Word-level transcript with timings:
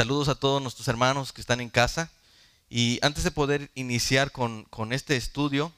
Saludos 0.00 0.28
a 0.28 0.34
todos 0.34 0.62
nuestros 0.62 0.88
hermanos 0.88 1.30
que 1.30 1.42
están 1.42 1.60
en 1.60 1.68
casa. 1.68 2.10
Y 2.70 2.98
antes 3.02 3.22
de 3.22 3.30
poder 3.30 3.70
iniciar 3.74 4.32
con, 4.32 4.66
este 4.92 5.14
estudio, 5.14 5.74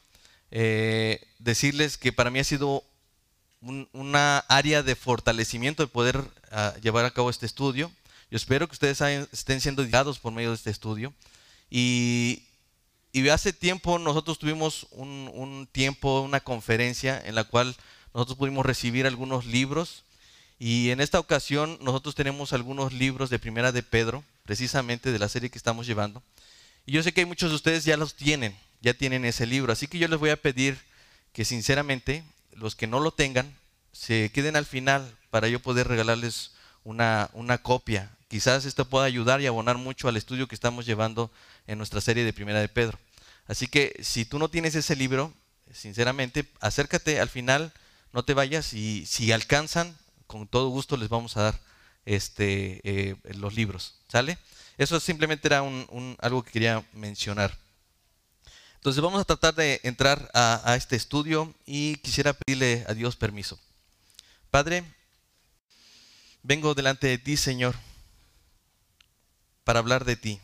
eh, 0.52 1.26
decirles 1.40 1.98
que 1.98 2.12
para 2.12 2.30
mí 2.30 2.38
ha 2.38 2.44
sido 2.44 2.84
una 3.92 4.38
área 4.46 4.84
de 4.84 4.94
fortalecimiento 4.94 5.82
de 5.82 5.88
poder 5.88 6.22
ah, 6.52 6.72
llevar 6.80 7.04
a 7.04 7.10
cabo 7.10 7.30
este 7.30 7.46
estudio. 7.46 7.90
Yo 8.30 8.36
espero 8.36 8.68
que 8.68 8.74
ustedes 8.74 9.00
estén 9.32 9.60
siendo 9.60 9.84
guiados 9.84 10.20
por 10.20 10.32
medio 10.32 10.50
de 10.50 10.54
este 10.54 10.70
estudio. 10.70 11.12
Y, 11.68 12.44
hace 13.32 13.52
tiempo 13.52 13.98
nosotros 13.98 14.38
tuvimos 14.38 14.86
un, 14.92 15.32
un, 15.34 15.66
tiempo, 15.66 16.20
una 16.20 16.38
conferencia 16.38 17.20
en 17.24 17.34
la 17.34 17.42
cual 17.42 17.74
nosotros 18.14 18.38
pudimos 18.38 18.64
recibir 18.64 19.04
algunos 19.04 19.46
libros. 19.46 20.04
Y 20.64 20.90
en 20.92 21.00
esta 21.00 21.18
ocasión 21.18 21.76
nosotros 21.80 22.14
tenemos 22.14 22.52
algunos 22.52 22.92
libros 22.92 23.30
de 23.30 23.40
Primera 23.40 23.72
de 23.72 23.82
Pedro, 23.82 24.22
precisamente 24.44 25.10
de 25.10 25.18
la 25.18 25.28
serie 25.28 25.50
que 25.50 25.58
estamos 25.58 25.88
llevando. 25.88 26.22
Y 26.86 26.92
yo 26.92 27.02
sé 27.02 27.12
que 27.12 27.22
hay 27.22 27.26
muchos 27.26 27.50
de 27.50 27.56
ustedes 27.56 27.84
ya 27.84 27.96
los 27.96 28.14
tienen, 28.14 28.56
ya 28.80 28.94
tienen 28.94 29.24
ese 29.24 29.44
libro. 29.44 29.72
Así 29.72 29.88
que 29.88 29.98
yo 29.98 30.06
les 30.06 30.20
voy 30.20 30.30
a 30.30 30.40
pedir 30.40 30.78
que 31.32 31.44
sinceramente 31.44 32.22
los 32.52 32.76
que 32.76 32.86
no 32.86 33.00
lo 33.00 33.10
tengan 33.10 33.52
se 33.90 34.30
queden 34.32 34.54
al 34.54 34.64
final 34.64 35.12
para 35.30 35.48
yo 35.48 35.58
poder 35.58 35.88
regalarles 35.88 36.52
una, 36.84 37.28
una 37.32 37.58
copia. 37.58 38.12
Quizás 38.28 38.64
esto 38.64 38.84
pueda 38.84 39.04
ayudar 39.04 39.40
y 39.40 39.48
abonar 39.48 39.78
mucho 39.78 40.06
al 40.06 40.16
estudio 40.16 40.46
que 40.46 40.54
estamos 40.54 40.86
llevando 40.86 41.32
en 41.66 41.78
nuestra 41.78 42.00
serie 42.00 42.22
de 42.22 42.32
Primera 42.32 42.60
de 42.60 42.68
Pedro. 42.68 43.00
Así 43.48 43.66
que 43.66 43.96
si 44.00 44.24
tú 44.24 44.38
no 44.38 44.48
tienes 44.48 44.76
ese 44.76 44.94
libro, 44.94 45.34
sinceramente, 45.72 46.46
acércate 46.60 47.18
al 47.18 47.30
final, 47.30 47.72
no 48.12 48.24
te 48.24 48.34
vayas 48.34 48.74
y 48.74 49.06
si 49.06 49.32
alcanzan, 49.32 49.96
con 50.32 50.48
todo 50.48 50.70
gusto 50.70 50.96
les 50.96 51.10
vamos 51.10 51.36
a 51.36 51.42
dar 51.42 51.60
este, 52.06 52.80
eh, 52.84 53.16
los 53.34 53.54
libros. 53.54 53.96
¿Sale? 54.08 54.38
Eso 54.78 54.98
simplemente 54.98 55.46
era 55.46 55.62
algo 56.20 56.42
que 56.42 56.52
quería 56.52 56.82
mencionar. 56.94 57.58
Entonces 58.76 59.02
vamos 59.02 59.20
a 59.20 59.26
tratar 59.26 59.54
de 59.54 59.78
entrar 59.84 60.30
a, 60.32 60.74
este 60.74 60.96
estudio 60.96 61.54
y 61.66 61.96
quisiera 61.96 62.32
pedirle 62.32 62.84
a 62.88 62.94
Dios 62.94 63.14
permiso. 63.14 63.60
Padre, 64.50 64.84
vengo 66.42 66.74
delante 66.74 67.08
de 67.08 67.18
ti, 67.18 67.36
Señor, 67.36 67.76
para 69.64 69.80
hablar 69.80 70.06
de 70.06 70.16
ti. 70.16 70.40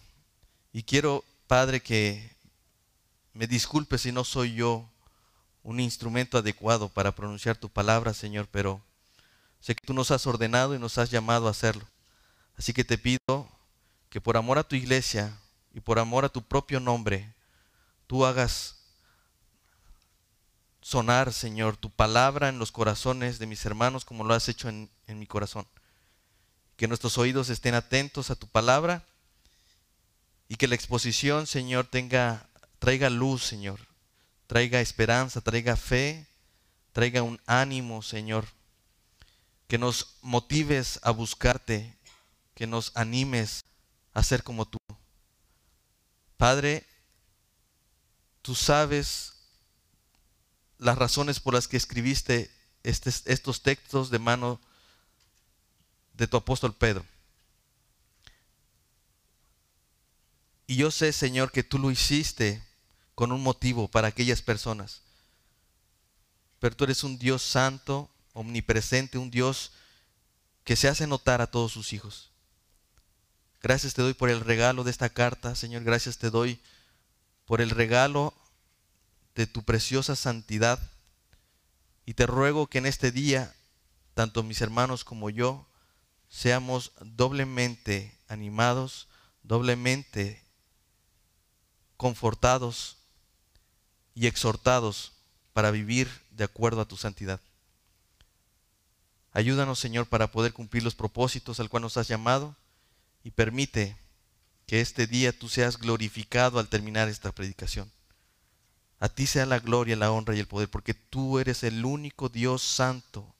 Y 0.70 0.82
quiero, 0.82 1.24
Padre, 1.46 1.80
que 1.80 2.30
me 3.32 3.46
disculpe 3.46 3.96
si 3.96 4.12
no 4.12 4.22
soy 4.22 4.54
yo 4.54 4.86
un 5.62 5.80
instrumento 5.80 6.36
adecuado 6.36 6.90
para 6.90 7.14
pronunciar 7.14 7.56
tu 7.56 7.70
palabra, 7.70 8.12
Señor, 8.12 8.48
pero 8.52 8.82
sé 9.60 9.74
que 9.74 9.86
tú 9.86 9.92
nos 9.92 10.10
has 10.10 10.26
ordenado 10.26 10.74
y 10.74 10.78
nos 10.78 10.98
has 10.98 11.10
llamado 11.10 11.48
a 11.48 11.50
hacerlo. 11.50 11.86
Así 12.56 12.72
que 12.72 12.84
te 12.84 12.98
pido 12.98 13.48
que 14.10 14.20
por 14.20 14.36
amor 14.36 14.58
a 14.58 14.64
tu 14.64 14.76
iglesia 14.76 15.38
y 15.72 15.80
por 15.80 15.98
amor 15.98 16.24
a 16.24 16.28
tu 16.28 16.42
propio 16.42 16.80
nombre, 16.80 17.34
tú 18.06 18.24
hagas 18.24 18.78
sonar, 20.80 21.32
Señor, 21.32 21.76
tu 21.76 21.90
palabra 21.90 22.48
en 22.48 22.58
los 22.58 22.72
corazones 22.72 23.38
de 23.38 23.46
mis 23.46 23.64
hermanos 23.66 24.04
como 24.04 24.24
lo 24.24 24.34
has 24.34 24.48
hecho 24.48 24.68
en, 24.68 24.90
mi 25.06 25.26
corazón. 25.26 25.66
Que 26.76 26.88
nuestros 26.88 27.18
oídos 27.18 27.50
estén 27.50 27.74
atentos 27.74 28.30
a 28.30 28.36
tu 28.36 28.48
palabra 28.48 29.04
y 30.48 30.56
que 30.56 30.66
la 30.66 30.74
exposición, 30.74 31.46
Señor, 31.46 31.86
tenga, 31.86 32.48
traiga 32.78 33.10
luz, 33.10 33.44
Señor, 33.44 33.80
traiga 34.46 34.80
esperanza, 34.80 35.42
traiga 35.42 35.76
fe, 35.76 36.26
traiga 36.92 37.22
un 37.22 37.40
ánimo, 37.46 38.00
Señor. 38.02 38.46
Que 39.68 39.78
nos 39.78 40.16
motives 40.22 40.98
a 41.02 41.12
buscarte, 41.12 41.96
que 42.54 42.66
nos 42.66 42.90
animes 42.96 43.62
a 44.12 44.22
ser 44.24 44.42
como 44.42 44.66
tú. 44.66 44.78
Padre, 46.36 46.84
tú 48.42 48.56
sabes 48.56 49.34
las 50.78 50.98
razones 50.98 51.38
por 51.38 51.54
las 51.54 51.68
que 51.68 51.76
escribiste 51.76 52.50
estos 52.82 53.62
textos 53.62 54.10
de 54.10 54.18
mano 54.18 54.60
de 56.14 56.26
tu 56.26 56.36
apóstol 56.36 56.74
Pedro. 56.74 57.04
Y 60.66 60.76
yo 60.76 60.90
sé, 60.90 61.12
Señor, 61.12 61.50
que 61.52 61.62
tú 61.62 61.78
lo 61.78 61.90
hiciste 61.90 62.62
con 63.14 63.32
un 63.32 63.42
motivo 63.42 63.88
para 63.88 64.08
aquellas 64.08 64.42
personas. 64.42 65.02
Pero 66.60 66.76
tú 66.76 66.84
eres 66.84 67.04
un 67.04 67.18
Dios 67.18 67.42
santo, 67.42 68.10
omnipresente, 68.38 69.18
un 69.18 69.30
Dios 69.30 69.72
que 70.62 70.76
se 70.76 70.88
hace 70.88 71.06
notar 71.06 71.40
a 71.40 71.50
todos 71.50 71.72
sus 71.72 71.92
hijos. 71.92 72.30
Gracias 73.60 73.94
te 73.94 74.02
doy 74.02 74.14
por 74.14 74.30
el 74.30 74.40
regalo 74.40 74.84
de 74.84 74.92
esta 74.92 75.08
carta, 75.08 75.56
Señor. 75.56 75.82
Gracias 75.82 76.18
te 76.18 76.30
doy 76.30 76.60
por 77.46 77.60
el 77.60 77.70
regalo 77.70 78.32
de 79.34 79.48
tu 79.48 79.64
preciosa 79.64 80.14
santidad. 80.14 80.78
Y 82.06 82.14
te 82.14 82.26
ruego 82.26 82.68
que 82.68 82.78
en 82.78 82.86
este 82.86 83.10
día, 83.10 83.52
tanto 84.14 84.44
mis 84.44 84.60
hermanos 84.60 85.04
como 85.04 85.30
yo, 85.30 85.66
seamos 86.28 86.92
doblemente 87.00 88.16
animados, 88.28 89.08
doblemente 89.42 90.44
confortados 91.96 92.98
y 94.14 94.28
exhortados 94.28 95.12
para 95.52 95.72
vivir 95.72 96.08
de 96.30 96.44
acuerdo 96.44 96.80
a 96.80 96.88
tu 96.88 96.96
santidad. 96.96 97.40
Ayúdanos, 99.38 99.78
Señor, 99.78 100.08
para 100.08 100.32
poder 100.32 100.52
cumplir 100.52 100.82
los 100.82 100.96
propósitos 100.96 101.60
al 101.60 101.68
cual 101.68 101.84
nos 101.84 101.96
has 101.96 102.08
llamado 102.08 102.56
y 103.22 103.30
permite 103.30 103.96
que 104.66 104.80
este 104.80 105.06
día 105.06 105.30
tú 105.30 105.48
seas 105.48 105.78
glorificado 105.78 106.58
al 106.58 106.68
terminar 106.68 107.08
esta 107.08 107.30
predicación. 107.30 107.88
A 108.98 109.08
ti 109.08 109.28
sea 109.28 109.46
la 109.46 109.60
gloria, 109.60 109.94
la 109.94 110.10
honra 110.10 110.34
y 110.34 110.40
el 110.40 110.48
poder, 110.48 110.68
porque 110.68 110.92
tú 110.92 111.38
eres 111.38 111.62
el 111.62 111.84
único 111.84 112.28
Dios 112.28 112.62
santo, 112.62 113.32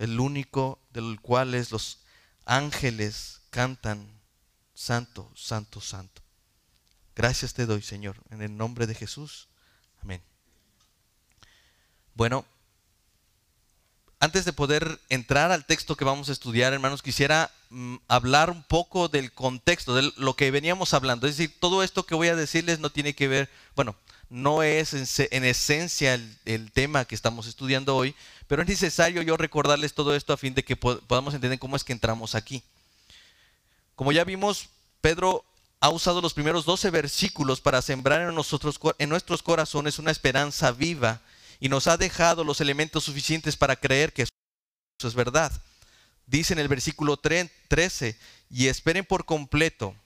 el 0.00 0.18
único 0.18 0.80
del 0.92 1.20
cual 1.20 1.52
los 1.52 2.00
ángeles 2.46 3.42
cantan, 3.50 4.08
santo, 4.74 5.30
santo, 5.36 5.80
santo. 5.80 6.20
Gracias 7.14 7.54
te 7.54 7.66
doy, 7.66 7.82
Señor, 7.82 8.16
en 8.30 8.42
el 8.42 8.56
nombre 8.56 8.88
de 8.88 8.96
Jesús. 8.96 9.46
Amén. 10.02 10.20
Bueno, 12.16 12.44
antes 14.24 14.46
de 14.46 14.54
poder 14.54 15.00
entrar 15.10 15.52
al 15.52 15.66
texto 15.66 15.96
que 15.96 16.04
vamos 16.06 16.30
a 16.30 16.32
estudiar, 16.32 16.72
hermanos, 16.72 17.02
quisiera 17.02 17.50
mm, 17.68 17.96
hablar 18.08 18.48
un 18.50 18.62
poco 18.62 19.08
del 19.08 19.32
contexto, 19.32 19.94
de 19.94 20.10
lo 20.16 20.34
que 20.34 20.50
veníamos 20.50 20.94
hablando. 20.94 21.26
Es 21.26 21.36
decir, 21.36 21.54
todo 21.60 21.82
esto 21.82 22.06
que 22.06 22.14
voy 22.14 22.28
a 22.28 22.34
decirles 22.34 22.78
no 22.78 22.88
tiene 22.88 23.14
que 23.14 23.28
ver, 23.28 23.50
bueno, 23.76 23.94
no 24.30 24.62
es 24.62 24.94
en, 24.94 25.44
esencia 25.44 26.14
el, 26.46 26.72
tema 26.72 27.04
que 27.04 27.14
estamos 27.14 27.46
estudiando 27.46 27.94
hoy, 27.94 28.14
pero 28.48 28.62
es 28.62 28.68
necesario 28.68 29.20
yo 29.20 29.36
recordarles 29.36 29.92
todo 29.92 30.16
esto 30.16 30.32
a 30.32 30.38
fin 30.38 30.54
de 30.54 30.64
que 30.64 30.74
podamos 30.74 31.34
entender 31.34 31.58
cómo 31.58 31.76
es 31.76 31.84
que 31.84 31.92
entramos 31.92 32.34
aquí. 32.34 32.62
Como 33.94 34.10
ya 34.10 34.24
vimos, 34.24 34.70
Pedro 35.02 35.44
ha 35.80 35.90
usado 35.90 36.22
los 36.22 36.32
primeros 36.32 36.64
12 36.64 36.88
versículos 36.88 37.60
para 37.60 37.82
sembrar 37.82 38.22
en, 38.22 38.34
nosotros, 38.34 38.80
en 38.98 39.10
nuestros 39.10 39.42
corazones 39.42 39.98
una 39.98 40.10
esperanza 40.10 40.72
viva 40.72 41.20
y 41.64 41.70
nos 41.70 41.86
ha 41.86 41.96
dejado 41.96 42.44
los 42.44 42.60
elementos 42.60 43.04
suficientes 43.04 43.56
para 43.56 43.76
creer 43.76 44.12
que 44.12 44.24
eso 44.24 45.08
es 45.08 45.14
verdad. 45.14 45.50
Dice 46.26 46.52
en 46.52 46.58
el 46.58 46.68
versículo 46.68 47.16
13, 47.16 48.18
y 48.50 48.66
esperen 48.66 49.06
por 49.06 49.24
completo, 49.24 49.96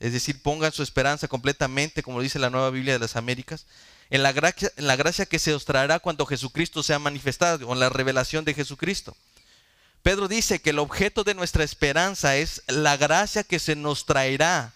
es 0.00 0.14
decir, 0.14 0.40
pongan 0.40 0.72
su 0.72 0.82
esperanza 0.82 1.28
completamente, 1.28 2.02
como 2.02 2.22
dice 2.22 2.38
la 2.38 2.48
nueva 2.48 2.70
Biblia 2.70 2.94
de 2.94 2.98
las 2.98 3.16
Américas, 3.16 3.66
en 4.08 4.22
la 4.22 4.32
gracia, 4.32 4.72
en 4.78 4.86
la 4.86 4.96
gracia 4.96 5.26
que 5.26 5.38
se 5.38 5.52
os 5.52 5.66
traerá 5.66 5.98
cuando 5.98 6.24
Jesucristo 6.24 6.82
sea 6.82 6.98
manifestado, 6.98 7.68
o 7.68 7.74
en 7.74 7.80
la 7.80 7.90
revelación 7.90 8.46
de 8.46 8.54
Jesucristo. 8.54 9.14
Pedro 10.02 10.28
dice 10.28 10.62
que 10.62 10.70
el 10.70 10.78
objeto 10.78 11.24
de 11.24 11.34
nuestra 11.34 11.62
esperanza 11.62 12.38
es 12.38 12.62
la 12.68 12.96
gracia 12.96 13.44
que 13.44 13.58
se 13.58 13.76
nos 13.76 14.06
traerá, 14.06 14.72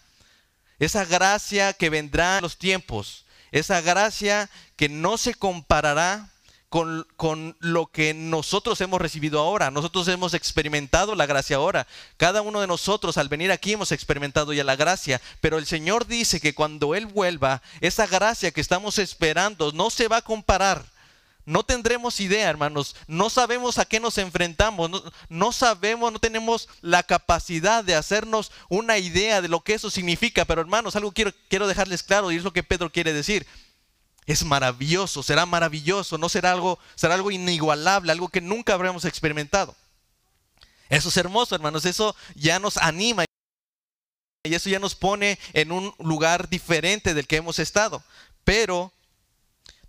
esa 0.81 1.07
gracia 1.07 1.73
que 1.73 1.89
vendrá 1.89 2.37
en 2.37 2.43
los 2.43 2.59
tiempos, 2.59 3.25
esa 3.59 3.81
gracia 3.81 4.51
que 4.77 4.89
no 4.89 5.19
se 5.19 5.35
comparará 5.35 6.29
con, 6.69 7.07
con, 7.17 7.57
lo 7.61 7.87
que 7.87 8.13
nosotros 8.13 8.81
hemos 8.81 9.01
recibido 9.01 9.41
ahora. 9.41 9.71
Nosotros 9.71 10.09
hemos 10.09 10.35
experimentado 10.35 11.15
la 11.15 11.27
gracia 11.27 11.57
ahora. 11.57 11.87
Cada 12.17 12.43
uno 12.43 12.61
de 12.61 12.67
nosotros 12.67 13.17
al 13.17 13.29
venir 13.29 13.53
aquí 13.53 13.73
hemos 13.73 13.93
experimentado 13.93 14.53
ya 14.53 14.65
la 14.65 14.77
gracia. 14.77 15.21
Pero 15.41 15.59
el 15.59 15.67
Señor 15.67 16.07
dice 16.07 16.41
que 16.41 16.55
cuando 16.55 16.95
Él 16.95 17.07
vuelva, 17.07 17.63
esa 17.81 18.07
gracia 18.07 18.51
que 18.51 18.61
estamos 18.61 18.99
esperando 18.99 19.73
no 19.73 19.91
se 19.91 20.09
va 20.09 20.19
a 20.19 20.23
comparar. 20.23 20.85
No 21.47 21.63
tendremos 21.63 22.19
idea, 22.21 22.51
hermanos. 22.51 22.97
No 23.07 23.31
sabemos 23.31 23.79
a 23.79 23.85
qué 23.85 24.01
nos 24.01 24.19
enfrentamos. 24.19 24.91
No, 25.29 25.53
sabemos, 25.53 26.13
no 26.13 26.19
tenemos 26.19 26.69
la 26.83 27.05
capacidad 27.05 27.85
de 27.85 27.95
hacernos 27.95 28.51
una 28.69 28.99
idea 28.99 29.41
de 29.41 29.49
lo 29.49 29.61
que 29.61 29.75
eso 29.75 29.89
significa. 29.89 30.45
Pero 30.45 30.61
hermanos, 30.61 30.97
algo 30.97 31.13
quiero, 31.13 31.33
quiero 31.49 31.69
dejarles 31.69 32.03
claro 32.03 32.33
y 32.33 32.37
es 32.37 32.43
lo 32.43 32.53
que 32.53 32.65
Pedro 32.65 32.91
quiere 32.91 33.13
decir 33.13 33.47
es 34.27 34.45
maravilloso, 34.45 35.23
será 35.23 35.47
maravilloso, 35.47 36.19
no 36.19 36.29
será 36.29 36.51
algo, 36.51 36.81
será 36.97 37.15
algo 37.15 37.31
inigualable, 37.31 38.11
algo 38.11 38.29
que 38.29 38.41
nunca 38.41 38.75
habremos 38.75 39.05
experimentado. 39.05 39.77
Eso 40.89 41.09
es 41.11 41.17
hermoso, 41.17 41.55
hermanos, 41.55 41.85
eso 41.85 42.17
ya 42.35 42.59
nos 42.59 42.77
anima 42.77 43.25
y 44.45 44.55
eso 44.55 44.69
ya 44.69 44.81
nos 44.81 44.97
pone 44.97 45.39
en 45.53 45.71
un 45.71 45.95
lugar 45.99 46.49
diferente 46.49 47.15
del 47.15 47.29
que 47.29 47.37
hemos 47.37 47.61
estado. 47.61 48.03
Pero 48.45 48.93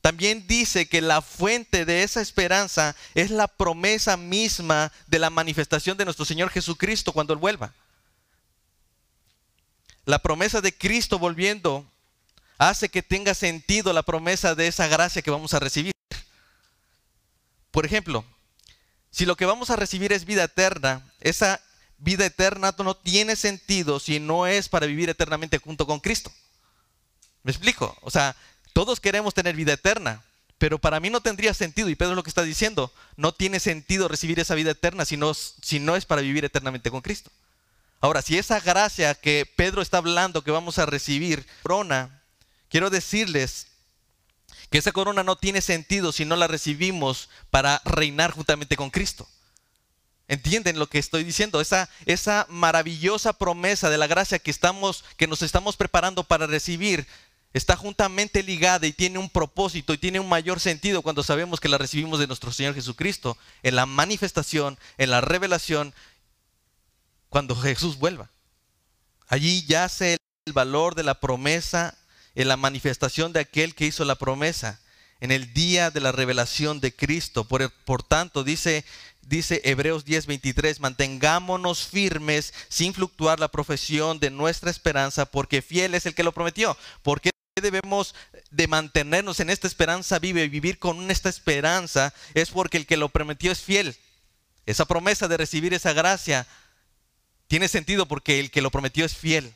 también 0.08 0.48
dice 0.48 0.88
que 0.88 1.02
la 1.02 1.22
fuente 1.22 1.84
de 1.84 2.02
esa 2.02 2.22
esperanza 2.22 2.96
es 3.14 3.30
la 3.30 3.50
promesa 3.50 4.16
misma 4.16 4.90
de 5.08 5.20
la 5.20 5.30
manifestación 5.30 5.98
de 5.98 6.06
nuestro 6.06 6.24
Señor 6.24 6.50
Jesucristo 6.50 7.12
cuando 7.12 7.34
Él 7.34 7.40
vuelva. 7.40 7.74
La 10.06 10.20
promesa 10.20 10.62
de 10.62 10.74
Cristo 10.74 11.20
volviendo 11.20 11.86
hace 12.58 12.88
que 12.88 13.04
tenga 13.04 13.34
sentido 13.34 13.92
la 13.92 14.02
promesa 14.02 14.56
de 14.56 14.68
esa 14.68 14.88
gracia 14.88 15.22
que 15.22 15.30
vamos 15.30 15.54
a 15.54 15.60
recibir. 15.60 15.92
Por 17.72 17.86
ejemplo, 17.86 18.24
si 19.12 19.26
lo 19.26 19.36
que 19.36 19.46
vamos 19.46 19.72
a 19.72 19.76
recibir 19.76 20.14
es 20.14 20.24
vida 20.24 20.46
eterna, 20.46 21.04
esa 21.20 21.60
vida 21.98 22.26
eterna 22.26 22.74
no 22.78 22.96
tiene 22.96 23.36
sentido 23.36 24.00
si 24.00 24.22
no 24.22 24.48
es 24.48 24.70
para 24.70 24.86
vivir 24.86 25.10
eternamente 25.10 25.58
junto 25.58 25.86
con 25.86 26.00
Cristo. 26.00 26.32
¿Me 27.44 27.52
explico? 27.52 27.98
O 28.00 28.10
sea, 28.10 28.38
todos 28.78 29.00
queremos 29.00 29.34
tener 29.34 29.56
vida 29.56 29.74
eterna, 29.74 30.22
pero 30.60 30.78
para 30.78 31.00
mí 31.00 31.10
no 31.10 31.20
tendría 31.20 31.52
sentido, 31.56 31.90
y 31.90 31.96
Pedro 31.96 32.14
lo 32.14 32.22
que 32.22 32.30
está 32.30 32.44
diciendo, 32.44 32.94
no 33.16 33.32
tiene 33.32 33.60
sentido 33.60 34.08
recibir 34.08 34.40
esa 34.40 34.54
vida 34.54 34.70
eterna 34.70 35.04
si 35.04 35.18
no, 35.18 35.34
si 35.34 35.80
no 35.80 35.96
es 35.96 36.06
para 36.06 36.22
vivir 36.22 36.46
eternamente 36.46 36.92
con 36.92 37.02
Cristo. 37.02 37.32
Ahora, 38.02 38.22
si 38.22 38.38
esa 38.38 38.60
gracia 38.60 39.16
que 39.16 39.52
Pedro 39.56 39.82
está 39.82 39.98
hablando 39.98 40.44
que 40.44 40.52
vamos 40.52 40.78
a 40.78 40.86
recibir, 40.86 41.44
corona, 41.64 42.22
quiero 42.70 42.92
decirles 42.92 43.66
que 44.70 44.78
esa 44.78 44.92
corona 44.92 45.24
no 45.24 45.38
tiene 45.38 45.62
sentido 45.62 46.12
si 46.12 46.24
no 46.24 46.36
la 46.36 46.46
recibimos 46.46 47.30
para 47.50 47.82
reinar 47.84 48.30
juntamente 48.30 48.78
con 48.78 48.92
Cristo. 48.92 49.28
¿Entienden 50.28 50.78
lo 50.78 50.88
que 50.88 51.00
estoy 51.00 51.24
diciendo? 51.24 51.62
Esa, 51.62 51.90
esa 52.06 52.46
maravillosa 52.50 53.34
promesa 53.34 53.90
de 53.90 53.98
la 53.98 54.06
gracia 54.06 54.38
que, 54.38 54.52
estamos, 54.52 55.04
que 55.16 55.26
nos 55.26 55.42
estamos 55.42 55.78
preparando 55.78 56.26
para 56.26 56.46
recibir 56.46 57.08
está 57.58 57.76
juntamente 57.76 58.44
ligada 58.44 58.88
y 58.88 58.94
tiene 58.94 59.20
un 59.20 59.30
propósito 59.30 59.94
y 59.94 59.98
tiene 59.98 60.20
un 60.20 60.30
mayor 60.30 60.60
sentido 60.60 61.02
cuando 61.02 61.24
sabemos 61.24 61.60
que 61.60 61.70
la 61.70 61.78
recibimos 61.78 62.20
de 62.20 62.28
nuestro 62.28 62.52
Señor 62.52 62.76
Jesucristo 62.76 63.38
en 63.64 63.76
la 63.76 63.86
manifestación, 63.86 64.78
en 64.98 65.10
la 65.10 65.22
revelación, 65.22 65.94
cuando 67.30 67.56
Jesús 67.56 67.98
vuelva. 67.98 68.30
Allí 69.28 69.66
yace 69.66 70.18
el 70.46 70.54
valor 70.54 70.96
de 70.96 71.04
la 71.04 71.20
promesa, 71.20 71.98
en 72.36 72.48
la 72.48 72.58
manifestación 72.58 73.34
de 73.34 73.42
aquel 73.42 73.76
que 73.76 73.86
hizo 73.86 74.06
la 74.06 74.16
promesa, 74.16 74.80
en 75.20 75.32
el 75.32 75.54
día 75.54 75.90
de 75.90 76.00
la 76.00 76.12
revelación 76.12 76.80
de 76.80 76.96
Cristo. 76.96 77.46
Por, 77.46 78.04
tanto, 78.04 78.44
dice 78.44 78.86
dice 79.22 79.62
Hebreos 79.66 80.06
10:23, 80.06 80.80
mantengámonos 80.80 81.86
firmes 81.86 82.54
sin 82.70 82.94
fluctuar 82.94 83.40
la 83.40 83.50
profesión 83.50 84.20
de 84.20 84.30
nuestra 84.30 84.72
esperanza, 84.72 85.26
porque 85.26 85.62
fiel 85.62 85.96
es 85.96 86.06
el 86.06 86.16
que 86.16 86.24
lo 86.24 86.32
prometió. 86.32 86.78
¿Por 87.02 87.20
qué 87.20 87.32
debemos 87.62 88.16
de 88.52 88.68
mantenernos 88.68 89.40
en 89.40 89.50
esta 89.50 89.68
esperanza 89.68 90.20
viva 90.20 90.42
y 90.42 90.50
vivir 90.50 90.80
con 90.80 91.10
esta 91.12 91.30
esperanza? 91.30 92.14
Es 92.34 92.50
porque 92.50 92.78
el 92.78 92.86
que 92.86 92.98
lo 92.98 93.10
prometió 93.10 93.52
es 93.52 93.60
fiel. 93.62 93.98
Esa 94.66 94.86
promesa 94.86 95.28
de 95.28 95.38
recibir 95.38 95.74
esa 95.74 95.94
gracia 95.94 96.48
tiene 97.48 97.68
sentido 97.68 98.08
porque 98.08 98.40
el 98.40 98.52
que 98.52 98.62
lo 98.62 98.72
prometió 98.72 99.06
es 99.06 99.16
fiel 99.16 99.54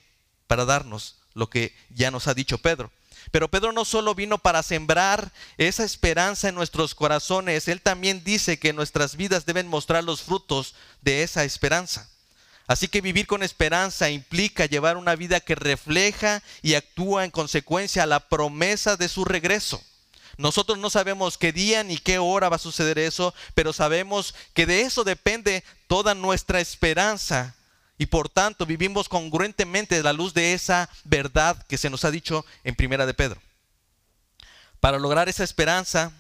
para 0.48 0.66
darnos 0.66 1.18
lo 1.34 1.50
que 1.50 1.76
ya 1.90 2.12
nos 2.12 2.28
ha 2.28 2.34
dicho 2.34 2.58
Pedro. 2.58 2.92
Pero 3.32 3.50
Pedro 3.50 3.72
no 3.72 3.86
solo 3.86 4.16
vino 4.16 4.38
para 4.40 4.64
sembrar 4.64 5.32
esa 5.58 5.84
esperanza 5.84 6.50
en 6.50 6.56
nuestros 6.56 6.96
corazones, 6.96 7.68
él 7.68 7.82
también 7.82 8.24
dice 8.24 8.58
que 8.58 8.74
nuestras 8.74 9.16
vidas 9.16 9.46
deben 9.46 9.68
mostrar 9.68 10.04
los 10.04 10.22
frutos 10.22 10.76
de 11.02 11.24
esa 11.24 11.44
esperanza. 11.44 12.10
Así 12.72 12.88
que 12.88 13.02
vivir 13.02 13.28
con 13.28 13.44
esperanza 13.44 14.10
implica 14.10 14.66
llevar 14.66 14.96
una 14.96 15.18
vida 15.18 15.42
que 15.42 15.56
refleja 15.56 16.42
y 16.62 16.76
actúa 16.76 17.26
en 17.26 17.30
consecuencia 17.30 18.04
a 18.04 18.06
la 18.06 18.30
promesa 18.30 18.96
de 18.96 19.10
su 19.10 19.26
regreso. 19.26 19.84
Nosotros 20.38 20.78
no 20.78 20.90
sabemos 20.90 21.38
qué 21.38 21.52
día 21.52 21.84
ni 21.84 21.98
qué 21.98 22.18
hora 22.18 22.48
va 22.48 22.56
a 22.56 22.60
suceder 22.60 22.98
eso, 22.98 23.34
pero 23.56 23.74
sabemos 23.74 24.34
que 24.54 24.66
de 24.66 24.84
eso 24.84 25.04
depende 25.04 25.66
toda 25.88 26.16
nuestra 26.16 26.62
esperanza 26.62 27.56
y 27.98 28.06
por 28.06 28.30
tanto 28.30 28.66
vivimos 28.66 29.10
congruentemente 29.10 29.98
a 29.98 30.04
la 30.04 30.14
luz 30.14 30.34
de 30.34 30.54
esa 30.54 30.90
verdad 31.04 31.62
que 31.68 31.78
se 31.78 31.90
nos 31.90 32.06
ha 32.06 32.10
dicho 32.10 32.46
en 32.64 32.76
Primera 32.76 33.06
de 33.06 33.14
Pedro. 33.14 33.42
Para 34.80 34.98
lograr 34.98 35.28
esa 35.28 35.44
esperanza, 35.44 36.14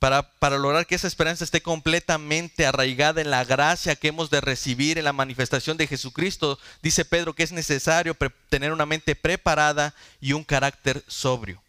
para, 0.00 0.58
lograr 0.58 0.86
que 0.86 0.94
esa 0.94 1.06
esperanza 1.06 1.44
esté 1.44 1.60
completamente 1.60 2.64
arraigada 2.64 3.20
en 3.20 3.30
la 3.30 3.44
gracia 3.44 3.94
que 3.94 4.08
hemos 4.08 4.30
de 4.30 4.40
recibir 4.40 4.96
en 4.96 5.04
la 5.04 5.12
manifestación 5.12 5.76
de 5.76 5.86
Jesucristo, 5.86 6.58
dice 6.82 7.04
Pedro 7.04 7.34
que 7.34 7.42
es 7.42 7.52
necesario 7.52 8.16
tener 8.48 8.72
una 8.72 8.86
mente 8.86 9.14
preparada 9.14 9.94
y 10.18 10.32
un 10.32 10.42
carácter 10.42 11.04
sobrio. 11.06 11.62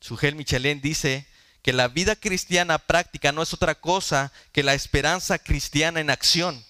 Sugel 0.00 0.34
Michelin 0.34 0.80
dice 0.80 1.26
que 1.60 1.74
la 1.74 1.88
vida 1.88 2.16
cristiana 2.16 2.78
práctica 2.78 3.32
no 3.32 3.42
es 3.42 3.52
otra 3.52 3.74
cosa 3.74 4.32
que 4.50 4.62
la 4.62 4.72
esperanza 4.72 5.38
cristiana 5.38 6.00
en 6.00 6.08
acción. 6.08 6.64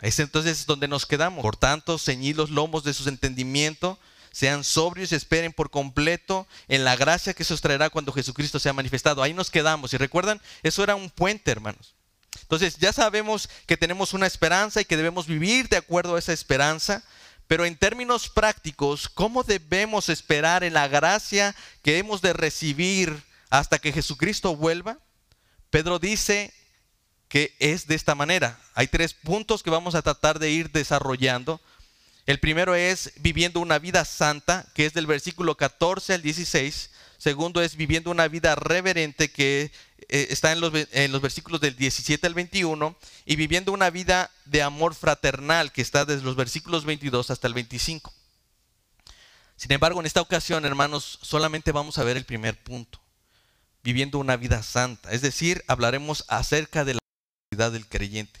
Es 0.00 0.18
entonces 0.20 0.64
donde 0.64 0.88
nos 0.88 1.04
quedamos. 1.04 1.42
Por 1.42 1.56
tanto, 1.56 1.98
ceñid 1.98 2.36
los 2.36 2.48
lomos 2.48 2.82
de 2.82 2.94
sus 2.94 3.06
entendimientos, 3.06 3.98
sean 4.32 4.64
sobrios 4.64 5.12
y 5.12 5.14
esperen 5.14 5.52
por 5.52 5.70
completo 5.70 6.46
en 6.68 6.84
la 6.84 6.96
gracia 6.96 7.34
que 7.34 7.44
se 7.44 7.54
os 7.54 7.60
traerá 7.60 7.90
cuando 7.90 8.12
Jesucristo 8.12 8.58
sea 8.58 8.72
manifestado. 8.72 9.22
Ahí 9.22 9.34
nos 9.34 9.50
quedamos. 9.50 9.92
Y 9.92 9.98
recuerdan, 9.98 10.40
eso 10.62 10.82
era 10.82 10.94
un 10.94 11.10
puente, 11.10 11.50
hermanos. 11.50 11.94
Entonces, 12.40 12.78
ya 12.78 12.92
sabemos 12.92 13.48
que 13.66 13.76
tenemos 13.76 14.14
una 14.14 14.26
esperanza 14.26 14.80
y 14.80 14.84
que 14.84 14.96
debemos 14.96 15.26
vivir 15.26 15.68
de 15.68 15.76
acuerdo 15.76 16.16
a 16.16 16.18
esa 16.18 16.32
esperanza. 16.32 17.04
Pero 17.46 17.66
en 17.66 17.76
términos 17.76 18.30
prácticos, 18.30 19.08
¿cómo 19.08 19.42
debemos 19.42 20.08
esperar 20.08 20.64
en 20.64 20.72
la 20.72 20.88
gracia 20.88 21.54
que 21.82 21.98
hemos 21.98 22.22
de 22.22 22.32
recibir 22.32 23.22
hasta 23.50 23.78
que 23.78 23.92
Jesucristo 23.92 24.56
vuelva? 24.56 24.98
Pedro 25.68 25.98
dice 25.98 26.52
que 27.28 27.54
es 27.58 27.86
de 27.86 27.94
esta 27.94 28.14
manera. 28.14 28.58
Hay 28.74 28.88
tres 28.88 29.12
puntos 29.14 29.62
que 29.62 29.70
vamos 29.70 29.94
a 29.94 30.02
tratar 30.02 30.38
de 30.38 30.50
ir 30.50 30.70
desarrollando. 30.70 31.60
El 32.26 32.38
primero 32.38 32.74
es 32.74 33.12
viviendo 33.16 33.60
una 33.60 33.78
vida 33.78 34.04
santa, 34.04 34.66
que 34.74 34.86
es 34.86 34.94
del 34.94 35.06
versículo 35.06 35.56
14 35.56 36.14
al 36.14 36.22
16. 36.22 36.90
Segundo 37.18 37.62
es 37.62 37.76
viviendo 37.76 38.10
una 38.10 38.28
vida 38.28 38.54
reverente, 38.54 39.30
que 39.30 39.72
eh, 40.08 40.26
está 40.30 40.52
en 40.52 40.60
los, 40.60 40.72
en 40.92 41.10
los 41.10 41.20
versículos 41.20 41.60
del 41.60 41.76
17 41.76 42.24
al 42.26 42.34
21. 42.34 42.96
Y 43.26 43.36
viviendo 43.36 43.72
una 43.72 43.90
vida 43.90 44.30
de 44.44 44.62
amor 44.62 44.94
fraternal, 44.94 45.72
que 45.72 45.82
está 45.82 46.04
desde 46.04 46.22
los 46.22 46.36
versículos 46.36 46.84
22 46.84 47.30
hasta 47.30 47.48
el 47.48 47.54
25. 47.54 48.12
Sin 49.56 49.72
embargo, 49.72 50.00
en 50.00 50.06
esta 50.06 50.20
ocasión, 50.20 50.64
hermanos, 50.64 51.18
solamente 51.22 51.72
vamos 51.72 51.98
a 51.98 52.04
ver 52.04 52.16
el 52.16 52.24
primer 52.24 52.60
punto. 52.62 53.00
Viviendo 53.82 54.18
una 54.18 54.36
vida 54.36 54.62
santa. 54.62 55.10
Es 55.10 55.22
decir, 55.22 55.64
hablaremos 55.66 56.24
acerca 56.28 56.84
de 56.84 56.94
la 56.94 57.70
del 57.70 57.86
creyente, 57.86 58.40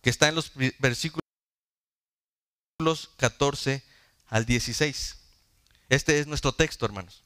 que 0.00 0.10
está 0.10 0.28
en 0.28 0.34
los 0.34 0.50
versículos 0.80 1.21
14 3.16 3.82
al 4.28 4.46
16. 4.46 5.16
Este 5.88 6.18
es 6.18 6.26
nuestro 6.26 6.52
texto, 6.52 6.86
hermanos. 6.86 7.22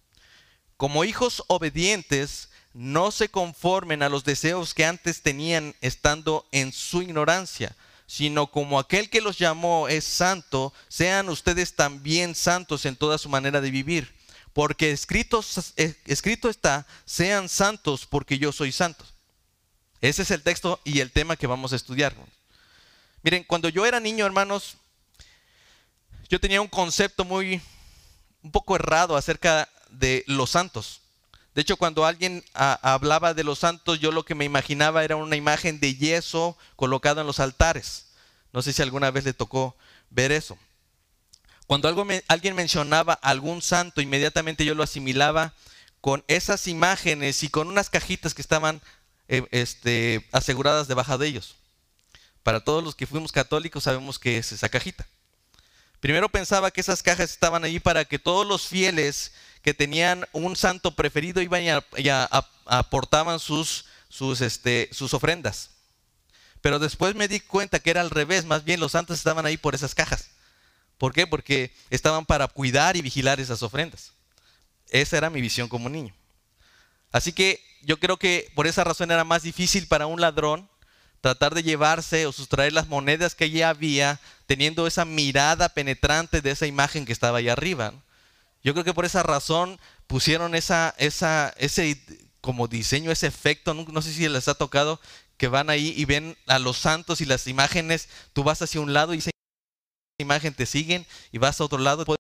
Como 0.77 1.05
hijos 1.05 1.43
obedientes, 1.47 2.51
no 2.75 3.11
se 3.11 3.31
conformen 3.31 4.03
a 4.03 4.09
los 4.09 4.25
deseos 4.25 4.75
que 4.75 4.85
antes 4.85 5.23
tenían 5.23 5.75
estando 5.81 6.47
en 6.53 6.73
su 6.73 7.01
ignorancia, 7.01 7.75
sino 8.07 8.49
como 8.49 8.79
aquel 8.79 9.09
que 9.09 9.21
los 9.21 9.39
llamó 9.39 9.89
es 9.89 10.05
santo, 10.05 10.75
sean 10.89 11.29
ustedes 11.29 11.75
también 11.75 12.35
santos 12.35 12.85
en 12.85 12.97
toda 12.97 13.19
su 13.19 13.29
manera 13.29 13.61
de 13.61 13.71
vivir. 13.71 14.15
Porque 14.53 14.91
escrito, 14.91 15.45
eh, 15.77 15.95
escrito 16.07 16.49
está, 16.49 16.87
sean 17.05 17.49
santos 17.49 18.07
porque 18.07 18.39
yo 18.39 18.53
soy 18.53 18.73
santo. 18.73 19.05
Ese 20.01 20.23
es 20.23 20.31
el 20.31 20.43
texto 20.43 20.81
y 20.85 21.01
el 21.01 21.13
tema 21.13 21.37
que 21.37 21.47
vamos 21.47 21.73
a 21.73 21.77
estudiar. 21.77 22.15
Miren, 23.23 23.45
cuando 23.45 23.69
yo 23.69 23.87
era 23.87 24.01
niño, 24.01 24.25
hermanos, 24.25 24.77
yo 26.29 26.41
tenía 26.41 26.61
un 26.61 26.69
concepto 26.69 27.25
muy, 27.25 27.61
un 28.43 28.51
poco 28.51 28.77
errado 28.77 29.17
acerca 29.17 29.69
de 29.91 30.25
los 30.27 30.51
santos. 30.51 31.01
De 31.55 31.63
hecho, 31.63 31.77
cuando 31.77 32.05
alguien 32.05 32.45
hablaba 32.53 33.33
de 33.33 33.45
los 33.45 33.61
santos, 33.61 33.99
yo 33.99 34.13
lo 34.13 34.25
que 34.25 34.35
me 34.35 34.45
imaginaba 34.45 35.05
era 35.05 35.17
una 35.17 35.37
imagen 35.37 35.81
de 35.81 35.95
yeso 35.95 36.57
colocado 36.77 37.23
en 37.23 37.27
los 37.27 37.41
altares. 37.41 38.09
No 38.53 38.61
sé 38.61 38.73
si 38.73 38.83
alguna 38.83 39.11
vez 39.11 39.25
le 39.25 39.33
tocó 39.33 39.75
ver 40.11 40.33
eso. 40.33 40.59
Cuando 41.67 41.89
alguien 41.89 42.55
mencionaba 42.55 43.15
algún 43.15 43.63
santo, 43.63 44.01
inmediatamente 44.01 44.65
yo 44.65 44.75
lo 44.75 44.83
asimilaba 44.83 45.55
con 46.01 46.23
esas 46.29 46.69
imágenes 46.69 47.43
y 47.43 47.49
con 47.49 47.69
unas 47.69 47.91
cajitas 47.91 48.35
que 48.35 48.43
estaban 48.43 48.83
eh, 49.29 49.43
este, 49.51 50.29
aseguradas 50.33 50.89
debajo 50.89 51.17
de 51.19 51.27
ellos. 51.27 51.57
Para 52.43 52.63
todos 52.63 52.85
los 52.85 52.95
que 52.95 53.07
fuimos 53.07 53.33
católicos 53.33 53.85
sabemos 53.85 54.19
que 54.19 54.39
es 54.39 54.53
esa 54.53 54.69
cajita. 54.69 55.07
Primero 56.07 56.29
pensaba 56.29 56.71
que 56.71 56.81
esas 56.81 57.03
cajas 57.03 57.33
estaban 57.33 57.65
allí 57.65 57.81
para 57.81 58.05
que 58.05 58.21
todos 58.21 58.47
los 58.47 58.69
fieles 58.69 59.33
que 59.61 59.75
tenían 59.75 60.25
un 60.31 60.55
santo 60.55 60.95
preferido 60.95 61.43
iban 61.43 61.65
y, 61.65 62.09
aportaban 62.65 63.41
sus, 63.41 63.87
sus, 64.09 64.41
este, 64.41 64.89
sus 64.93 65.15
ofrendas. 65.15 65.71
Pero 66.61 66.79
después 66.79 67.17
me 67.17 67.27
di 67.27 67.41
cuenta 67.41 67.81
que 67.81 67.91
era 67.91 68.03
al 68.03 68.11
revés, 68.11 68.45
más 68.45 68.63
bien 68.63 68.79
los 68.79 68.93
santos 68.93 69.19
estaban 69.19 69.47
ahí 69.47 69.57
por 69.57 69.75
esas 69.75 69.97
cajas. 69.97 70.31
¿Por 70.97 71.13
qué? 71.13 71.27
Porque 71.27 71.75
estaban 71.91 72.25
para 72.25 72.47
cuidar 72.47 72.97
y 72.97 73.03
vigilar 73.03 73.41
esas 73.41 73.65
ofrendas. 73.65 74.13
Esa 74.91 75.17
era 75.17 75.29
mi 75.29 75.41
visión 75.41 75.69
como 75.69 75.89
niño. 75.89 76.15
Así 77.11 77.33
que 77.33 77.61
yo 77.83 77.99
creo 77.99 78.17
que 78.17 78.49
por 78.55 78.69
esa 78.69 78.85
razón 78.85 79.11
era 79.11 79.25
más 79.25 79.43
difícil 79.43 79.89
para 79.89 80.07
un 80.07 80.21
ladrón 80.21 80.71
tratar 81.21 81.55
de 81.55 81.63
llevarse 81.63 82.27
o 82.27 82.33
sustraer 82.33 82.73
las 82.73 82.89
monedas 82.89 83.35
que 83.35 83.45
allí 83.45 83.63
había, 83.63 84.21
teniendo 84.47 84.87
esa 84.87 85.05
mirada 85.05 85.69
penetrante 85.69 86.41
de 86.41 86.51
esa 86.51 86.67
imagen 86.67 87.05
que 87.05 87.13
estaba 87.13 87.39
ahí 87.39 87.49
arriba. 87.49 87.93
Yo 88.63 88.73
creo 88.73 88.85
que 88.85 88.95
por 88.95 89.05
esa 89.05 89.23
razón 89.23 89.79
pusieron 90.07 90.55
esa, 90.55 90.95
esa, 90.99 91.55
ese 91.57 92.01
como 92.41 92.69
diseño, 92.69 93.11
ese 93.11 93.27
efecto, 93.27 93.75
no, 93.75 94.03
sé 94.03 94.13
si 94.13 94.29
les 94.29 94.49
ha 94.49 94.55
tocado, 94.55 95.01
que 95.37 95.49
van 95.49 95.69
ahí 95.69 95.93
y 95.97 96.05
ven 96.05 96.37
a 96.47 96.59
los 96.59 96.79
santos 96.79 97.21
y 97.21 97.27
las 97.27 97.47
imágenes, 97.47 98.09
tú 98.33 98.45
vas 98.45 98.63
hacia 98.63 98.81
un 98.81 98.93
lado 98.93 99.15
y 99.15 99.19
esa 99.19 99.31
imagen 100.19 100.55
te 100.55 100.65
siguen 100.65 101.07
y 101.33 101.39
vas 101.39 101.61
a 101.61 101.65
otro 101.65 101.79
lado, 101.79 102.05
poder 102.05 102.19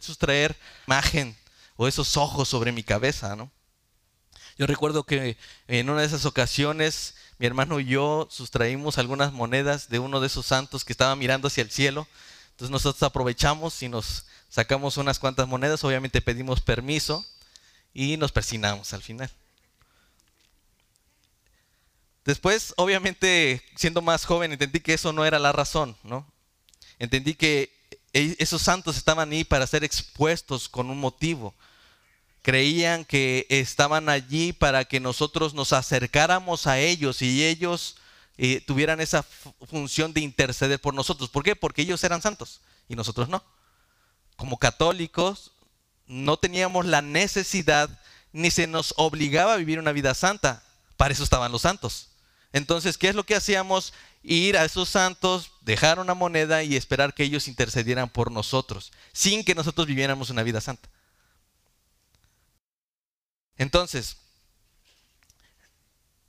sustraer 0.00 0.56
imagen 0.86 1.36
o 1.76 1.86
esos 1.86 2.16
ojos 2.16 2.48
sobre 2.48 2.72
mi 2.72 2.82
cabeza, 2.82 3.36
¿no? 3.36 3.50
Yo 4.58 4.66
recuerdo 4.66 5.04
que 5.04 5.36
en 5.68 5.88
una 5.88 6.00
de 6.00 6.08
esas 6.08 6.24
ocasiones 6.24 7.14
mi 7.38 7.46
hermano 7.46 7.78
y 7.80 7.86
yo 7.86 8.26
sustraímos 8.30 8.98
algunas 8.98 9.32
monedas 9.32 9.88
de 9.88 9.98
uno 9.98 10.20
de 10.20 10.26
esos 10.26 10.46
santos 10.46 10.84
que 10.84 10.92
estaba 10.92 11.14
mirando 11.16 11.48
hacia 11.48 11.62
el 11.62 11.70
cielo. 11.70 12.08
Entonces 12.50 12.70
nosotros 12.70 13.02
aprovechamos 13.04 13.82
y 13.82 13.88
nos 13.88 14.26
sacamos 14.48 14.96
unas 14.96 15.18
cuantas 15.18 15.46
monedas, 15.46 15.84
obviamente 15.84 16.20
pedimos 16.20 16.60
permiso 16.60 17.24
y 17.94 18.16
nos 18.16 18.32
persinamos 18.32 18.92
al 18.92 19.02
final. 19.02 19.30
Después, 22.24 22.74
obviamente, 22.76 23.62
siendo 23.76 24.02
más 24.02 24.24
joven, 24.24 24.52
entendí 24.52 24.80
que 24.80 24.94
eso 24.94 25.12
no 25.12 25.24
era 25.24 25.38
la 25.38 25.52
razón, 25.52 25.96
¿no? 26.02 26.30
Entendí 26.98 27.34
que 27.34 27.72
e-, 28.12 28.36
esos 28.38 28.60
santos 28.60 28.96
estaban 28.96 29.30
ahí 29.30 29.44
para 29.44 29.66
ser 29.66 29.84
expuestos 29.84 30.68
con 30.68 30.90
un 30.90 30.98
motivo 30.98 31.54
creían 32.42 33.04
que 33.04 33.46
estaban 33.48 34.08
allí 34.08 34.52
para 34.52 34.84
que 34.84 35.00
nosotros 35.00 35.54
nos 35.54 35.72
acercáramos 35.72 36.66
a 36.66 36.78
ellos 36.78 37.22
y 37.22 37.44
ellos 37.44 37.96
eh, 38.36 38.60
tuvieran 38.60 39.00
esa 39.00 39.24
función 39.68 40.12
de 40.12 40.20
interceder 40.20 40.80
por 40.80 40.94
nosotros. 40.94 41.28
¿Por 41.28 41.42
qué? 41.42 41.56
Porque 41.56 41.82
ellos 41.82 42.02
eran 42.04 42.22
santos 42.22 42.60
y 42.88 42.96
nosotros 42.96 43.28
no. 43.28 43.42
Como 44.36 44.58
católicos 44.58 45.52
no 46.06 46.36
teníamos 46.36 46.86
la 46.86 47.02
necesidad 47.02 47.90
ni 48.32 48.50
se 48.50 48.66
nos 48.66 48.94
obligaba 48.96 49.54
a 49.54 49.56
vivir 49.56 49.78
una 49.78 49.92
vida 49.92 50.14
santa. 50.14 50.62
Para 50.96 51.12
eso 51.12 51.24
estaban 51.24 51.52
los 51.52 51.62
santos. 51.62 52.08
Entonces, 52.52 52.96
¿qué 52.96 53.08
es 53.08 53.14
lo 53.14 53.24
que 53.24 53.34
hacíamos? 53.34 53.92
Ir 54.22 54.56
a 54.56 54.64
esos 54.64 54.88
santos, 54.88 55.52
dejar 55.60 55.98
una 55.98 56.14
moneda 56.14 56.62
y 56.62 56.76
esperar 56.76 57.14
que 57.14 57.24
ellos 57.24 57.46
intercedieran 57.46 58.08
por 58.08 58.30
nosotros, 58.32 58.92
sin 59.12 59.44
que 59.44 59.54
nosotros 59.54 59.86
viviéramos 59.86 60.30
una 60.30 60.42
vida 60.42 60.60
santa. 60.60 60.88
Entonces, 63.58 64.16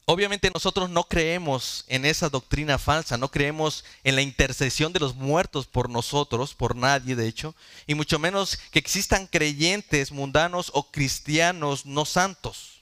obviamente 0.06 0.50
nosotros 0.52 0.90
no 0.90 1.04
creemos 1.04 1.86
en 1.88 2.04
esa 2.04 2.30
doctrina 2.30 2.80
falsa, 2.80 3.18
no 3.18 3.30
creemos 3.30 3.86
en 4.04 4.16
la 4.16 4.24
intercesión 4.24 4.92
de 4.92 5.00
los 5.00 5.16
muertos 5.16 5.68
por 5.68 5.90
nosotros, 5.90 6.56
por 6.56 6.76
nadie 6.76 7.16
de 7.16 7.28
hecho, 7.28 7.56
y 7.86 7.94
mucho 7.94 8.18
menos 8.20 8.58
que 8.72 8.80
existan 8.80 9.28
creyentes 9.28 10.12
mundanos 10.12 10.72
o 10.74 10.92
cristianos 10.92 11.86
no 11.86 12.06
santos. 12.06 12.80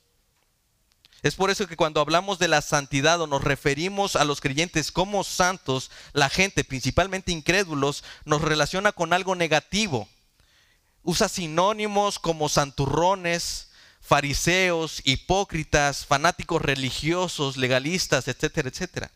Es 1.24 1.36
por 1.36 1.50
eso 1.50 1.68
que 1.68 1.76
cuando 1.76 2.00
hablamos 2.00 2.40
de 2.40 2.48
la 2.48 2.62
santidad 2.62 3.20
o 3.20 3.28
nos 3.28 3.44
referimos 3.44 4.16
a 4.16 4.24
los 4.24 4.40
creyentes 4.40 4.92
como 4.92 5.26
santos, 5.26 5.92
la 6.14 6.30
gente, 6.30 6.64
principalmente 6.64 7.32
incrédulos, 7.32 8.04
nos 8.24 8.42
relaciona 8.42 8.94
con 8.94 9.12
algo 9.12 9.36
negativo. 9.36 10.08
Usa 11.04 11.28
sinónimos 11.28 12.20
como 12.20 12.50
santurrones, 12.50 13.67
fariseos, 14.08 15.02
hipócritas, 15.04 16.06
fanáticos 16.06 16.62
religiosos, 16.62 17.58
legalistas, 17.58 18.30
etcétera, 18.30 18.70
etcétera. 18.70 19.12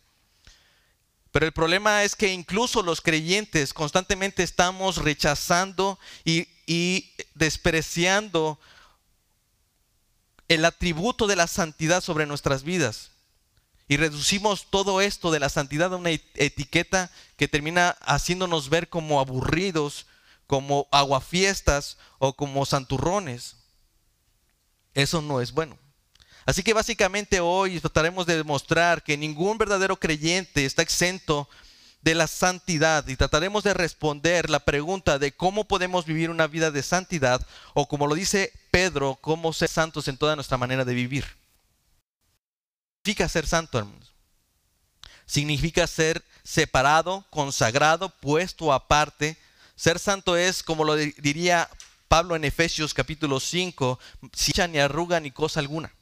Pero 1.32 1.46
el 1.46 1.54
problema 1.54 2.04
es 2.04 2.14
que 2.14 2.34
incluso 2.34 2.84
los 2.84 3.00
creyentes 3.00 3.74
constantemente 3.74 4.44
estamos 4.44 4.98
rechazando 4.98 5.98
y, 6.26 6.46
despreciando 7.36 8.60
el 10.50 10.66
atributo 10.66 11.26
de 11.26 11.38
la 11.38 11.48
santidad 11.48 12.02
sobre 12.02 12.26
nuestras 12.26 12.64
vidas. 12.64 13.12
Y 13.88 13.96
reducimos 13.96 14.68
todo 14.70 15.00
esto 15.00 15.32
de 15.32 15.40
la 15.40 15.48
santidad 15.48 15.94
a 15.94 15.98
una 15.98 16.10
etiqueta 16.10 17.12
que 17.38 17.48
termina 17.48 17.92
haciéndonos 18.02 18.68
ver 18.68 18.90
como 18.90 19.22
aburridos, 19.22 20.06
como 20.48 20.90
aguafiestas 20.92 21.98
o 22.20 22.34
como 22.34 22.66
santurrones. 22.66 23.61
Eso 24.94 25.22
no 25.22 25.42
es 25.42 25.52
bueno. 25.52 25.78
Así 26.46 26.64
que 26.64 26.74
básicamente 26.74 27.40
hoy 27.40 27.80
trataremos 27.80 28.26
de 28.26 28.38
demostrar 28.38 29.04
que 29.04 29.18
ningún 29.18 29.58
verdadero 29.58 29.98
creyente 29.98 30.66
está 30.66 30.82
exento 30.82 31.48
de 32.02 32.16
la 32.16 32.28
santidad 32.28 33.08
y 33.08 33.16
trataremos 33.16 33.64
de 33.64 33.76
responder 33.76 34.50
la 34.50 34.60
pregunta 34.60 35.20
de 35.20 35.34
cómo 35.34 35.66
podemos 35.66 36.06
vivir 36.06 36.32
una 36.32 36.48
vida 36.48 36.72
de 36.72 36.82
santidad 36.82 37.46
o 37.76 37.88
como 37.88 38.08
lo 38.08 38.16
dice 38.16 38.52
Pedro, 38.72 39.20
cómo 39.22 39.54
ser 39.54 39.70
santos 39.70 40.08
en 40.08 40.18
toda 40.18 40.36
nuestra 40.36 40.58
manera 40.58 40.84
de 40.84 40.96
vivir. 40.96 41.26
Significa 43.04 43.30
ser 43.30 43.48
santo, 43.48 43.78
hermanos. 43.78 44.12
Significa 45.26 45.88
ser 45.88 46.24
separado, 46.44 47.26
consagrado, 47.30 48.10
puesto 48.10 48.74
aparte. 48.74 49.38
Ser 49.76 50.00
santo 50.00 50.36
es, 50.36 50.62
como 50.62 50.84
lo 50.84 50.96
diría 50.96 51.70
Pablo 52.12 52.36
en 52.36 52.44
Efesios 52.44 52.94
capítulo 52.94 53.40
5, 53.40 53.98
sin 54.34 54.72
ni 54.74 54.80
arruga 54.80 55.22
ni 55.22 55.32
cosa 55.32 55.62
alguna. 55.62 55.94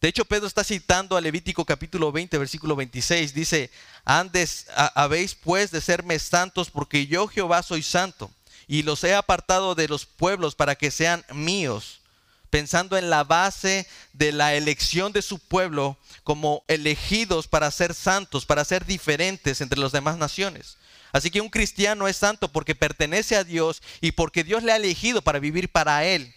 De 0.00 0.08
hecho, 0.08 0.24
Pedro 0.24 0.46
está 0.46 0.64
citando 0.64 1.18
a 1.18 1.20
Levítico 1.20 1.66
capítulo 1.66 2.10
20, 2.10 2.38
versículo 2.38 2.74
26. 2.74 3.34
Dice, 3.34 3.70
Andes, 4.06 4.64
habéis 4.94 5.34
pues 5.34 5.70
de 5.70 5.82
serme 5.82 6.18
santos 6.18 6.70
porque 6.70 7.06
yo 7.06 7.28
Jehová 7.28 7.62
soy 7.62 7.82
santo 7.82 8.30
y 8.66 8.84
los 8.84 9.04
he 9.04 9.14
apartado 9.14 9.74
de 9.74 9.86
los 9.86 10.06
pueblos 10.06 10.54
para 10.54 10.76
que 10.76 10.90
sean 10.90 11.26
míos, 11.34 12.00
pensando 12.48 12.96
en 12.96 13.10
la 13.10 13.24
base 13.24 13.86
de 14.14 14.32
la 14.32 14.54
elección 14.54 15.12
de 15.12 15.20
su 15.20 15.38
pueblo 15.38 15.98
como 16.24 16.64
elegidos 16.68 17.48
para 17.48 17.70
ser 17.70 17.92
santos, 17.92 18.46
para 18.46 18.64
ser 18.64 18.86
diferentes 18.86 19.60
entre 19.60 19.78
las 19.78 19.92
demás 19.92 20.16
naciones. 20.16 20.78
Así 21.12 21.30
que 21.30 21.40
un 21.40 21.48
cristiano 21.48 22.08
es 22.08 22.16
santo 22.16 22.52
porque 22.52 22.74
pertenece 22.74 23.36
a 23.36 23.44
Dios 23.44 23.82
y 24.00 24.12
porque 24.12 24.44
Dios 24.44 24.62
le 24.62 24.72
ha 24.72 24.76
elegido 24.76 25.22
para 25.22 25.38
vivir 25.38 25.70
para 25.70 26.04
Él. 26.04 26.34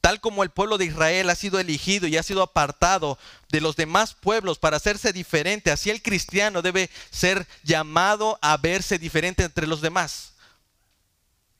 Tal 0.00 0.20
como 0.20 0.42
el 0.42 0.50
pueblo 0.50 0.78
de 0.78 0.86
Israel 0.86 1.28
ha 1.28 1.34
sido 1.34 1.58
elegido 1.58 2.06
y 2.06 2.16
ha 2.16 2.22
sido 2.22 2.42
apartado 2.42 3.18
de 3.50 3.60
los 3.60 3.76
demás 3.76 4.14
pueblos 4.14 4.58
para 4.58 4.78
hacerse 4.78 5.12
diferente, 5.12 5.70
así 5.70 5.90
el 5.90 6.02
cristiano 6.02 6.62
debe 6.62 6.88
ser 7.10 7.46
llamado 7.64 8.38
a 8.40 8.56
verse 8.56 8.98
diferente 8.98 9.44
entre 9.44 9.66
los 9.66 9.82
demás, 9.82 10.32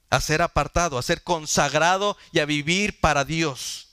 a 0.09 0.21
ser 0.23 0.41
apartado, 0.41 0.97
a 0.97 1.03
ser 1.03 1.23
consagrado 1.23 2.17
y 2.33 2.39
a 2.39 2.47
vivir 2.47 2.99
para 3.01 3.27
Dios. 3.27 3.89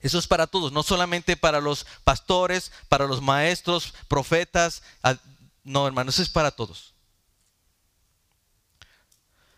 Eso 0.00 0.20
es 0.20 0.28
para 0.28 0.46
todos, 0.46 0.70
no 0.70 0.84
solamente 0.84 1.36
para 1.36 1.60
los 1.60 1.84
pastores, 2.04 2.70
para 2.88 3.06
los 3.06 3.20
maestros, 3.22 3.92
profetas. 4.06 4.82
No, 5.64 5.84
hermano, 5.84 6.10
eso 6.10 6.22
es 6.22 6.28
para 6.28 6.52
todos. 6.52 6.95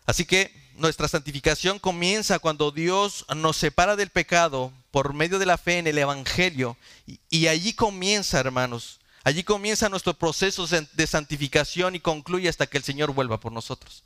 Así 0.09 0.25
que 0.25 0.51
nuestra 0.73 1.07
santificación 1.07 1.77
comienza 1.77 2.39
cuando 2.39 2.71
Dios 2.71 3.27
nos 3.35 3.57
separa 3.57 3.95
del 3.95 4.09
pecado 4.09 4.73
por 4.89 5.13
medio 5.13 5.37
de 5.37 5.45
la 5.45 5.59
fe 5.59 5.77
en 5.77 5.85
el 5.85 5.99
Evangelio. 5.99 6.77
Y, 7.29 7.45
allí 7.45 7.73
comienza, 7.73 8.39
hermanos. 8.39 8.99
Allí 9.23 9.43
comienza 9.43 9.87
nuestro 9.87 10.15
proceso 10.15 10.65
de 10.65 11.05
santificación 11.05 11.93
y 11.93 11.99
concluye 11.99 12.49
hasta 12.49 12.65
que 12.65 12.79
el 12.79 12.83
Señor 12.83 13.13
vuelva 13.13 13.39
por 13.39 13.51
nosotros. 13.51 14.03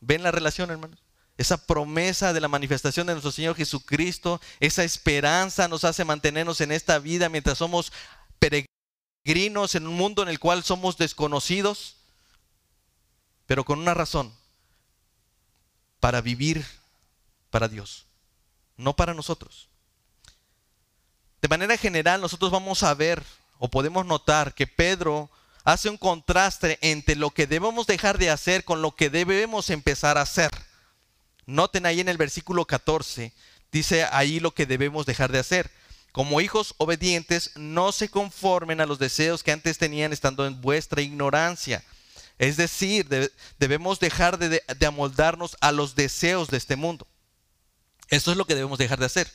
¿Ven 0.00 0.22
la 0.22 0.30
relación, 0.30 0.70
hermanos? 0.70 0.98
Esa 1.36 1.66
promesa 1.66 2.32
de 2.32 2.40
la 2.40 2.48
manifestación 2.48 3.06
de 3.06 3.12
nuestro 3.12 3.30
Señor 3.30 3.56
Jesucristo, 3.56 4.40
esa 4.58 4.84
esperanza 4.84 5.68
nos 5.68 5.84
hace 5.84 6.06
mantenernos 6.06 6.62
en 6.62 6.72
esta 6.72 6.98
vida 6.98 7.28
mientras 7.28 7.58
somos 7.58 7.92
peregrinos 8.38 9.74
en 9.74 9.86
un 9.86 9.96
mundo 9.96 10.22
en 10.22 10.30
el 10.30 10.38
cual 10.38 10.64
somos 10.64 10.96
desconocidos, 10.96 11.96
pero 13.44 13.64
con 13.64 13.78
una 13.80 13.92
razón, 13.92 14.32
para 16.00 16.20
vivir 16.20 16.64
para 17.50 17.68
Dios, 17.68 18.06
no 18.76 18.94
para 18.94 19.14
nosotros. 19.14 19.68
De 21.40 21.48
manera 21.48 21.76
general, 21.76 22.20
nosotros 22.20 22.50
vamos 22.50 22.82
a 22.82 22.94
ver 22.94 23.22
o 23.58 23.68
podemos 23.68 24.04
notar 24.04 24.54
que 24.54 24.66
Pedro 24.66 25.30
hace 25.64 25.88
un 25.88 25.96
contraste 25.96 26.78
entre 26.80 27.16
lo 27.16 27.30
que 27.30 27.46
debemos 27.46 27.86
dejar 27.86 28.18
de 28.18 28.30
hacer 28.30 28.64
con 28.64 28.82
lo 28.82 28.94
que 28.94 29.10
debemos 29.10 29.70
empezar 29.70 30.18
a 30.18 30.22
hacer. 30.22 30.50
Noten 31.44 31.86
ahí 31.86 32.00
en 32.00 32.08
el 32.08 32.16
versículo 32.16 32.64
14, 32.64 33.32
dice 33.72 34.04
ahí 34.10 34.40
lo 34.40 34.52
que 34.52 34.66
debemos 34.66 35.06
dejar 35.06 35.32
de 35.32 35.38
hacer. 35.38 35.70
como 36.12 36.40
hijos 36.40 36.74
obedientes, 36.78 37.50
no 37.56 37.92
se 37.92 38.08
conformen 38.08 38.80
a 38.80 38.86
los 38.86 38.98
deseos 38.98 39.42
que 39.42 39.52
antes 39.52 39.76
tenían 39.76 40.14
estando 40.14 40.46
en 40.46 40.62
vuestra 40.62 41.02
ignorancia. 41.02 41.84
Es 42.38 42.56
decir, 42.56 43.08
debemos 43.58 43.98
dejar 43.98 44.38
de, 44.38 44.62
amoldarnos 44.86 45.56
a 45.60 45.72
los 45.72 45.94
deseos 45.94 46.48
de 46.48 46.58
este 46.58 46.76
mundo. 46.76 47.06
Eso 48.08 48.30
es 48.30 48.36
lo 48.36 48.46
que 48.46 48.54
debemos 48.54 48.78
dejar 48.78 48.98
de 48.98 49.06
hacer. 49.06 49.30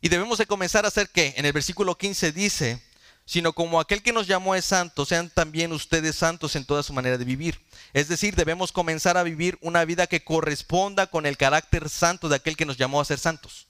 Y 0.00 0.08
debemos 0.08 0.38
de 0.38 0.46
comenzar 0.46 0.84
a 0.84 0.88
hacer 0.88 1.08
que, 1.08 1.34
en 1.36 1.46
el 1.46 1.52
versículo 1.52 1.98
15 1.98 2.32
dice, 2.32 2.82
sino 3.24 3.52
como 3.52 3.80
aquel 3.80 4.02
que 4.02 4.12
nos 4.12 4.28
llamó 4.28 4.54
es 4.54 4.64
santo, 4.64 5.04
sean 5.04 5.30
también 5.30 5.72
ustedes 5.72 6.14
santos 6.14 6.54
en 6.54 6.64
toda 6.64 6.84
su 6.84 6.92
manera 6.92 7.18
de 7.18 7.24
vivir. 7.24 7.60
Es 7.92 8.06
decir, 8.08 8.36
debemos 8.36 8.70
comenzar 8.70 9.16
a 9.16 9.24
vivir 9.24 9.58
una 9.60 9.84
vida 9.84 10.06
que 10.06 10.22
corresponda 10.22 11.08
con 11.08 11.26
el 11.26 11.36
carácter 11.36 11.88
santo 11.88 12.28
de 12.28 12.36
aquel 12.36 12.56
que 12.56 12.66
nos 12.66 12.76
llamó 12.76 13.00
a 13.00 13.04
ser 13.04 13.18
santos. 13.18 13.66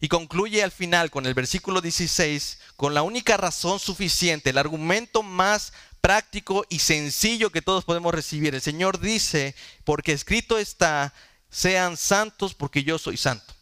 Y 0.00 0.08
concluye 0.08 0.62
al 0.62 0.70
final 0.70 1.10
con 1.10 1.26
el 1.26 1.34
versículo 1.34 1.80
16, 1.80 2.58
con 2.76 2.94
la 2.94 3.02
única 3.02 3.36
razón 3.36 3.80
suficiente, 3.80 4.50
el 4.50 4.58
argumento 4.58 5.22
más 5.24 5.72
práctico 6.00 6.64
y 6.68 6.78
sencillo 6.78 7.50
que 7.50 7.62
todos 7.62 7.84
podemos 7.84 8.14
recibir. 8.14 8.54
El 8.54 8.62
Señor 8.62 9.00
dice, 9.00 9.54
porque 9.84 10.12
escrito 10.12 10.58
está, 10.58 11.12
sean 11.50 11.96
santos 11.96 12.54
porque 12.54 12.84
yo 12.84 12.98
soy 12.98 13.16
santo. 13.16 13.54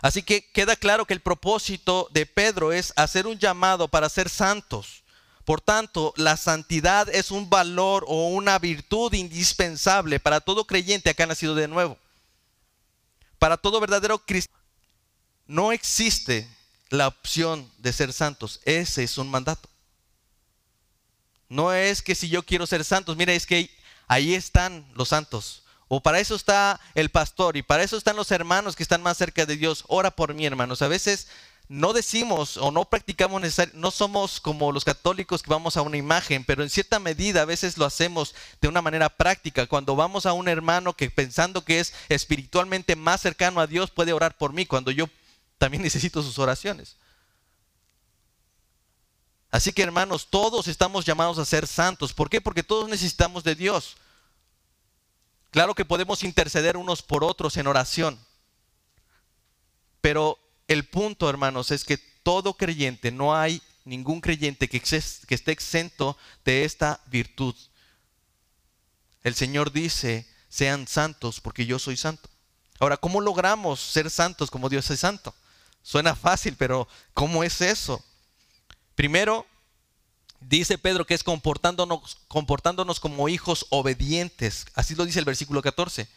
Así 0.00 0.22
que 0.22 0.50
queda 0.50 0.74
claro 0.74 1.06
que 1.06 1.14
el 1.14 1.20
propósito 1.20 2.08
de 2.10 2.26
Pedro 2.26 2.72
es 2.72 2.92
hacer 2.96 3.26
un 3.26 3.38
llamado 3.38 3.86
para 3.86 4.08
ser 4.08 4.28
santos. 4.28 5.04
Por 5.44 5.60
tanto, 5.60 6.12
la 6.16 6.36
santidad 6.36 7.08
es 7.08 7.30
un 7.30 7.48
valor 7.50 8.04
o 8.08 8.28
una 8.28 8.58
virtud 8.58 9.12
indispensable 9.12 10.20
para 10.20 10.40
todo 10.40 10.66
creyente 10.66 11.14
ha 11.16 11.26
nacido 11.26 11.54
de 11.54 11.68
nuevo. 11.68 11.98
Para 13.38 13.56
todo 13.56 13.80
verdadero 13.80 14.18
cristiano. 14.18 14.60
No 15.46 15.72
existe 15.72 16.48
la 16.92 17.08
opción 17.08 17.70
de 17.78 17.92
ser 17.92 18.12
santos. 18.12 18.60
Ese 18.64 19.02
es 19.02 19.16
un 19.16 19.30
mandato. 19.30 19.68
No 21.48 21.72
es 21.72 22.02
que 22.02 22.14
si 22.14 22.28
yo 22.28 22.42
quiero 22.42 22.66
ser 22.66 22.84
santos, 22.84 23.16
mira, 23.16 23.32
es 23.32 23.46
que 23.46 23.70
ahí 24.08 24.34
están 24.34 24.86
los 24.94 25.08
santos. 25.08 25.62
O 25.88 26.02
para 26.02 26.20
eso 26.20 26.34
está 26.34 26.80
el 26.94 27.10
pastor 27.10 27.56
y 27.56 27.62
para 27.62 27.82
eso 27.82 27.96
están 27.96 28.16
los 28.16 28.30
hermanos 28.30 28.76
que 28.76 28.82
están 28.82 29.02
más 29.02 29.16
cerca 29.16 29.46
de 29.46 29.56
Dios. 29.56 29.84
Ora 29.88 30.10
por 30.10 30.34
mí, 30.34 30.44
hermanos. 30.44 30.82
A 30.82 30.88
veces 30.88 31.28
no 31.68 31.94
decimos 31.94 32.58
o 32.58 32.70
no 32.70 32.84
practicamos 32.84 33.42
no 33.72 33.90
somos 33.90 34.40
como 34.40 34.72
los 34.72 34.84
católicos 34.84 35.42
que 35.42 35.50
vamos 35.50 35.78
a 35.78 35.82
una 35.82 35.96
imagen, 35.96 36.44
pero 36.44 36.62
en 36.62 36.68
cierta 36.68 36.98
medida 36.98 37.42
a 37.42 37.46
veces 37.46 37.78
lo 37.78 37.86
hacemos 37.86 38.34
de 38.60 38.68
una 38.68 38.82
manera 38.82 39.08
práctica. 39.08 39.66
Cuando 39.66 39.96
vamos 39.96 40.26
a 40.26 40.34
un 40.34 40.48
hermano 40.48 40.94
que 40.94 41.10
pensando 41.10 41.64
que 41.64 41.80
es 41.80 41.94
espiritualmente 42.10 42.96
más 42.96 43.22
cercano 43.22 43.60
a 43.60 43.66
Dios 43.66 43.90
puede 43.90 44.12
orar 44.12 44.36
por 44.36 44.52
mí, 44.52 44.66
cuando 44.66 44.90
yo 44.90 45.08
también 45.62 45.84
necesito 45.84 46.20
sus 46.24 46.40
oraciones. 46.40 46.96
Así 49.48 49.72
que 49.72 49.84
hermanos, 49.84 50.26
todos 50.28 50.66
estamos 50.66 51.04
llamados 51.04 51.38
a 51.38 51.44
ser 51.44 51.68
santos. 51.68 52.12
¿Por 52.12 52.28
qué? 52.28 52.40
Porque 52.40 52.64
todos 52.64 52.88
necesitamos 52.88 53.44
de 53.44 53.54
Dios. 53.54 53.96
Claro 55.52 55.76
que 55.76 55.84
podemos 55.84 56.24
interceder 56.24 56.76
unos 56.76 57.00
por 57.00 57.22
otros 57.22 57.56
en 57.58 57.68
oración, 57.68 58.18
pero 60.00 60.36
el 60.66 60.84
punto, 60.88 61.30
hermanos, 61.30 61.70
es 61.70 61.84
que 61.84 61.96
todo 61.96 62.54
creyente, 62.54 63.12
no 63.12 63.36
hay 63.36 63.62
ningún 63.84 64.20
creyente 64.20 64.68
que, 64.68 64.78
esté 64.78 65.52
exento 65.52 66.16
de 66.44 66.64
esta 66.64 67.00
virtud. 67.06 67.54
El 69.22 69.36
Señor 69.36 69.70
dice, 69.70 70.26
sean 70.48 70.88
santos 70.88 71.40
porque 71.40 71.66
yo 71.66 71.78
soy 71.78 71.96
santo. 71.96 72.28
Ahora, 72.80 72.96
¿cómo 72.96 73.20
logramos 73.20 73.78
ser 73.78 74.10
santos 74.10 74.50
como 74.50 74.68
Dios 74.68 74.90
es 74.90 74.98
santo? 74.98 75.32
Suena 75.82 76.14
fácil, 76.14 76.56
pero 76.56 76.88
¿cómo 77.14 77.44
es 77.44 77.60
eso? 77.60 78.04
Primero, 78.94 79.46
Dice 80.48 80.78
Pedro 80.78 81.06
que 81.06 81.14
es 81.14 81.22
comportándonos, 81.22 82.18
comportándonos 82.28 83.00
como 83.00 83.28
hijos 83.28 83.66
obedientes. 83.70 84.66
Así 84.74 84.94
lo 84.94 85.04
dice 85.04 85.18
el 85.18 85.24
versículo 85.24 85.62
14. 85.62 86.08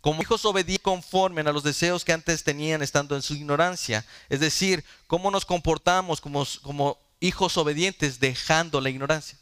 Como 0.00 0.22
hijos 0.22 0.44
obedientes 0.44 0.82
conformen 0.82 1.48
a 1.48 1.52
los 1.52 1.62
deseos 1.62 2.04
que 2.04 2.12
antes 2.12 2.44
tenían 2.44 2.82
estando 2.82 3.16
en 3.16 3.22
su 3.22 3.34
ignorancia. 3.34 4.04
Es 4.28 4.40
decir, 4.40 4.84
cómo 5.06 5.30
nos 5.30 5.44
comportamos 5.44 6.20
como, 6.20 6.46
como 6.62 6.98
hijos 7.20 7.56
obedientes 7.56 8.20
dejando 8.20 8.80
la 8.80 8.90
ignorancia. 8.90 9.38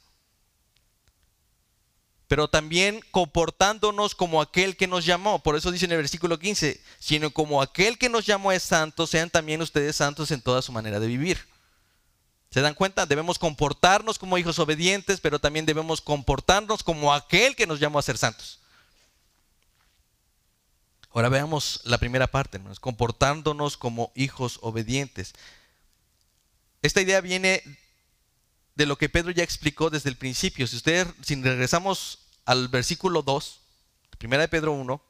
Pero 2.28 2.48
también 2.48 3.00
comportándonos 3.10 4.14
como 4.14 4.40
aquel 4.40 4.76
que 4.76 4.86
nos 4.86 5.04
llamó. 5.04 5.42
Por 5.42 5.56
eso 5.56 5.70
dice 5.70 5.84
en 5.84 5.92
el 5.92 5.98
versículo 5.98 6.38
15, 6.38 6.80
sino 6.98 7.30
como 7.30 7.62
aquel 7.62 7.98
que 7.98 8.08
nos 8.08 8.26
llamó 8.26 8.52
es 8.52 8.62
santo, 8.62 9.06
sean 9.06 9.30
también 9.30 9.62
ustedes 9.62 9.96
santos 9.96 10.30
en 10.30 10.40
toda 10.40 10.62
su 10.62 10.72
manera 10.72 10.98
de 10.98 11.06
vivir. 11.06 11.38
¿Se 12.50 12.60
dan 12.60 12.74
cuenta? 12.74 13.06
Debemos 13.06 13.38
comportarnos 13.38 14.18
como 14.18 14.38
hijos 14.38 14.58
obedientes, 14.58 15.20
pero 15.20 15.38
también 15.38 15.66
debemos 15.66 16.00
comportarnos 16.00 16.82
como 16.82 17.12
aquel 17.12 17.54
que 17.54 17.66
nos 17.66 17.80
llamó 17.80 17.98
a 17.98 18.02
ser 18.02 18.18
santos. 18.18 18.60
Ahora 21.10 21.28
veamos 21.28 21.80
la 21.84 21.98
primera 21.98 22.26
parte, 22.26 22.60
comportándonos 22.80 23.76
como 23.76 24.12
hijos 24.14 24.58
obedientes. 24.62 25.32
Esta 26.82 27.00
idea 27.00 27.20
viene 27.20 27.62
de 28.76 28.86
lo 28.86 28.96
que 28.96 29.08
Pedro 29.08 29.32
ya 29.32 29.42
explicó 29.42 29.90
desde 29.90 30.10
el 30.10 30.16
principio. 30.16 30.66
Si 30.66 30.76
ustedes, 30.76 31.08
regresamos 31.28 32.20
al 32.44 32.68
versículo 32.68 33.22
2, 33.22 33.60
primera 34.18 34.42
de 34.42 34.48
Pedro 34.48 34.72
1, 34.72 35.02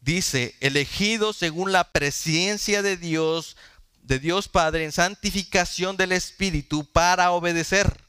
dice, 0.00 0.54
elegido 0.60 1.32
según 1.32 1.72
la 1.72 1.92
presencia 1.92 2.82
de 2.82 2.96
Dios 2.96 3.56
de 4.02 4.20
Dios 4.20 4.46
Padre 4.46 4.84
en 4.84 4.92
santificación 4.92 5.96
del 5.96 6.12
Espíritu 6.12 6.84
para 6.84 7.32
obedecer. 7.32 8.00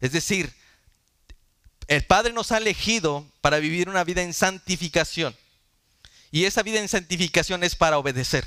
Es 0.00 0.12
decir, 0.12 0.54
el 1.88 2.04
Padre 2.04 2.32
nos 2.32 2.52
ha 2.52 2.58
elegido 2.58 3.26
para 3.40 3.58
vivir 3.58 3.88
una 3.88 4.04
vida 4.04 4.22
en 4.22 4.32
santificación. 4.32 5.36
Y 6.30 6.44
esa 6.44 6.62
vida 6.62 6.78
en 6.78 6.88
santificación 6.88 7.64
es 7.64 7.74
para 7.74 7.98
obedecer. 7.98 8.46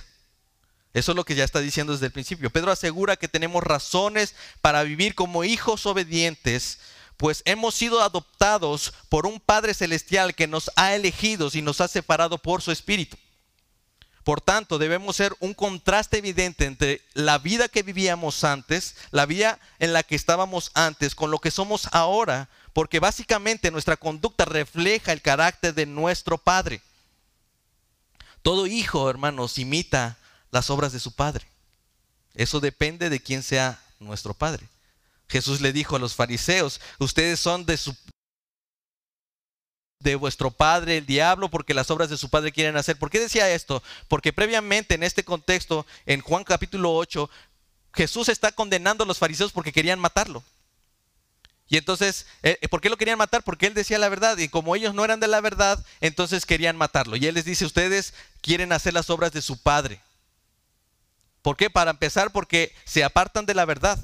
Eso 0.93 1.11
es 1.11 1.15
lo 1.15 1.25
que 1.25 1.35
ya 1.35 1.43
está 1.43 1.59
diciendo 1.59 1.93
desde 1.93 2.05
el 2.05 2.11
principio. 2.11 2.51
Pedro 2.51 2.71
asegura 2.71 3.15
que 3.15 3.27
tenemos 3.27 3.63
razones 3.63 4.35
para 4.61 4.83
vivir 4.83 5.15
como 5.15 5.43
hijos 5.43 5.85
obedientes, 5.85 6.79
pues 7.17 7.41
hemos 7.45 7.73
sido 7.73 8.01
adoptados 8.01 8.93
por 9.09 9.25
un 9.25 9.39
Padre 9.39 9.73
Celestial 9.73 10.35
que 10.35 10.47
nos 10.47 10.71
ha 10.75 10.93
elegido 10.93 11.49
y 11.51 11.61
nos 11.61 11.81
ha 11.81 11.87
separado 11.87 12.37
por 12.37 12.61
su 12.61 12.71
Espíritu. 12.71 13.17
Por 14.23 14.39
tanto, 14.39 14.77
debemos 14.77 15.17
ser 15.17 15.35
un 15.39 15.53
contraste 15.53 16.19
evidente 16.19 16.65
entre 16.65 17.01
la 17.13 17.39
vida 17.39 17.67
que 17.67 17.83
vivíamos 17.83 18.43
antes, 18.43 18.95
la 19.11 19.25
vida 19.25 19.59
en 19.79 19.91
la 19.91 20.03
que 20.03 20.15
estábamos 20.15 20.71
antes, 20.75 21.13
con 21.13 21.29
lo 21.29 21.39
que 21.39 21.51
somos 21.51 21.89
ahora, 21.91 22.49
porque 22.71 22.99
básicamente 22.99 23.69
nuestra 23.69 23.97
conducta 23.97 24.45
refleja 24.45 25.11
el 25.11 25.21
carácter 25.21 25.73
de 25.73 25.85
nuestro 25.85 26.37
Padre. 26.37 26.81
Todo 28.43 28.65
hijo, 28.67 29.09
hermanos, 29.09 29.57
imita 29.57 30.17
las 30.53 30.69
obras 30.69 30.93
de 30.93 30.99
su 30.99 31.11
Padre. 31.11 31.45
Eso 32.35 32.59
depende 32.59 33.09
de 33.09 33.19
quién 33.19 33.43
sea 33.43 33.83
nuestro 33.99 34.33
Padre. 34.33 34.69
Jesús 35.27 35.61
le 35.61 35.73
dijo 35.73 35.95
a 35.95 35.99
los 35.99 36.15
fariseos, 36.15 36.79
ustedes 36.99 37.39
son 37.39 37.65
de 39.99 40.15
vuestro 40.15 40.51
padre 40.51 40.97
el 40.97 41.05
diablo 41.05 41.49
porque 41.49 41.73
las 41.73 41.89
obras 41.89 42.09
de 42.09 42.17
su 42.17 42.29
padre 42.29 42.51
quieren 42.51 42.77
hacer. 42.77 42.97
¿Por 42.97 43.09
qué 43.09 43.19
decía 43.19 43.49
esto? 43.49 43.81
Porque 44.07 44.33
previamente 44.33 44.95
en 44.95 45.01
este 45.01 45.23
contexto, 45.23 45.87
en 46.05 46.21
Juan 46.21 46.43
capítulo 46.43 46.93
8, 46.93 47.29
Jesús 47.93 48.29
está 48.29 48.51
condenando 48.51 49.05
a 49.05 49.07
los 49.07 49.17
fariseos 49.17 49.51
porque 49.51 49.71
querían 49.71 49.99
matarlo. 49.99 50.43
Y 51.69 51.77
entonces, 51.77 52.27
eh, 52.43 52.59
¿por 52.69 52.81
qué 52.81 52.89
lo 52.89 52.97
querían 52.97 53.17
matar? 53.17 53.43
Porque 53.43 53.65
él 53.65 53.73
decía 53.73 53.97
la 53.97 54.09
verdad 54.09 54.37
y 54.37 54.49
como 54.49 54.75
ellos 54.75 54.93
no 54.93 55.03
eran 55.05 55.19
de 55.19 55.27
la 55.27 55.41
verdad, 55.41 55.83
entonces 56.01 56.45
querían 56.45 56.77
matarlo. 56.77 57.15
Y 57.15 57.25
él 57.25 57.33
les 57.33 57.45
dice, 57.45 57.65
ustedes 57.65 58.13
quieren 58.41 58.73
hacer 58.73 58.93
las 58.93 59.09
obras 59.09 59.31
de 59.31 59.41
su 59.41 59.57
padre. 59.57 59.99
¿Por 61.43 61.57
qué? 61.57 61.69
Para 61.69 61.91
empezar, 61.91 62.31
porque 62.31 62.73
se 62.85 63.03
apartan 63.03 63.45
de 63.45 63.53
la 63.53 63.65
verdad. 63.65 63.99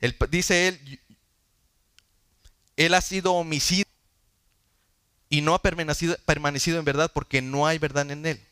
Él, 0.00 0.16
dice 0.30 0.68
él, 0.68 1.00
él 2.76 2.94
ha 2.94 3.00
sido 3.00 3.34
homicidio 3.34 3.84
y 5.28 5.42
no 5.42 5.54
ha 5.54 5.62
permanecido, 5.62 6.16
permanecido 6.24 6.78
en 6.78 6.84
verdad 6.84 7.10
porque 7.12 7.42
no 7.42 7.66
hay 7.66 7.78
verdad 7.78 8.10
en 8.10 8.24
él. 8.26 8.42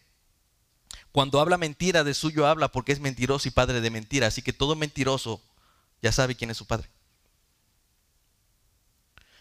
Cuando 1.12 1.40
habla 1.40 1.56
mentira, 1.56 2.04
de 2.04 2.12
suyo 2.12 2.46
habla 2.46 2.68
porque 2.68 2.92
es 2.92 3.00
mentiroso 3.00 3.48
y 3.48 3.52
padre 3.52 3.80
de 3.80 3.90
mentira. 3.90 4.26
Así 4.26 4.42
que 4.42 4.52
todo 4.52 4.76
mentiroso 4.76 5.40
ya 6.02 6.12
sabe 6.12 6.34
quién 6.34 6.50
es 6.50 6.56
su 6.58 6.66
padre. 6.66 6.88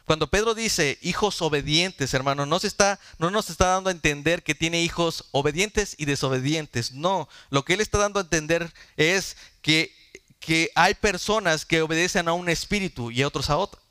Cuando 0.05 0.29
Pedro 0.29 0.53
dice 0.53 0.97
hijos 1.01 1.41
obedientes, 1.41 2.13
hermano, 2.13 2.45
no, 2.45 2.59
se 2.59 2.67
está, 2.67 2.99
no 3.19 3.31
nos 3.31 3.49
está 3.49 3.67
dando 3.67 3.89
a 3.89 3.93
entender 3.93 4.43
que 4.43 4.53
tiene 4.53 4.83
hijos 4.83 5.25
obedientes 5.31 5.95
y 5.97 6.05
desobedientes. 6.05 6.91
No, 6.91 7.29
lo 7.49 7.63
que 7.63 7.75
él 7.75 7.81
está 7.81 7.97
dando 7.97 8.19
a 8.19 8.23
entender 8.23 8.73
es 8.97 9.37
que, 9.61 9.95
que 10.39 10.71
hay 10.75 10.93
personas 10.95 11.65
que 11.65 11.81
obedecen 11.81 12.27
a 12.27 12.33
un 12.33 12.49
espíritu 12.49 13.11
y 13.11 13.21
a 13.21 13.27
otros 13.27 13.49
a 13.49 13.57
otro. 13.57 13.81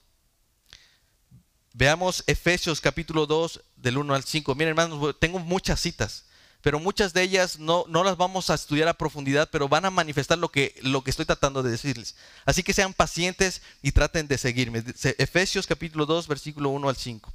Veamos 1.72 2.22
Efesios 2.26 2.82
capítulo 2.82 3.26
2 3.26 3.62
del 3.76 3.96
1 3.96 4.14
al 4.14 4.24
5. 4.24 4.54
Miren 4.54 4.68
hermanos, 4.78 5.16
tengo 5.18 5.38
muchas 5.38 5.80
citas, 5.80 6.26
pero 6.62 6.78
muchas 6.78 7.12
de 7.12 7.22
ellas 7.22 7.58
no, 7.58 7.84
no 7.88 8.04
las 8.04 8.16
vamos 8.16 8.48
a 8.48 8.54
estudiar 8.54 8.86
a 8.86 8.94
profundidad, 8.94 9.50
pero 9.50 9.68
van 9.68 9.84
a 9.84 9.90
manifestar 9.90 10.38
lo 10.38 10.48
que, 10.50 10.74
lo 10.82 11.02
que 11.02 11.10
estoy 11.10 11.26
tratando 11.26 11.62
de 11.62 11.72
decirles. 11.72 12.14
Así 12.46 12.62
que 12.62 12.72
sean 12.72 12.94
pacientes 12.94 13.62
y 13.82 13.90
traten 13.90 14.28
de 14.28 14.38
seguirme. 14.38 14.84
Efesios 15.18 15.66
capítulo 15.66 16.06
2, 16.06 16.28
versículo 16.28 16.70
1 16.70 16.88
al 16.88 16.96
5. 16.96 17.34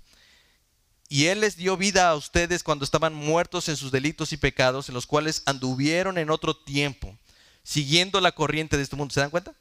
Y 1.10 1.26
Él 1.26 1.42
les 1.42 1.58
dio 1.58 1.76
vida 1.76 2.10
a 2.10 2.16
ustedes 2.16 2.64
cuando 2.64 2.86
estaban 2.86 3.14
muertos 3.14 3.68
en 3.68 3.76
sus 3.76 3.92
delitos 3.92 4.32
y 4.32 4.38
pecados, 4.38 4.88
en 4.88 4.96
los 4.96 5.06
cuales 5.06 5.44
anduvieron 5.46 6.18
en 6.18 6.30
otro 6.30 6.56
tiempo, 6.56 7.18
siguiendo 7.64 8.22
la 8.22 8.32
corriente 8.32 8.78
de 8.78 8.84
este 8.84 8.96
mundo. 8.96 9.14
¿Se 9.14 9.20
dan 9.20 9.30
cuenta? 9.30 9.54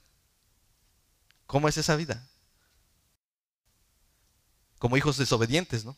¿Cómo 1.48 1.68
es 1.68 1.76
esa 1.76 1.96
vida? 1.96 2.24
Como 4.79 4.96
hijos 4.96 5.16
desobedientes, 5.16 5.85
¿no? 5.85 5.96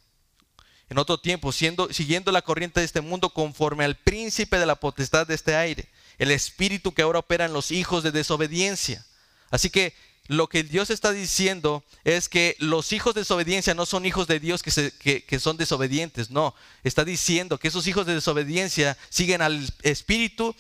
En 0.91 0.99
otro 0.99 1.19
tiempo, 1.19 1.53
siendo, 1.53 1.93
siguiendo 1.93 2.33
la 2.33 2.43
corriente 2.43 2.81
de 2.81 2.87
este 2.87 3.01
mundo 3.01 3.31
conforme 3.31 3.85
al 3.85 3.97
príncipe 3.97 4.59
de 4.59 4.67
la 4.67 4.77
potestad 4.77 5.27
de 5.27 5.35
este 5.35 5.55
aire, 5.55 5.89
el 6.19 6.31
espíritu 6.31 6.93
que 6.93 7.03
ahora 7.03 7.19
opera 7.19 7.45
en 7.45 7.53
los 7.53 7.71
hijos 7.71 8.03
de 8.03 8.11
desobediencia. 8.11 9.05
Así 9.51 9.71
que 9.71 9.95
lo 10.29 10.47
que 10.49 10.63
Dios 10.63 10.91
está 10.91 11.11
diciendo 11.13 11.85
es 12.05 12.29
que 12.29 12.55
los 12.59 12.93
hijos 12.93 13.15
de 13.15 13.23
desobediencia 13.23 13.75
no 13.75 13.87
son 13.87 14.05
hijos 14.05 14.27
de 14.27 14.41
Dios 14.41 14.63
que, 14.63 15.39
son 15.41 15.57
desobedientes, 15.57 16.31
no. 16.31 16.55
Está 16.85 17.05
diciendo 17.05 17.59
que 17.59 17.69
esos 17.69 17.87
hijos 17.87 18.07
de 18.07 18.15
desobediencia 18.15 18.97
siguen 19.09 19.41
al 19.41 19.67
espíritu 19.83 20.55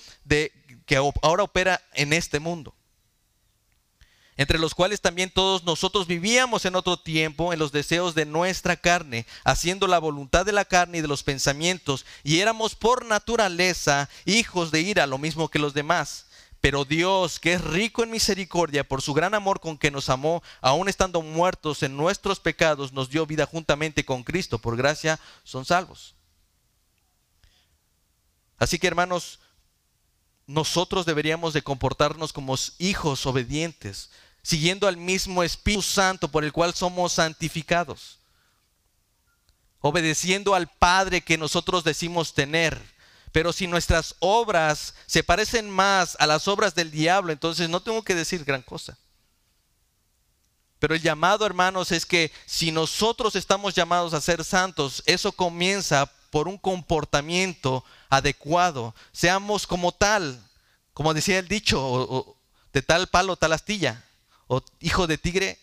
que 0.87 0.97
ahora 0.97 1.43
opera 1.43 1.83
en 1.93 2.15
este 2.15 2.41
mundo. 2.41 2.75
Entre 4.39 4.59
los 4.59 4.73
cuales 4.73 5.01
también 5.01 5.31
todos 5.31 5.65
nosotros 5.65 6.07
vivíamos 6.07 6.65
en 6.65 6.77
otro 6.77 6.97
tiempo 6.97 7.53
en 7.53 7.59
los 7.59 7.73
deseos 7.73 8.15
de 8.15 8.25
nuestra 8.25 8.77
carne, 8.77 9.27
haciendo 9.45 9.89
la 9.89 9.99
voluntad 9.99 10.47
de 10.47 10.53
la 10.53 10.65
carne 10.65 10.99
y 10.99 11.01
de 11.01 11.09
los 11.09 11.25
pensamientos, 11.25 12.07
y 12.23 12.39
éramos 12.39 12.77
por 12.77 13.05
naturaleza 13.05 14.09
hijos 14.25 14.71
de 14.71 14.81
ira, 14.81 15.09
lo 15.09 15.19
mismo 15.19 15.49
que 15.49 15.59
los 15.59 15.75
demás. 15.75 16.27
Pero 16.61 16.85
Dios, 16.85 17.41
que 17.41 17.55
es 17.55 17.61
rico 17.61 18.05
en 18.05 18.13
misericordia, 18.13 18.87
por 18.87 19.03
su 19.03 19.13
gran 19.13 19.35
amor 19.35 19.59
con 19.59 19.77
que 19.77 19.91
nos 19.91 20.09
amó, 20.09 20.41
aun 20.61 20.89
estando 20.89 21.21
muertos 21.21 21.83
en 21.83 21.97
nuestros 21.97 22.39
pecados, 22.39 22.93
nos 22.93 23.11
dio 23.11 23.27
vida 23.27 23.45
juntamente 23.45 24.05
con 24.05 24.23
Cristo. 24.23 24.61
Por 24.61 24.77
gracia 24.77 25.19
son 25.43 25.65
salvos. 25.65 26.15
Así 28.57 28.79
que 28.79 28.87
hermanos, 28.87 29.41
nosotros 30.47 31.07
deberíamos 31.07 31.55
de 31.55 31.63
comportarnos 31.63 32.33
como 32.33 32.57
hijos 32.79 33.27
obedientes, 33.27 34.11
siguiendo 34.43 34.89
al 34.89 34.97
mismo 34.97 35.43
Espíritu 35.43 35.83
Santo 35.83 36.29
por 36.29 36.45
el 36.45 36.53
cual 36.53 36.75
somos 36.75 37.13
santificados, 37.13 38.19
obedeciendo 39.81 40.55
al 40.55 40.69
Padre 40.69 41.21
que 41.21 41.39
nosotros 41.39 41.85
decimos 41.85 42.35
tener 42.35 42.81
pero 43.33 43.53
si 43.53 43.67
nuestras 43.67 44.15
obras 44.21 44.95
se 45.07 45.23
parecen 45.23 45.69
más 45.69 46.17
a 46.19 46.27
las 46.27 46.49
obras 46.49 46.75
del 46.75 46.91
diablo, 46.91 47.33
entonces 47.33 47.69
no 47.69 47.81
tengo 47.81 48.03
que 48.03 48.15
decir 48.15 48.45
gran 48.45 48.63
cosa. 48.63 48.97
Pero 50.79 50.95
el 50.95 51.03
llamado, 51.03 51.45
hermanos, 51.45 51.93
es 51.93 52.07
que 52.07 52.33
si 52.47 52.71
nosotros 52.71 53.35
estamos 53.35 53.75
llamados 53.75 54.15
a 54.15 54.21
ser 54.21 54.45
santos, 54.45 55.03
eso 55.07 55.33
comienza 55.33 56.11
por 56.31 56.47
un 56.47 56.57
comportamiento 56.57 57.85
adecuado. 58.09 58.95
Seamos 59.13 59.67
como 59.67 59.93
tal, 59.93 60.41
como 60.95 61.15
decía 61.15 61.39
el 61.39 61.49
dicho, 61.49 62.37
de 62.73 62.83
tal 62.83 63.09
palo, 63.09 63.37
tal 63.37 63.53
astilla, 63.53 64.05
o 64.49 64.63
hijo 64.81 65.07
de 65.07 65.19
tigre, 65.19 65.59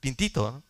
pintito. 0.00 0.62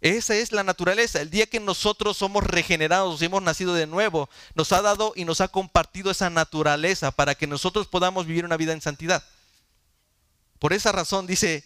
Esa 0.00 0.34
es 0.34 0.52
la 0.52 0.64
naturaleza. 0.64 1.20
El 1.20 1.28
día 1.28 1.46
que 1.46 1.60
nosotros 1.60 2.16
somos 2.16 2.44
regenerados 2.44 3.20
y 3.20 3.26
hemos 3.26 3.42
nacido 3.42 3.74
de 3.74 3.86
nuevo, 3.86 4.30
nos 4.54 4.72
ha 4.72 4.80
dado 4.80 5.12
y 5.14 5.26
nos 5.26 5.42
ha 5.42 5.48
compartido 5.48 6.10
esa 6.10 6.30
naturaleza 6.30 7.10
para 7.10 7.34
que 7.34 7.46
nosotros 7.46 7.86
podamos 7.86 8.24
vivir 8.24 8.46
una 8.46 8.56
vida 8.56 8.72
en 8.72 8.80
santidad. 8.80 9.22
Por 10.58 10.72
esa 10.72 10.92
razón 10.92 11.26
dice 11.26 11.64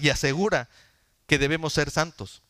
y 0.00 0.08
asegura 0.08 0.68
que 1.26 1.38
debemos 1.38 1.72
ser 1.72 1.90
santos. 1.90 2.42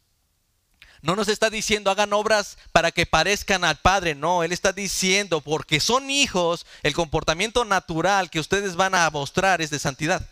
No 1.03 1.17
nos 1.17 1.29
está 1.29 1.51
diciendo 1.51 1.91
hagan 1.91 2.15
obras 2.15 2.57
para 2.73 2.91
que 2.91 3.05
parezcan 3.05 3.65
al 3.65 3.77
Padre, 3.77 4.15
no, 4.15 4.43
Él 4.43 4.53
está 4.53 4.73
diciendo 4.73 5.43
porque 5.43 5.81
son 5.81 6.09
hijos, 6.09 6.65
el 6.83 6.95
comportamiento 6.95 7.67
natural 7.67 8.31
que 8.31 8.41
ustedes 8.41 8.75
van 8.75 8.95
a 8.95 9.11
mostrar 9.11 9.61
es 9.61 9.69
de 9.69 9.79
santidad. 9.79 10.27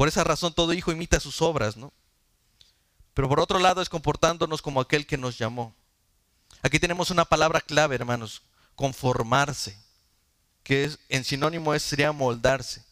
Por 0.00 0.08
esa 0.08 0.24
razón 0.24 0.54
todo 0.54 0.72
hijo 0.72 0.92
imita 0.92 1.20
sus 1.20 1.42
obras, 1.42 1.76
¿no? 1.76 1.92
Pero 3.12 3.28
por 3.28 3.38
otro 3.38 3.58
lado 3.58 3.82
es 3.82 3.90
comportándonos 3.90 4.62
como 4.62 4.80
aquel 4.80 5.06
que 5.06 5.18
nos 5.18 5.36
llamó. 5.36 5.74
Aquí 6.62 6.78
tenemos 6.78 7.10
una 7.10 7.26
palabra 7.26 7.60
clave, 7.60 7.96
hermanos, 7.96 8.40
conformarse, 8.76 9.78
que 10.62 10.90
en 11.10 11.22
sinónimo 11.22 11.74
es, 11.74 11.82
sería 11.82 12.12
moldarse. 12.12 12.82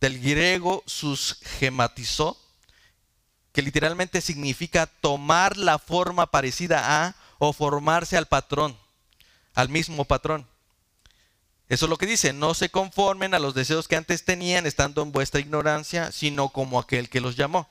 Del 0.00 0.18
griego 0.18 0.82
sus 0.84 1.38
gematizó, 1.60 2.36
que 3.52 3.62
literalmente 3.62 4.20
significa 4.20 4.86
tomar 4.86 5.56
la 5.56 5.78
forma 5.78 6.26
parecida 6.26 7.06
a 7.06 7.14
o 7.38 7.52
formarse 7.52 8.16
al 8.16 8.26
patrón, 8.26 8.76
al 9.54 9.68
mismo 9.68 10.06
patrón. 10.06 10.44
Eso 11.68 11.84
es 11.84 11.90
lo 11.90 11.98
que 11.98 12.06
dice, 12.06 12.32
no 12.32 12.54
se 12.54 12.70
conformen 12.70 13.34
a 13.34 13.38
los 13.38 13.54
deseos 13.54 13.88
que 13.88 13.96
antes 13.96 14.24
tenían 14.24 14.66
estando 14.66 15.02
en 15.02 15.12
vuestra 15.12 15.40
ignorancia, 15.40 16.12
sino 16.12 16.48
como 16.48 16.78
aquel 16.78 17.10
que 17.10 17.20
los 17.20 17.36
llamó. 17.36 17.68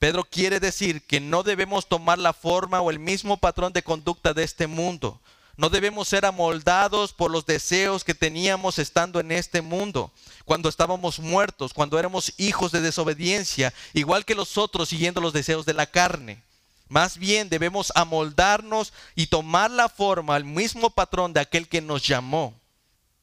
Pedro 0.00 0.24
quiere 0.24 0.58
decir 0.58 1.06
que 1.06 1.20
no 1.20 1.42
debemos 1.42 1.88
tomar 1.88 2.18
la 2.18 2.32
forma 2.32 2.80
o 2.80 2.90
el 2.90 2.98
mismo 2.98 3.36
patrón 3.36 3.72
de 3.72 3.82
conducta 3.82 4.34
de 4.34 4.42
este 4.42 4.66
mundo. 4.66 5.20
No 5.56 5.70
debemos 5.70 6.08
ser 6.08 6.26
amoldados 6.26 7.12
por 7.14 7.30
los 7.30 7.46
deseos 7.46 8.04
que 8.04 8.14
teníamos 8.14 8.78
estando 8.78 9.20
en 9.20 9.32
este 9.32 9.62
mundo, 9.62 10.12
cuando 10.44 10.68
estábamos 10.68 11.18
muertos, 11.18 11.72
cuando 11.72 11.98
éramos 11.98 12.34
hijos 12.36 12.72
de 12.72 12.82
desobediencia, 12.82 13.72
igual 13.94 14.26
que 14.26 14.34
los 14.34 14.58
otros 14.58 14.90
siguiendo 14.90 15.20
los 15.20 15.32
deseos 15.32 15.64
de 15.64 15.72
la 15.74 15.86
carne. 15.86 16.42
Más 16.88 17.16
bien 17.16 17.48
debemos 17.48 17.90
amoldarnos 17.94 18.92
y 19.14 19.28
tomar 19.28 19.70
la 19.70 19.88
forma, 19.88 20.36
el 20.36 20.44
mismo 20.44 20.90
patrón 20.90 21.32
de 21.32 21.40
aquel 21.40 21.68
que 21.68 21.80
nos 21.80 22.06
llamó. 22.06 22.54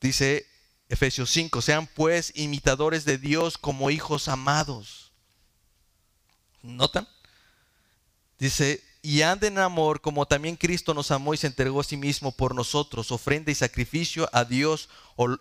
Dice 0.03 0.45
Efesios 0.89 1.31
5, 1.31 1.61
sean 1.61 1.87
pues 1.87 2.33
imitadores 2.35 3.05
de 3.05 3.17
Dios 3.17 3.57
como 3.57 3.89
hijos 3.89 4.27
amados 4.27 5.13
¿Notan? 6.61 7.07
Dice, 8.37 8.83
y 9.01 9.21
anden 9.21 9.53
en 9.53 9.59
amor 9.59 10.01
como 10.01 10.25
también 10.25 10.57
Cristo 10.57 10.93
nos 10.93 11.11
amó 11.11 11.33
y 11.33 11.37
se 11.37 11.47
entregó 11.47 11.79
a 11.79 11.85
sí 11.85 11.95
mismo 11.95 12.33
por 12.33 12.53
nosotros, 12.53 13.11
ofrenda 13.11 13.51
y 13.51 13.55
sacrificio 13.55 14.29
a 14.33 14.43
Dios 14.43 14.89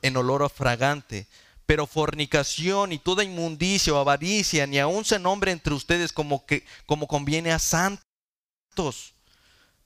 en 0.02 0.16
olor 0.16 0.48
fragante. 0.48 1.26
Pero 1.66 1.86
fornicación 1.86 2.92
y 2.92 2.98
toda 2.98 3.24
inmundicia 3.24 3.94
o 3.94 3.98
avaricia, 3.98 4.66
ni 4.66 4.78
aun 4.78 5.04
se 5.04 5.18
nombre 5.18 5.52
entre 5.52 5.74
ustedes 5.74 6.12
como, 6.12 6.44
que, 6.46 6.64
como 6.86 7.06
conviene 7.08 7.52
a 7.52 7.58
santos, 7.58 9.14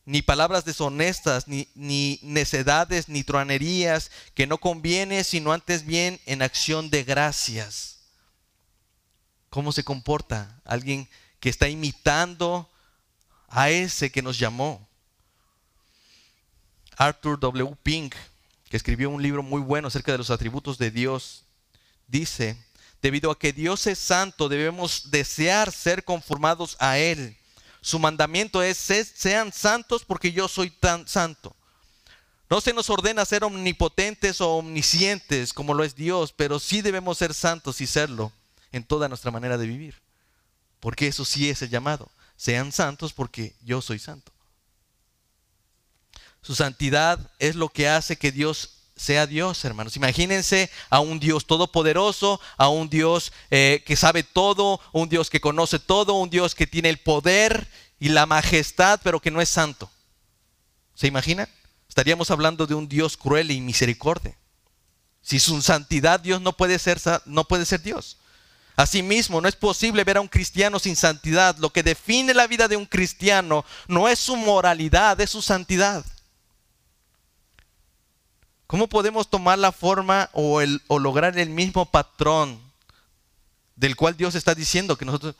ni 0.06 0.22
palabras 0.22 0.64
deshonestas, 0.64 1.46
ni, 1.46 1.68
ni 1.74 2.18
necedades, 2.22 3.10
ni 3.10 3.24
truanerías, 3.24 4.10
que 4.34 4.46
no 4.46 4.58
conviene, 4.58 5.24
sino 5.24 5.52
antes 5.52 5.84
bien 5.84 6.18
en 6.24 6.40
acción 6.40 6.88
de 6.88 7.04
gracias. 7.04 7.98
¿Cómo 9.50 9.72
se 9.72 9.84
comporta 9.84 10.62
alguien? 10.64 11.08
que 11.40 11.50
está 11.50 11.68
imitando 11.68 12.68
a 13.48 13.70
ese 13.70 14.10
que 14.10 14.22
nos 14.22 14.38
llamó. 14.38 14.88
Arthur 16.96 17.38
W. 17.38 17.76
Pink, 17.82 18.14
que 18.68 18.76
escribió 18.76 19.10
un 19.10 19.22
libro 19.22 19.42
muy 19.42 19.60
bueno 19.60 19.88
acerca 19.88 20.12
de 20.12 20.18
los 20.18 20.30
atributos 20.30 20.78
de 20.78 20.90
Dios, 20.90 21.44
dice, 22.08 22.56
debido 23.02 23.30
a 23.30 23.38
que 23.38 23.52
Dios 23.52 23.86
es 23.86 23.98
santo, 23.98 24.48
debemos 24.48 25.10
desear 25.10 25.70
ser 25.70 26.04
conformados 26.04 26.76
a 26.80 26.98
Él. 26.98 27.36
Su 27.86 28.00
mandamiento 28.00 28.64
es, 28.64 28.78
sean 28.78 29.52
santos 29.52 30.04
porque 30.04 30.32
yo 30.32 30.48
soy 30.48 30.70
tan 30.70 31.06
santo. 31.06 31.54
No 32.50 32.60
se 32.60 32.72
nos 32.72 32.90
ordena 32.90 33.24
ser 33.24 33.44
omnipotentes 33.44 34.40
o 34.40 34.56
omniscientes 34.56 35.52
como 35.52 35.72
lo 35.72 35.84
es 35.84 35.94
Dios, 35.94 36.32
pero 36.32 36.58
sí 36.58 36.82
debemos 36.82 37.18
ser 37.18 37.32
santos 37.32 37.80
y 37.80 37.86
serlo 37.86 38.32
en 38.72 38.82
toda 38.82 39.06
nuestra 39.06 39.30
manera 39.30 39.56
de 39.56 39.68
vivir. 39.68 39.94
Porque 40.80 41.06
eso 41.06 41.24
sí 41.24 41.48
es 41.48 41.62
el 41.62 41.70
llamado. 41.70 42.10
Sean 42.36 42.72
santos 42.72 43.12
porque 43.12 43.54
yo 43.62 43.80
soy 43.80 44.00
santo. 44.00 44.32
Su 46.42 46.56
santidad 46.56 47.30
es 47.38 47.54
lo 47.54 47.68
que 47.68 47.88
hace 47.88 48.16
que 48.16 48.32
Dios 48.32 48.75
sea 48.96 49.26
Dios, 49.26 49.62
hermanos. 49.64 49.96
Imagínense 49.96 50.70
a 50.88 51.00
un 51.00 51.20
Dios 51.20 51.46
todopoderoso, 51.46 52.40
a 52.56 52.68
un 52.68 52.88
Dios 52.88 53.32
eh, 53.50 53.84
que 53.86 53.94
sabe 53.94 54.22
todo, 54.22 54.80
un 54.92 55.08
Dios 55.08 55.28
que 55.28 55.40
conoce 55.40 55.78
todo, 55.78 56.14
un 56.14 56.30
Dios 56.30 56.54
que 56.54 56.66
tiene 56.66 56.88
el 56.88 56.98
poder 56.98 57.68
y 58.00 58.08
la 58.08 58.26
majestad, 58.26 59.00
pero 59.04 59.20
que 59.20 59.30
no 59.30 59.40
es 59.40 59.50
santo. 59.50 59.90
¿Se 60.94 61.06
imaginan? 61.06 61.48
Estaríamos 61.88 62.30
hablando 62.30 62.66
de 62.66 62.74
un 62.74 62.88
Dios 62.88 63.16
cruel 63.16 63.50
y 63.50 63.60
misericordia. 63.60 64.36
Si 65.20 65.38
su 65.38 65.60
santidad 65.60 66.20
Dios 66.20 66.40
no 66.40 66.56
puede 66.56 66.78
ser, 66.78 66.98
no 67.26 67.44
puede 67.44 67.66
ser 67.66 67.82
Dios. 67.82 68.16
Asimismo, 68.76 69.40
no 69.40 69.48
es 69.48 69.56
posible 69.56 70.04
ver 70.04 70.18
a 70.18 70.20
un 70.20 70.28
cristiano 70.28 70.78
sin 70.78 70.96
santidad. 70.96 71.56
Lo 71.58 71.70
que 71.70 71.82
define 71.82 72.32
la 72.34 72.46
vida 72.46 72.68
de 72.68 72.76
un 72.76 72.86
cristiano 72.86 73.64
no 73.88 74.08
es 74.08 74.18
su 74.18 74.36
moralidad, 74.36 75.20
es 75.20 75.30
su 75.30 75.42
santidad. 75.42 76.04
¿Cómo 78.66 78.88
podemos 78.88 79.28
tomar 79.28 79.58
la 79.58 79.70
forma 79.70 80.28
o, 80.32 80.60
lograr 80.98 81.38
el 81.38 81.50
mismo 81.50 81.86
patrón 81.86 82.60
del 83.76 83.94
cual 83.94 84.16
Dios 84.16 84.34
está 84.34 84.54
diciendo 84.54 84.96
que 84.96 85.04
nosotros, 85.04 85.36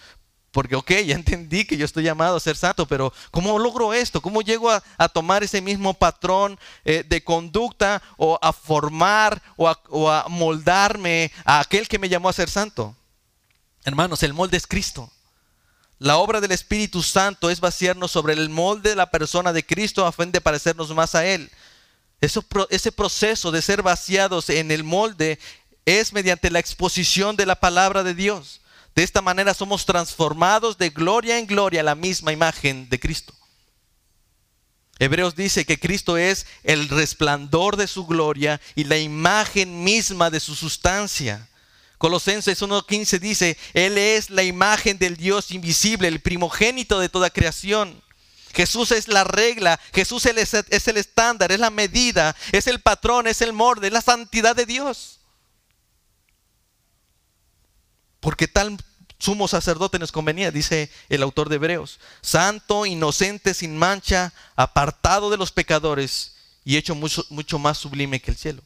porque 0.52 0.76
ok, 0.76 0.90
ya 1.04 1.14
entendí 1.16 1.64
que 1.64 1.76
yo 1.76 1.84
estoy 1.84 2.04
llamado 2.04 2.36
a 2.36 2.40
ser 2.40 2.56
santo, 2.56 2.86
pero 2.86 3.12
¿cómo 3.32 3.58
logro 3.58 3.92
esto? 3.92 4.20
¿Cómo 4.20 4.42
llego 4.42 4.70
a, 4.70 5.08
tomar 5.08 5.42
ese 5.42 5.60
mismo 5.60 5.94
patrón 5.94 6.58
eh, 6.84 7.04
de 7.08 7.24
conducta 7.24 8.00
o 8.16 8.38
a 8.40 8.52
formar 8.52 9.42
o 9.56 9.68
a, 9.68 9.80
o 9.88 10.10
a 10.10 10.26
moldarme 10.28 11.32
a 11.44 11.60
aquel 11.60 11.88
que 11.88 11.98
me 11.98 12.08
llamó 12.08 12.28
a 12.28 12.32
ser 12.32 12.48
santo? 12.48 12.94
Hermanos, 13.84 14.22
el 14.22 14.34
molde 14.34 14.56
es 14.56 14.66
Cristo. 14.66 15.10
La 15.98 16.18
obra 16.18 16.40
del 16.40 16.52
Espíritu 16.52 17.02
Santo 17.02 17.48
es 17.48 17.60
vaciarnos 17.60 18.10
sobre 18.10 18.34
el 18.34 18.50
molde 18.50 18.90
de 18.90 18.96
la 18.96 19.10
persona 19.10 19.52
de 19.52 19.64
Cristo 19.64 20.04
a 20.04 20.12
fin 20.12 20.30
de 20.30 20.42
parecernos 20.42 20.94
más 20.94 21.14
a 21.14 21.24
Él. 21.24 21.50
Ese 22.26 22.92
proceso 22.92 23.50
de 23.50 23.62
ser 23.62 23.82
vaciados 23.82 24.50
en 24.50 24.70
el 24.70 24.84
molde 24.84 25.38
es 25.84 26.12
mediante 26.12 26.50
la 26.50 26.58
exposición 26.58 27.36
de 27.36 27.46
la 27.46 27.60
palabra 27.60 28.02
de 28.02 28.14
Dios. 28.14 28.60
De 28.94 29.02
esta 29.02 29.22
manera 29.22 29.54
somos 29.54 29.84
transformados 29.86 30.78
de 30.78 30.90
gloria 30.90 31.38
en 31.38 31.46
gloria 31.46 31.80
a 31.80 31.84
la 31.84 31.94
misma 31.94 32.32
imagen 32.32 32.88
de 32.88 32.98
Cristo. 32.98 33.34
Hebreos 34.98 35.36
dice 35.36 35.66
que 35.66 35.78
Cristo 35.78 36.16
es 36.16 36.46
el 36.64 36.88
resplandor 36.88 37.76
de 37.76 37.86
su 37.86 38.06
gloria 38.06 38.60
y 38.74 38.84
la 38.84 38.96
imagen 38.96 39.84
misma 39.84 40.30
de 40.30 40.40
su 40.40 40.54
sustancia. 40.54 41.48
Colosenses 41.98 42.62
1.15 42.62 43.18
dice, 43.18 43.58
Él 43.74 43.98
es 43.98 44.30
la 44.30 44.42
imagen 44.42 44.98
del 44.98 45.16
Dios 45.16 45.50
invisible, 45.50 46.08
el 46.08 46.20
primogénito 46.20 46.98
de 46.98 47.08
toda 47.08 47.30
creación. 47.30 48.02
Jesús 48.56 48.90
es 48.90 49.06
la 49.08 49.22
regla, 49.22 49.78
Jesús 49.92 50.24
es 50.24 50.88
el 50.88 50.96
estándar, 50.96 51.52
es 51.52 51.60
la 51.60 51.68
medida, 51.68 52.34
es 52.52 52.66
el 52.66 52.80
patrón, 52.80 53.26
es 53.26 53.42
el 53.42 53.52
molde, 53.52 53.88
es 53.88 53.92
la 53.92 54.00
santidad 54.00 54.56
de 54.56 54.64
Dios. 54.64 55.20
Porque 58.18 58.48
tal 58.48 58.78
sumo 59.18 59.46
sacerdote 59.46 59.98
nos 59.98 60.10
convenía, 60.10 60.50
dice 60.50 60.90
el 61.10 61.22
autor 61.22 61.50
de 61.50 61.56
Hebreos, 61.56 62.00
santo, 62.22 62.86
inocente, 62.86 63.52
sin 63.52 63.76
mancha, 63.76 64.32
apartado 64.56 65.28
de 65.28 65.36
los 65.36 65.52
pecadores 65.52 66.34
y 66.64 66.78
hecho 66.78 66.94
mucho, 66.94 67.26
mucho 67.28 67.58
más 67.58 67.76
sublime 67.76 68.20
que 68.20 68.30
el 68.30 68.38
cielo. 68.38 68.62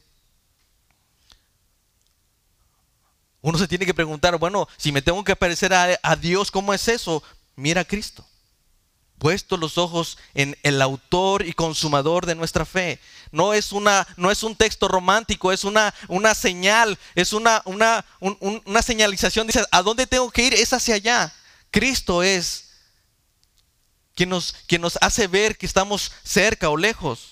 Uno 3.41 3.57
se 3.57 3.67
tiene 3.67 3.85
que 3.85 3.93
preguntar, 3.93 4.37
bueno, 4.37 4.69
si 4.77 4.93
me 4.93 5.01
tengo 5.01 5.21
que 5.25 5.35
parecer 5.35 5.73
a, 5.73 6.15
Dios, 6.15 6.49
¿cómo 6.49 6.73
es 6.73 6.87
eso? 6.87 7.21
Mira 7.57 7.81
a 7.81 7.85
Cristo. 7.85 8.25
Puesto 9.21 9.55
los 9.55 9.77
ojos 9.77 10.17
en 10.33 10.57
el 10.63 10.81
autor 10.81 11.45
y 11.45 11.53
consumador 11.53 12.25
de 12.25 12.33
nuestra 12.33 12.65
fe. 12.65 12.99
No 13.31 13.53
es, 13.53 13.71
una, 13.71 14.07
no 14.17 14.31
es 14.31 14.41
un 14.41 14.55
texto 14.55 14.87
romántico, 14.87 15.51
es 15.51 15.63
una, 15.63 15.93
una 16.07 16.33
señal, 16.33 16.97
es 17.13 17.31
una, 17.31 17.61
una, 17.65 18.03
una 18.19 18.81
señalización. 18.81 19.45
Dice, 19.45 19.63
¿a 19.69 19.83
dónde 19.83 20.07
tengo 20.07 20.31
que 20.31 20.47
ir? 20.47 20.55
Es 20.55 20.73
hacia 20.73 20.95
allá. 20.95 21.31
Cristo 21.69 22.23
es 22.23 22.71
quien 24.15 24.29
nos, 24.29 24.55
quien 24.65 24.81
nos 24.81 24.97
hace 25.01 25.27
ver 25.27 25.55
que 25.55 25.67
estamos 25.67 26.11
cerca 26.23 26.71
o 26.71 26.75
lejos. 26.75 27.30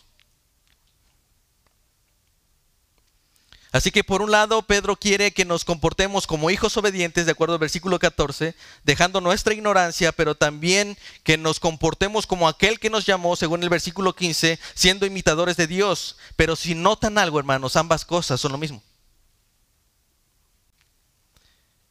Así 3.72 3.92
que 3.92 4.04
por 4.04 4.24
un 4.24 4.32
lado, 4.32 4.64
Pedro 4.64 4.96
quiere 4.96 5.32
que 5.32 5.46
nos 5.46 5.64
comportemos 5.64 6.26
como 6.26 6.50
hijos 6.50 6.76
obedientes, 6.78 7.28
de 7.28 7.32
acuerdo 7.32 7.54
al 7.54 7.60
versículo 7.60 8.00
14, 8.00 8.56
dejando 8.84 9.22
nuestra 9.22 9.54
ignorancia, 9.54 10.12
pero 10.12 10.34
también 10.34 10.98
que 11.24 11.38
nos 11.38 11.60
comportemos 11.60 12.26
como 12.26 12.48
aquel 12.48 12.80
que 12.80 12.90
nos 12.90 13.06
llamó, 13.06 13.36
según 13.36 13.62
el 13.62 13.70
versículo 13.70 14.16
15, 14.16 14.58
siendo 14.74 15.06
imitadores 15.06 15.56
de 15.56 15.68
Dios. 15.68 16.18
Pero 16.36 16.56
si 16.56 16.74
notan 16.74 17.20
algo, 17.20 17.38
hermanos, 17.38 17.76
ambas 17.76 18.06
cosas 18.06 18.42
son 18.42 18.54
lo 18.54 18.58
mismo. 18.58 18.82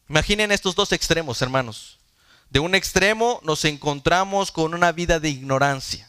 Imaginen 0.08 0.50
estos 0.50 0.74
dos 0.74 0.90
extremos, 0.90 1.40
hermanos. 1.42 1.98
De 2.50 2.58
un 2.58 2.74
extremo 2.74 3.40
nos 3.44 3.64
encontramos 3.64 4.50
con 4.50 4.74
una 4.74 4.90
vida 4.90 5.20
de 5.20 5.28
ignorancia. 5.28 6.08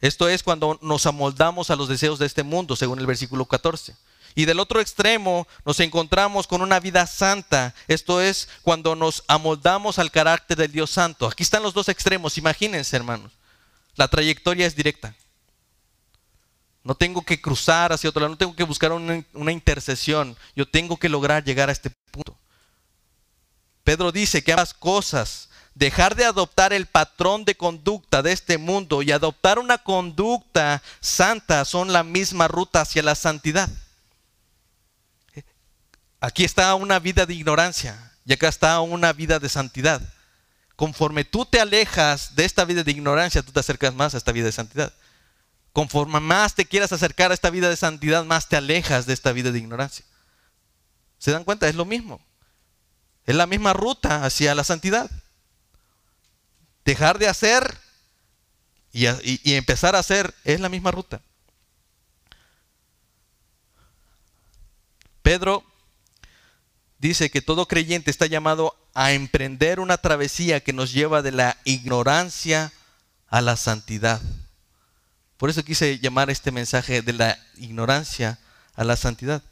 Esto 0.00 0.28
es 0.28 0.44
cuando 0.44 0.78
nos 0.82 1.06
amoldamos 1.06 1.70
a 1.70 1.76
los 1.76 1.88
deseos 1.88 2.20
de 2.20 2.26
este 2.26 2.44
mundo, 2.44 2.76
según 2.76 3.00
el 3.00 3.06
versículo 3.06 3.44
14. 3.46 3.96
Y 4.38 4.44
del 4.44 4.60
otro 4.60 4.80
extremo 4.80 5.48
nos 5.64 5.80
encontramos 5.80 6.46
con 6.46 6.62
una 6.62 6.78
vida 6.78 7.08
santa. 7.08 7.74
Esto 7.88 8.20
es 8.20 8.48
cuando 8.62 8.94
nos 8.94 9.24
amoldamos 9.26 9.98
al 9.98 10.12
carácter 10.12 10.56
del 10.56 10.70
Dios 10.70 10.90
Santo. 10.90 11.26
Aquí 11.26 11.42
están 11.42 11.64
los 11.64 11.74
dos 11.74 11.88
extremos. 11.88 12.38
Imagínense, 12.38 12.94
hermanos. 12.94 13.32
La 13.96 14.06
trayectoria 14.06 14.64
es 14.64 14.76
directa. 14.76 15.12
No 16.84 16.94
tengo 16.94 17.22
que 17.22 17.40
cruzar 17.40 17.92
hacia 17.92 18.10
otro 18.10 18.20
lado, 18.20 18.30
no 18.30 18.38
tengo 18.38 18.54
que 18.54 18.62
buscar 18.62 18.92
una, 18.92 19.50
intercesión. 19.50 20.36
Yo 20.54 20.68
tengo 20.68 20.96
que 20.98 21.08
lograr 21.08 21.42
llegar 21.42 21.68
a 21.68 21.72
este 21.72 21.90
punto. 22.12 22.38
Pedro 23.82 24.12
dice 24.12 24.44
que 24.44 24.52
ambas 24.52 24.72
cosas, 24.72 25.48
dejar 25.74 26.14
de 26.14 26.26
adoptar 26.26 26.72
el 26.72 26.86
patrón 26.86 27.44
de 27.44 27.56
conducta 27.56 28.22
de 28.22 28.30
este 28.30 28.56
mundo 28.56 29.02
y 29.02 29.10
adoptar 29.10 29.58
una 29.58 29.78
conducta 29.78 30.80
santa 31.00 31.64
son 31.64 31.92
la 31.92 32.04
misma 32.04 32.46
ruta 32.46 32.82
hacia 32.82 33.02
la 33.02 33.16
santidad. 33.16 33.68
Aquí 36.20 36.44
está 36.44 36.74
una 36.74 36.98
vida 36.98 37.26
de 37.26 37.34
ignorancia 37.34 38.12
y 38.24 38.32
acá 38.32 38.48
está 38.48 38.80
una 38.80 39.12
vida 39.12 39.38
de 39.38 39.48
santidad. 39.48 40.02
Conforme 40.74 41.24
tú 41.24 41.44
te 41.44 41.60
alejas 41.60 42.34
de 42.34 42.44
esta 42.44 42.64
vida 42.64 42.84
de 42.84 42.90
ignorancia, 42.90 43.42
tú 43.42 43.52
te 43.52 43.60
acercas 43.60 43.94
más 43.94 44.14
a 44.14 44.18
esta 44.18 44.32
vida 44.32 44.46
de 44.46 44.52
santidad. 44.52 44.92
Conforme 45.72 46.20
más 46.20 46.54
te 46.54 46.64
quieras 46.64 46.92
acercar 46.92 47.30
a 47.30 47.34
esta 47.34 47.50
vida 47.50 47.68
de 47.68 47.76
santidad, 47.76 48.24
más 48.24 48.48
te 48.48 48.56
alejas 48.56 49.06
de 49.06 49.12
esta 49.12 49.32
vida 49.32 49.52
de 49.52 49.58
ignorancia. 49.58 50.04
¿Se 51.18 51.30
dan 51.30 51.44
cuenta? 51.44 51.68
Es 51.68 51.74
lo 51.74 51.84
mismo. 51.84 52.20
Es 53.26 53.36
la 53.36 53.46
misma 53.46 53.72
ruta 53.72 54.24
hacia 54.24 54.54
la 54.54 54.64
santidad. 54.64 55.10
Dejar 56.84 57.18
de 57.18 57.28
hacer 57.28 57.78
y, 58.92 59.06
y 59.48 59.54
empezar 59.54 59.94
a 59.94 60.00
hacer 60.00 60.34
es 60.44 60.60
la 60.60 60.68
misma 60.68 60.90
ruta. 60.90 61.20
Pedro 65.22 65.67
dice 66.98 67.30
que 67.30 67.42
todo 67.42 67.66
creyente 67.66 68.10
está 68.10 68.26
llamado 68.26 68.76
a 68.94 69.12
emprender 69.12 69.80
una 69.80 69.98
travesía 69.98 70.60
que 70.60 70.72
nos 70.72 70.92
lleva 70.92 71.22
de 71.22 71.32
la 71.32 71.56
ignorancia 71.64 72.72
a 73.28 73.40
la 73.40 73.56
santidad. 73.56 74.20
Por 75.36 75.50
eso 75.50 75.62
quise 75.64 75.98
llamar 76.00 76.30
este 76.30 76.50
mensaje 76.50 77.00
de 77.00 77.12
la 77.12 77.38
ignorancia 77.56 78.38
a 78.74 78.84
la 78.84 78.96
santidad. 78.96 79.42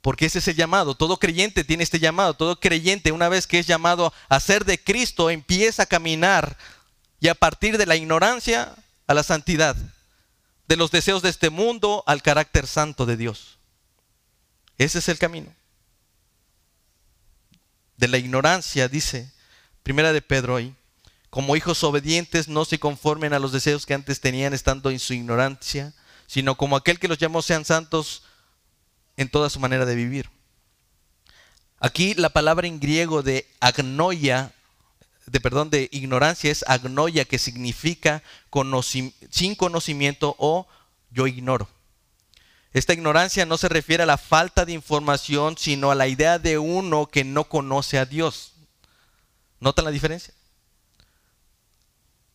Porque 0.00 0.24
ese 0.24 0.38
es 0.38 0.48
el 0.48 0.56
llamado. 0.56 0.94
Todo 0.94 1.18
creyente 1.18 1.64
tiene 1.64 1.82
este 1.82 1.98
llamado. 1.98 2.32
Todo 2.32 2.58
creyente, 2.58 3.12
una 3.12 3.28
vez 3.28 3.46
que 3.46 3.58
es 3.58 3.66
llamado 3.66 4.14
a 4.30 4.40
ser 4.40 4.64
de 4.64 4.82
Cristo, 4.82 5.28
empieza 5.28 5.82
a 5.82 5.86
caminar 5.86 6.56
y 7.20 7.28
a 7.28 7.34
partir 7.34 7.76
de 7.76 7.84
la 7.84 7.96
ignorancia 7.96 8.74
a 9.06 9.12
la 9.12 9.22
santidad. 9.22 9.76
De 10.66 10.76
los 10.76 10.90
deseos 10.90 11.20
de 11.20 11.28
este 11.28 11.50
mundo 11.50 12.02
al 12.06 12.22
carácter 12.22 12.66
santo 12.66 13.04
de 13.04 13.18
Dios. 13.18 13.58
Ese 14.78 15.00
es 15.00 15.08
el 15.10 15.18
camino 15.18 15.54
de 18.00 18.08
la 18.08 18.18
ignorancia, 18.18 18.88
dice 18.88 19.30
Primera 19.82 20.12
de 20.12 20.22
Pedro 20.22 20.56
ahí. 20.56 20.74
Como 21.28 21.54
hijos 21.54 21.84
obedientes 21.84 22.48
no 22.48 22.64
se 22.64 22.80
conformen 22.80 23.34
a 23.34 23.38
los 23.38 23.52
deseos 23.52 23.86
que 23.86 23.94
antes 23.94 24.20
tenían 24.20 24.54
estando 24.54 24.90
en 24.90 24.98
su 24.98 25.12
ignorancia, 25.12 25.92
sino 26.26 26.56
como 26.56 26.76
aquel 26.76 26.98
que 26.98 27.08
los 27.08 27.18
llamó 27.18 27.42
sean 27.42 27.64
santos 27.64 28.24
en 29.16 29.28
toda 29.28 29.50
su 29.50 29.60
manera 29.60 29.84
de 29.84 29.94
vivir. 29.94 30.30
Aquí 31.78 32.14
la 32.14 32.30
palabra 32.30 32.66
en 32.66 32.80
griego 32.80 33.22
de 33.22 33.46
agnoia, 33.60 34.52
de 35.26 35.40
perdón, 35.40 35.70
de 35.70 35.88
ignorancia 35.92 36.50
es 36.50 36.64
agnoia, 36.66 37.26
que 37.26 37.38
significa 37.38 38.22
sin 39.30 39.54
conocimiento 39.54 40.34
o 40.38 40.66
yo 41.10 41.26
ignoro. 41.26 41.68
Esta 42.72 42.92
ignorancia 42.92 43.46
no 43.46 43.56
se 43.58 43.68
refiere 43.68 44.04
a 44.04 44.06
la 44.06 44.16
falta 44.18 44.64
de 44.64 44.72
información, 44.72 45.56
sino 45.58 45.90
a 45.90 45.96
la 45.96 46.06
idea 46.06 46.38
de 46.38 46.58
uno 46.58 47.06
que 47.06 47.24
no 47.24 47.44
conoce 47.44 47.98
a 47.98 48.06
Dios. 48.06 48.52
¿Notan 49.58 49.84
la 49.84 49.90
diferencia? 49.90 50.32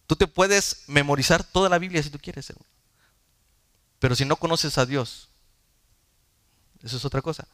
Tú 0.07 0.15
te 0.15 0.27
puedes 0.27 0.83
memorizar 0.87 1.43
toda 1.43 1.69
la 1.69 1.79
Biblia 1.79 2.03
si 2.03 2.09
tú 2.09 2.19
quieres, 2.19 2.53
pero 3.99 4.15
si 4.15 4.25
no 4.25 4.35
conoces 4.35 4.77
a 4.77 4.85
Dios, 4.85 5.29
eso 6.83 6.97
es 6.97 7.05
otra 7.05 7.21
cosa. 7.21 7.47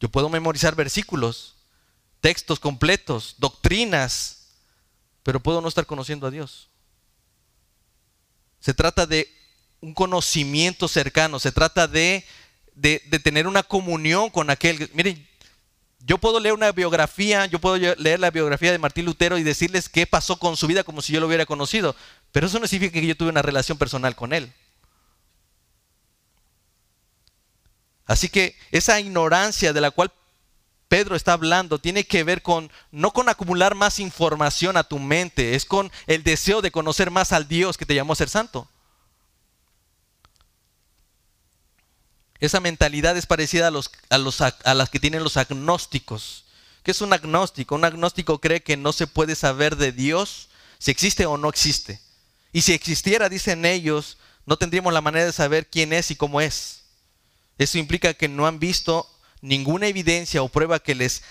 Yo 0.00 0.08
puedo 0.08 0.28
memorizar 0.28 0.74
versículos, 0.74 1.56
textos 2.20 2.60
completos, 2.60 3.34
doctrinas, 3.38 4.46
pero 5.22 5.40
puedo 5.40 5.60
no 5.60 5.68
estar 5.68 5.84
conociendo 5.84 6.26
a 6.26 6.30
Dios. 6.30 6.68
Se 8.60 8.72
trata 8.72 9.06
de 9.06 9.28
un 9.84 9.92
conocimiento 9.92 10.88
cercano, 10.88 11.38
se 11.38 11.52
trata 11.52 11.86
de, 11.86 12.24
de, 12.74 12.98
tener 13.22 13.46
una 13.46 13.62
comunión 13.62 14.30
con 14.30 14.48
aquel. 14.48 14.90
Miren, 14.94 15.28
yo 16.00 16.16
puedo 16.16 16.40
leer 16.40 16.54
una 16.54 16.72
biografía, 16.72 17.44
yo 17.46 17.58
puedo 17.58 17.76
leer 17.76 18.18
la 18.18 18.30
biografía 18.30 18.72
de 18.72 18.78
Martín 18.78 19.04
Lutero 19.04 19.36
y 19.36 19.42
decirles 19.42 19.90
qué 19.90 20.06
pasó 20.06 20.38
con 20.38 20.56
su 20.56 20.66
vida 20.66 20.84
como 20.84 21.02
si 21.02 21.12
yo 21.12 21.20
lo 21.20 21.26
hubiera 21.26 21.44
conocido, 21.44 21.94
pero 22.32 22.46
eso 22.46 22.58
no 22.58 22.66
significa 22.66 22.98
que 22.98 23.06
yo 23.06 23.16
tuve 23.16 23.28
una 23.28 23.42
relación 23.42 23.76
personal 23.76 24.16
con 24.16 24.32
él. 24.32 24.50
Así 28.06 28.30
que 28.30 28.56
esa 28.70 28.98
ignorancia 29.00 29.74
de 29.74 29.80
la 29.82 29.90
cual 29.90 30.12
Pedro 30.88 31.14
está 31.14 31.34
hablando 31.34 31.78
tiene 31.78 32.04
que 32.04 32.24
ver 32.24 32.40
con 32.40 32.70
no 32.90 33.12
con 33.12 33.28
acumular 33.28 33.74
más 33.74 33.98
información 33.98 34.78
a 34.78 34.84
tu 34.84 34.98
mente, 34.98 35.54
es 35.54 35.66
con 35.66 35.92
el 36.06 36.22
deseo 36.22 36.62
de 36.62 36.70
conocer 36.70 37.10
más 37.10 37.32
al 37.32 37.48
Dios 37.48 37.76
que 37.76 37.86
te 37.86 37.94
llamó 37.94 38.14
a 38.14 38.16
ser 38.16 38.30
santo. 38.30 38.68
Esa 42.44 42.60
mentalidad 42.60 43.16
es 43.16 43.26
parecida 43.26 43.68
a, 43.68 43.70
los, 43.70 43.90
a, 44.10 44.18
los, 44.18 44.40
a 44.40 44.74
las 44.74 44.90
que 44.90 45.00
tienen 45.00 45.24
los 45.24 45.36
agnósticos. 45.36 46.44
¿Qué 46.82 46.90
es 46.90 47.00
un 47.00 47.12
agnóstico? 47.12 47.74
Un 47.74 47.84
agnóstico 47.84 48.40
cree 48.40 48.62
que 48.62 48.76
no 48.76 48.92
se 48.92 49.06
puede 49.06 49.34
saber 49.34 49.76
de 49.76 49.92
Dios 49.92 50.48
si 50.78 50.90
existe 50.90 51.24
o 51.26 51.38
no 51.38 51.48
existe. 51.48 52.00
Y 52.52 52.60
si 52.60 52.72
existiera, 52.72 53.28
dicen 53.28 53.64
ellos, 53.64 54.18
no 54.46 54.58
tendríamos 54.58 54.92
la 54.92 55.00
manera 55.00 55.24
de 55.24 55.32
saber 55.32 55.68
quién 55.68 55.92
es 55.92 56.10
y 56.10 56.16
cómo 56.16 56.40
es. 56.40 56.82
Eso 57.56 57.78
implica 57.78 58.14
que 58.14 58.28
no 58.28 58.46
han 58.46 58.58
visto 58.58 59.10
ninguna 59.40 59.86
evidencia 59.86 60.42
o 60.42 60.48
prueba 60.48 60.78
que 60.78 60.94
les 60.94 61.22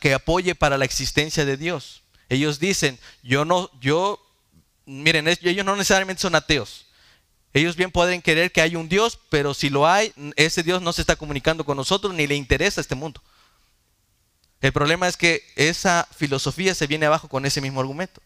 que 0.00 0.14
apoye 0.14 0.54
para 0.54 0.78
la 0.78 0.84
existencia 0.84 1.44
de 1.44 1.56
Dios. 1.56 2.02
Ellos 2.28 2.60
dicen, 2.60 2.98
yo 3.22 3.44
no, 3.44 3.70
yo, 3.80 4.24
miren, 4.86 5.26
ellos 5.26 5.64
no 5.64 5.74
necesariamente 5.74 6.22
son 6.22 6.36
ateos. 6.36 6.86
Ellos 7.52 7.76
bien 7.76 7.90
pueden 7.90 8.22
querer 8.22 8.52
que 8.52 8.60
haya 8.60 8.78
un 8.78 8.88
Dios, 8.88 9.18
pero 9.28 9.54
si 9.54 9.70
lo 9.70 9.88
hay, 9.88 10.12
ese 10.36 10.62
Dios 10.62 10.82
no 10.82 10.92
se 10.92 11.00
está 11.00 11.16
comunicando 11.16 11.64
con 11.64 11.76
nosotros 11.76 12.14
ni 12.14 12.26
le 12.26 12.36
interesa 12.36 12.80
este 12.80 12.94
mundo. 12.94 13.20
El 14.60 14.72
problema 14.72 15.08
es 15.08 15.16
que 15.16 15.42
esa 15.56 16.06
filosofía 16.16 16.74
se 16.74 16.86
viene 16.86 17.06
abajo 17.06 17.28
con 17.28 17.46
ese 17.46 17.60
mismo 17.60 17.80
argumento. 17.80 18.20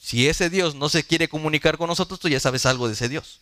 Si 0.00 0.28
ese 0.28 0.50
Dios 0.50 0.74
no 0.74 0.88
se 0.88 1.04
quiere 1.04 1.28
comunicar 1.28 1.78
con 1.78 1.86
nosotros, 1.86 2.18
tú 2.18 2.28
ya 2.28 2.40
sabes 2.40 2.66
algo 2.66 2.88
de 2.88 2.94
ese 2.94 3.08
Dios. 3.08 3.40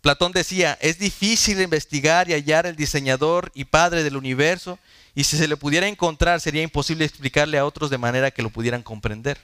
Platón 0.00 0.32
decía, 0.32 0.76
es 0.80 0.98
difícil 0.98 1.60
investigar 1.60 2.28
y 2.28 2.32
hallar 2.32 2.66
el 2.66 2.74
diseñador 2.74 3.52
y 3.54 3.66
padre 3.66 4.02
del 4.02 4.16
universo, 4.16 4.80
y 5.14 5.24
si 5.24 5.36
se 5.36 5.46
le 5.46 5.56
pudiera 5.56 5.86
encontrar 5.86 6.40
sería 6.40 6.62
imposible 6.62 7.04
explicarle 7.04 7.56
a 7.56 7.64
otros 7.64 7.88
de 7.88 7.98
manera 7.98 8.32
que 8.32 8.42
lo 8.42 8.50
pudieran 8.50 8.82
comprender. 8.82 9.38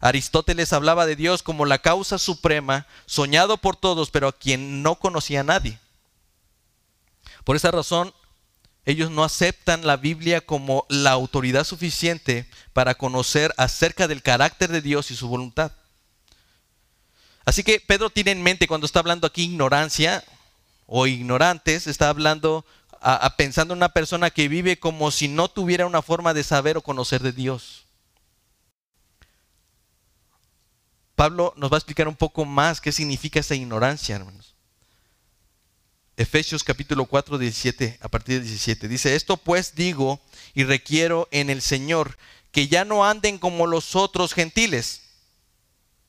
Aristóteles 0.00 0.72
hablaba 0.72 1.06
de 1.06 1.16
Dios 1.16 1.42
como 1.42 1.64
la 1.64 1.78
causa 1.78 2.18
suprema, 2.18 2.86
soñado 3.06 3.56
por 3.56 3.76
todos, 3.76 4.10
pero 4.10 4.28
a 4.28 4.32
quien 4.32 4.82
no 4.82 4.96
conocía 4.96 5.40
a 5.40 5.44
nadie. 5.44 5.78
Por 7.44 7.56
esa 7.56 7.70
razón, 7.70 8.12
ellos 8.84 9.10
no 9.10 9.24
aceptan 9.24 9.86
la 9.86 9.96
Biblia 9.96 10.40
como 10.40 10.86
la 10.88 11.10
autoridad 11.10 11.64
suficiente 11.64 12.48
para 12.72 12.94
conocer 12.94 13.52
acerca 13.56 14.06
del 14.06 14.22
carácter 14.22 14.70
de 14.70 14.80
Dios 14.80 15.10
y 15.10 15.16
su 15.16 15.28
voluntad. 15.28 15.72
Así 17.44 17.62
que 17.62 17.80
Pedro 17.80 18.10
tiene 18.10 18.32
en 18.32 18.42
mente 18.42 18.66
cuando 18.66 18.86
está 18.86 18.98
hablando 18.98 19.26
aquí 19.26 19.44
ignorancia 19.44 20.24
o 20.86 21.06
ignorantes, 21.06 21.86
está 21.86 22.08
hablando 22.08 22.64
pensando 23.36 23.74
en 23.74 23.78
una 23.78 23.90
persona 23.90 24.30
que 24.30 24.48
vive 24.48 24.78
como 24.78 25.10
si 25.10 25.28
no 25.28 25.48
tuviera 25.48 25.86
una 25.86 26.02
forma 26.02 26.34
de 26.34 26.44
saber 26.44 26.76
o 26.76 26.82
conocer 26.82 27.22
de 27.22 27.32
Dios. 27.32 27.85
Pablo 31.16 31.54
nos 31.56 31.72
va 31.72 31.76
a 31.76 31.78
explicar 31.78 32.06
un 32.06 32.14
poco 32.14 32.44
más 32.44 32.80
qué 32.80 32.92
significa 32.92 33.40
esa 33.40 33.54
ignorancia, 33.54 34.14
hermanos. 34.14 34.54
Efesios 36.18 36.62
capítulo 36.62 37.06
4, 37.06 37.38
17, 37.38 37.98
a 38.00 38.08
partir 38.08 38.36
de 38.36 38.42
17. 38.42 38.86
Dice, 38.86 39.16
esto 39.16 39.38
pues 39.38 39.74
digo 39.74 40.20
y 40.54 40.64
requiero 40.64 41.26
en 41.30 41.48
el 41.48 41.62
Señor 41.62 42.18
que 42.52 42.68
ya 42.68 42.84
no 42.84 43.04
anden 43.04 43.38
como 43.38 43.66
los 43.66 43.96
otros 43.96 44.34
gentiles. 44.34 45.02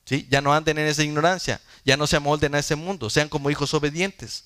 ¿Sí? 0.04 0.26
Ya 0.30 0.40
no 0.40 0.54
anden 0.54 0.78
en 0.78 0.86
esa 0.86 1.02
ignorancia, 1.02 1.60
ya 1.84 1.96
no 1.96 2.06
se 2.06 2.16
amolden 2.16 2.54
a 2.54 2.58
ese 2.60 2.76
mundo, 2.76 3.10
sean 3.10 3.28
como 3.28 3.50
hijos 3.50 3.74
obedientes. 3.74 4.44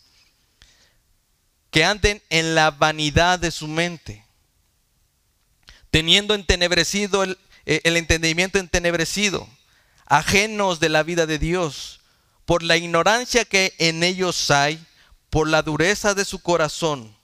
Que 1.71 1.85
anden 1.85 2.23
en 2.31 2.55
la 2.55 2.71
vanidad 2.71 3.39
de 3.39 3.51
su 3.51 3.67
mente, 3.67 4.25
teniendo 5.91 6.35
entenebrecido 6.35 7.25
el, 7.25 7.39
el 7.65 7.97
entendimiento 7.97 8.59
entenebrecido 8.59 9.49
ajenos 10.13 10.79
de 10.79 10.91
la 10.91 11.03
vida 11.05 11.25
de 11.25 11.39
Dios, 11.39 12.01
por 12.45 12.63
la 12.63 12.77
ignorancia 12.77 13.47
que 13.47 13.75
en 13.79 14.03
ellos 14.03 14.51
hay, 14.51 14.79
por 15.31 15.49
la 15.49 15.63
dureza 15.63 16.13
de 16.13 16.27
su 16.27 16.41
corazón, 16.41 17.17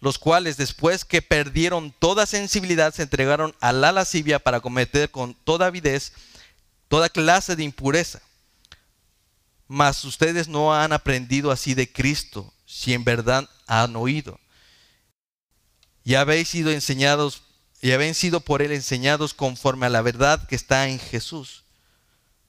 los 0.00 0.18
cuales 0.18 0.56
después 0.56 1.04
que 1.04 1.22
perdieron 1.22 1.94
toda 1.96 2.26
sensibilidad 2.26 2.92
se 2.92 3.02
entregaron 3.02 3.54
a 3.60 3.72
la 3.72 3.92
lascivia 3.92 4.40
para 4.40 4.58
cometer 4.58 5.12
con 5.12 5.34
toda 5.34 5.66
avidez 5.66 6.12
toda 6.88 7.08
clase 7.08 7.54
de 7.54 7.62
impureza. 7.62 8.20
Mas 9.68 10.04
ustedes 10.04 10.48
no 10.48 10.74
han 10.74 10.92
aprendido 10.92 11.52
así 11.52 11.74
de 11.74 11.92
Cristo, 11.92 12.52
si 12.66 12.92
en 12.92 13.04
verdad 13.04 13.48
han 13.68 13.94
oído. 13.94 14.40
Y 16.02 16.16
habéis 16.16 16.48
sido 16.48 16.72
enseñados, 16.72 17.42
y 17.80 17.92
habéis 17.92 18.16
sido 18.16 18.40
por 18.40 18.62
él 18.62 18.72
enseñados 18.72 19.32
conforme 19.32 19.86
a 19.86 19.90
la 19.90 20.02
verdad 20.02 20.44
que 20.48 20.56
está 20.56 20.88
en 20.88 20.98
Jesús 20.98 21.66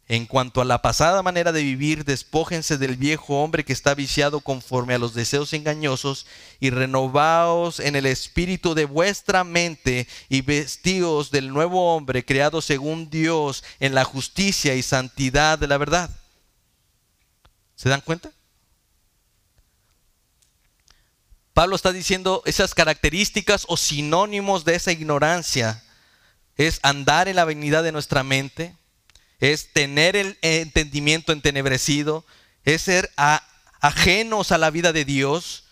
en 0.09 0.25
cuanto 0.25 0.59
a 0.59 0.65
la 0.65 0.81
pasada 0.81 1.21
manera 1.21 1.51
de 1.51 1.61
vivir, 1.61 2.03
despójense 2.03 2.79
del 2.79 2.95
viejo 2.95 3.43
hombre 3.43 3.63
que 3.63 3.73
está 3.73 3.93
viciado 3.93 4.39
conforme 4.39 4.95
a 4.95 4.97
los 4.97 5.13
deseos 5.13 5.53
engañosos 5.53 6.25
y 6.59 6.71
renovaos 6.71 7.79
en 7.79 7.95
el 7.95 8.07
espíritu 8.07 8.73
de 8.73 8.85
vuestra 8.85 9.43
mente 9.43 10.07
y 10.27 10.41
vestíos 10.41 11.29
del 11.29 11.53
nuevo 11.53 11.95
hombre 11.95 12.25
creado 12.25 12.59
según 12.63 13.11
Dios 13.11 13.63
en 13.79 13.93
la 13.93 14.03
justicia 14.03 14.73
y 14.73 14.81
santidad 14.81 15.59
de 15.59 15.67
la 15.67 15.77
verdad. 15.77 16.09
¿Se 17.75 17.87
dan 17.87 18.01
cuenta? 18.01 18.31
Pablo 21.53 21.75
está 21.75 21.91
diciendo 21.91 22.41
esas 22.45 22.73
características 22.73 23.65
o 23.67 23.77
sinónimos 23.77 24.65
de 24.65 24.73
esa 24.73 24.91
ignorancia 24.91 25.83
es 26.57 26.79
andar 26.81 27.27
en 27.27 27.35
la 27.35 27.45
venida 27.45 27.83
de 27.83 27.91
nuestra 27.91 28.23
mente, 28.23 28.75
es 29.39 29.71
tener 29.71 30.15
el 30.15 30.37
entendimiento 30.41 31.31
entenebrecido, 31.31 32.25
es 32.63 32.81
ser 32.83 33.11
ajenos 33.79 34.51
a 34.51 34.57
la 34.57 34.69
vida 34.69 34.91
de 34.91 35.05
Dios, 35.05 35.65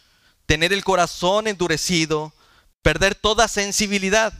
tener 0.45 0.71
el 0.71 0.83
corazón 0.83 1.47
endurecido, 1.47 2.33
perder 2.81 3.15
toda 3.15 3.47
sensibilidad. 3.47 4.33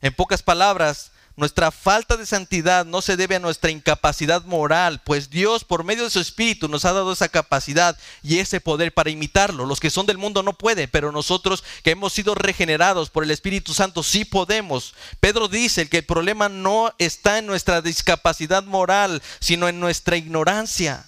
En 0.00 0.12
pocas 0.12 0.42
palabras, 0.42 1.11
nuestra 1.34 1.70
falta 1.70 2.18
de 2.18 2.26
santidad 2.26 2.84
no 2.84 3.00
se 3.00 3.16
debe 3.16 3.36
a 3.36 3.40
nuestra 3.40 3.70
incapacidad 3.70 4.44
moral, 4.44 5.00
pues 5.02 5.30
Dios 5.30 5.64
por 5.64 5.82
medio 5.82 6.04
de 6.04 6.10
su 6.10 6.20
Espíritu 6.20 6.68
nos 6.68 6.84
ha 6.84 6.92
dado 6.92 7.12
esa 7.12 7.30
capacidad 7.30 7.98
y 8.22 8.38
ese 8.38 8.60
poder 8.60 8.92
para 8.92 9.10
imitarlo. 9.10 9.64
Los 9.64 9.80
que 9.80 9.88
son 9.90 10.04
del 10.04 10.18
mundo 10.18 10.42
no 10.42 10.52
pueden, 10.52 10.90
pero 10.92 11.10
nosotros 11.10 11.64
que 11.82 11.92
hemos 11.92 12.12
sido 12.12 12.34
regenerados 12.34 13.08
por 13.08 13.24
el 13.24 13.30
Espíritu 13.30 13.72
Santo 13.72 14.02
sí 14.02 14.26
podemos. 14.26 14.94
Pedro 15.20 15.48
dice 15.48 15.88
que 15.88 15.98
el 15.98 16.04
problema 16.04 16.50
no 16.50 16.92
está 16.98 17.38
en 17.38 17.46
nuestra 17.46 17.80
discapacidad 17.80 18.64
moral, 18.64 19.22
sino 19.40 19.68
en 19.68 19.80
nuestra 19.80 20.16
ignorancia. 20.16 21.06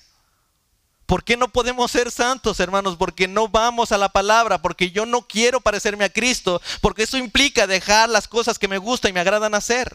¿Por 1.07 1.23
qué 1.23 1.37
no 1.37 1.49
podemos 1.49 1.91
ser 1.91 2.11
santos, 2.11 2.61
hermanos? 2.61 2.97
Porque 2.97 3.29
no 3.29 3.49
vamos 3.49 3.93
a 3.93 3.99
la 3.99 4.09
palabra, 4.09 4.63
porque 4.63 4.91
yo 4.91 5.05
no 5.05 5.27
quiero 5.29 5.61
parecerme 5.61 6.07
a 6.07 6.13
Cristo, 6.13 6.63
porque 6.81 7.03
eso 7.03 7.19
implica 7.19 7.67
dejar 7.67 8.09
las 8.09 8.27
cosas 8.27 8.59
que 8.59 8.69
me 8.69 8.79
gustan 8.79 9.11
y 9.11 9.13
me 9.13 9.21
agradan 9.21 9.55
hacer. 9.55 9.95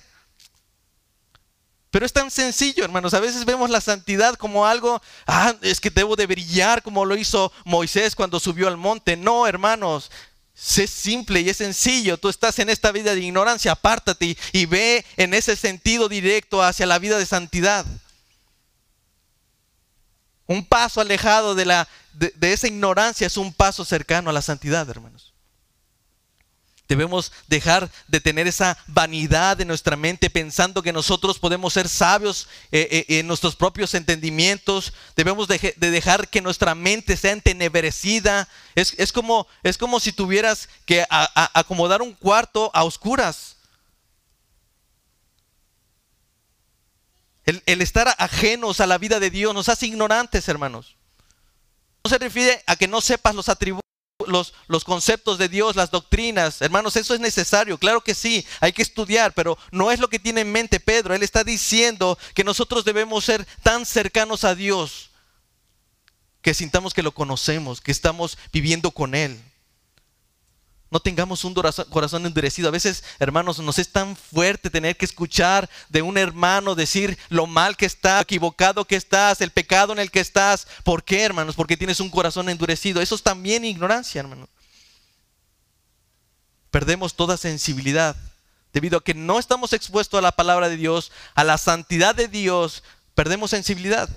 Pero 1.92 2.06
es 2.06 2.14
tan 2.14 2.30
sencillo, 2.30 2.84
hermanos. 2.84 3.14
A 3.14 3.20
veces 3.20 3.46
vemos 3.46 3.70
la 3.70 3.82
santidad 3.82 4.36
como 4.36 4.68
algo, 4.68 5.02
ah, 5.26 5.56
es 5.62 5.80
que 5.80 5.90
debo 5.90 6.16
de 6.16 6.28
brillar 6.28 6.84
como 6.84 7.04
lo 7.04 7.18
hizo 7.18 7.52
Moisés 7.66 8.16
cuando 8.16 8.40
subió 8.40 8.68
al 8.68 8.78
monte. 8.78 9.18
No, 9.18 9.48
hermanos. 9.48 10.12
Es 10.56 10.90
simple 10.90 11.42
y 11.42 11.50
es 11.50 11.58
sencillo. 11.58 12.18
Tú 12.18 12.30
estás 12.30 12.60
en 12.60 12.70
esta 12.70 12.92
vida 12.92 13.16
de 13.16 13.22
ignorancia, 13.22 13.72
apártate 13.72 14.38
y, 14.52 14.66
ve 14.66 15.06
en 15.18 15.34
ese 15.34 15.56
sentido 15.56 16.10
directo 16.10 16.62
hacia 16.62 16.86
la 16.86 17.00
vida 17.00 17.18
de 17.18 17.26
santidad. 17.26 17.86
Un 20.46 20.66
paso 20.66 21.00
alejado 21.00 21.56
de, 21.56 21.66
la, 21.66 21.88
de 22.14 22.54
esa 22.54 22.68
ignorancia 22.68 23.26
es 23.26 23.38
un 23.38 23.54
paso 23.54 23.86
cercano 23.86 24.30
a 24.30 24.34
la 24.34 24.42
santidad, 24.42 24.88
hermanos. 24.90 25.29
Debemos 26.90 27.32
dejar 27.48 27.92
de 28.08 28.20
tener 28.20 28.48
esa 28.48 28.76
vanidad 28.88 29.62
en 29.62 29.68
nuestra 29.68 29.96
mente 29.96 30.32
pensando 30.32 30.82
que 30.82 30.92
nosotros 30.92 31.38
podemos 31.38 31.74
ser 31.74 31.88
sabios 31.88 32.48
eh, 32.72 33.06
eh, 33.08 33.20
en 33.20 33.28
nuestros 33.28 33.56
propios 33.56 33.94
entendimientos. 33.94 34.92
Debemos 35.16 35.48
de, 35.48 35.76
dejar 35.78 36.28
que 36.30 36.42
nuestra 36.42 36.74
mente 36.74 37.16
sea 37.16 37.34
entenebrecida. 37.34 38.50
Es, 38.74 39.12
como, 39.14 39.46
es 39.62 39.78
como 39.78 40.00
si 40.00 40.12
tuvieras 40.12 40.68
que 40.88 41.06
acomodar 41.54 42.02
un 42.02 42.16
cuarto 42.16 42.72
a 42.74 42.84
oscuras. 42.84 43.58
El 47.46 47.82
estar 47.82 48.16
ajenos 48.18 48.80
a 48.80 48.88
la 48.88 48.98
vida 48.98 49.20
de 49.20 49.30
Dios 49.30 49.54
nos 49.54 49.70
hace 49.70 49.86
ignorantes, 49.86 50.48
hermanos. 50.48 50.96
No 52.04 52.10
se 52.10 52.18
refiere 52.18 52.64
a 52.66 52.76
que 52.76 52.88
no 52.88 53.00
sepas 53.00 53.36
los 53.36 53.48
atributos 53.48 53.89
los, 54.28 54.84
conceptos 54.84 55.38
de 55.38 55.50
Dios, 55.50 55.76
las 55.76 55.92
doctrinas. 55.92 56.62
Hermanos, 56.62 56.96
eso 56.96 57.14
es 57.14 57.20
necesario, 57.20 57.78
claro 57.78 58.02
que 58.02 58.16
sí, 58.16 58.46
hay 58.60 58.74
que 58.74 58.82
estudiar, 58.82 59.34
pero 59.34 59.58
no 59.72 59.92
es 59.92 60.00
lo 60.00 60.10
que 60.10 60.20
tiene 60.20 60.42
en 60.42 60.52
mente 60.52 60.80
Pedro. 60.80 61.14
Él 61.14 61.24
está 61.24 61.44
diciendo 61.44 62.18
que 62.34 62.44
nosotros 62.44 62.86
debemos 62.86 63.26
ser 63.26 63.46
tan 63.64 63.86
cercanos 63.86 64.44
a 64.44 64.56
Dios 64.56 65.12
que 66.42 66.54
sintamos 66.54 66.94
que 66.94 67.04
lo 67.04 67.14
conocemos, 67.14 67.82
que 67.82 67.92
estamos 67.92 68.38
viviendo 68.52 68.92
con 68.92 69.14
Él. 69.14 69.40
No 70.92 71.00
tengamos 71.00 71.44
un 71.44 71.54
corazón 71.54 72.26
endurecido. 72.26 72.68
A 72.68 72.72
veces, 72.72 73.04
hermanos, 73.20 73.60
nos 73.60 73.78
es 73.78 73.90
tan 73.90 74.16
fuerte 74.16 74.72
tener 74.72 74.98
que 74.98 75.06
escuchar 75.06 75.70
de 75.90 76.02
un 76.02 76.18
hermano 76.18 76.74
decir 76.74 77.18
lo 77.30 77.46
mal 77.46 77.78
que 77.78 77.86
está, 77.86 78.22
equivocado 78.22 78.86
que 78.86 78.96
estás, 78.96 79.42
el 79.42 79.52
pecado 79.52 79.94
en 79.94 80.00
el 80.00 80.10
que 80.10 80.20
estás. 80.20 80.68
¿Por 80.84 81.04
qué, 81.04 81.22
hermanos? 81.22 81.56
Porque 81.56 81.78
tienes 81.78 82.00
un 82.00 82.10
corazón 82.10 82.50
endurecido. 82.50 83.02
Eso 83.02 83.14
es 83.14 83.22
también 83.22 83.66
ignorancia, 83.66 84.20
hermanos. 84.20 84.50
Perdemos 86.72 87.14
toda 87.14 87.38
sensibilidad 87.38 88.16
debido 88.74 88.98
a 88.98 89.04
que 89.04 89.14
no 89.14 89.38
estamos 89.38 89.74
expuestos 89.74 90.18
a 90.18 90.22
la 90.22 90.32
palabra 90.32 90.70
de 90.70 90.78
Dios, 90.78 91.12
a 91.36 91.44
la 91.44 91.60
santidad 91.60 92.16
de 92.16 92.28
Dios. 92.28 92.84
Perdemos 93.14 93.52
sensibilidad. 93.52 94.10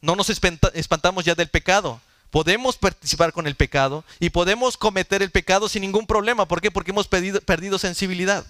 No 0.00 0.16
nos 0.16 0.30
espantamos 0.30 1.24
ya 1.26 1.34
del 1.34 1.48
pecado. 1.48 2.00
Podemos 2.30 2.76
participar 2.76 3.32
con 3.32 3.46
el 3.46 3.54
pecado 3.54 4.04
y 4.20 4.30
podemos 4.30 4.76
cometer 4.76 5.22
el 5.22 5.30
pecado 5.30 5.68
sin 5.68 5.80
ningún 5.80 6.06
problema. 6.06 6.46
¿Por 6.46 6.60
qué? 6.60 6.70
Porque 6.70 6.90
hemos 6.90 7.08
perdido, 7.08 7.78
sensibilidad. 7.78 8.44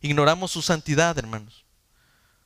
Ignoramos 0.00 0.50
su 0.50 0.60
santidad, 0.60 1.16
hermanos. 1.16 1.64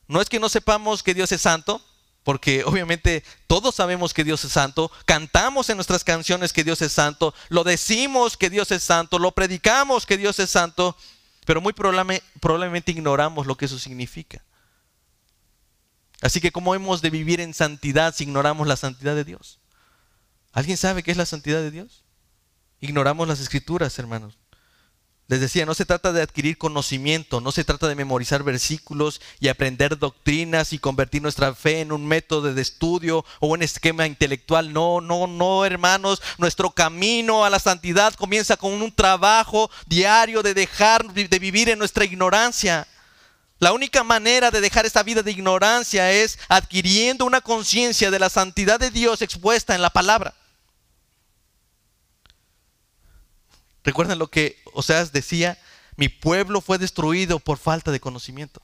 No 0.06 0.20
es 0.20 0.28
que 0.28 0.38
no 0.38 0.48
sepamos 0.48 1.02
que 1.02 1.14
Dios 1.14 1.32
es 1.32 1.40
santo, 1.40 1.82
porque 2.22 2.62
obviamente 2.64 3.24
todos 3.46 3.74
sabemos 3.74 4.14
que 4.14 4.22
Dios 4.22 4.44
es 4.44 4.52
santo, 4.52 4.92
cantamos 5.04 5.68
en 5.70 5.76
nuestras 5.76 6.04
canciones 6.04 6.52
que 6.52 6.64
Dios 6.64 6.82
es 6.82 6.92
santo, 6.92 7.34
lo 7.48 7.64
decimos 7.64 8.36
que 8.36 8.50
Dios 8.50 8.70
es 8.70 8.84
santo, 8.84 9.18
lo 9.18 9.32
predicamos 9.32 10.06
que 10.06 10.16
Dios 10.16 10.38
es 10.38 10.50
santo, 10.50 10.96
pero 11.44 11.60
muy 11.60 11.72
probablemente 11.72 12.92
ignoramos 12.92 13.46
lo 13.46 13.56
que 13.56 13.64
eso 13.64 13.78
significa. 13.78 14.42
Así 16.20 16.40
que 16.40 16.52
¿cómo 16.52 16.74
hemos 16.74 17.02
de 17.02 17.10
vivir 17.10 17.40
en 17.40 17.54
santidad 17.54 18.14
si 18.14 18.24
ignoramos 18.24 18.66
la 18.66 18.76
santidad 18.76 19.14
de 19.14 19.24
Dios? 19.24 19.60
¿Alguien 20.52 20.76
sabe 20.76 21.02
qué 21.02 21.10
es 21.10 21.16
la 21.16 21.26
santidad 21.26 21.60
de 21.60 21.70
Dios? 21.70 22.04
Ignoramos 22.80 23.28
las 23.28 23.40
escrituras, 23.40 23.98
hermanos. 23.98 24.38
Les 25.28 25.40
decía, 25.40 25.66
no 25.66 25.74
se 25.74 25.84
trata 25.84 26.12
de 26.12 26.22
adquirir 26.22 26.56
conocimiento, 26.56 27.40
no 27.40 27.50
se 27.50 27.64
trata 27.64 27.88
de 27.88 27.96
memorizar 27.96 28.44
versículos 28.44 29.20
y 29.40 29.48
aprender 29.48 29.98
doctrinas 29.98 30.72
y 30.72 30.78
convertir 30.78 31.20
nuestra 31.20 31.52
fe 31.52 31.80
en 31.80 31.90
un 31.90 32.06
método 32.06 32.54
de 32.54 32.62
estudio 32.62 33.24
o 33.40 33.48
un 33.48 33.62
esquema 33.62 34.06
intelectual. 34.06 34.72
No, 34.72 35.00
no, 35.00 35.26
no, 35.26 35.64
hermanos. 35.64 36.22
Nuestro 36.38 36.70
camino 36.70 37.44
a 37.44 37.50
la 37.50 37.58
santidad 37.58 38.14
comienza 38.14 38.56
con 38.56 38.72
un 38.72 38.94
trabajo 38.94 39.68
diario 39.86 40.44
de 40.44 40.54
dejar 40.54 41.12
de 41.12 41.38
vivir 41.40 41.70
en 41.70 41.80
nuestra 41.80 42.04
ignorancia. 42.04 42.86
La 43.58 43.72
única 43.72 44.04
manera 44.04 44.50
de 44.50 44.60
dejar 44.60 44.84
esta 44.84 45.02
vida 45.02 45.22
de 45.22 45.30
ignorancia 45.30 46.12
es 46.12 46.38
adquiriendo 46.48 47.24
una 47.24 47.40
conciencia 47.40 48.10
de 48.10 48.18
la 48.18 48.28
santidad 48.28 48.78
de 48.78 48.90
Dios 48.90 49.22
expuesta 49.22 49.74
en 49.74 49.82
la 49.82 49.90
palabra. 49.90 50.34
Recuerden 53.82 54.18
lo 54.18 54.28
que 54.28 54.60
Oseas 54.74 55.12
decía, 55.12 55.58
mi 55.96 56.08
pueblo 56.08 56.60
fue 56.60 56.76
destruido 56.76 57.38
por 57.38 57.56
falta 57.56 57.90
de 57.92 58.00
conocimiento. 58.00 58.60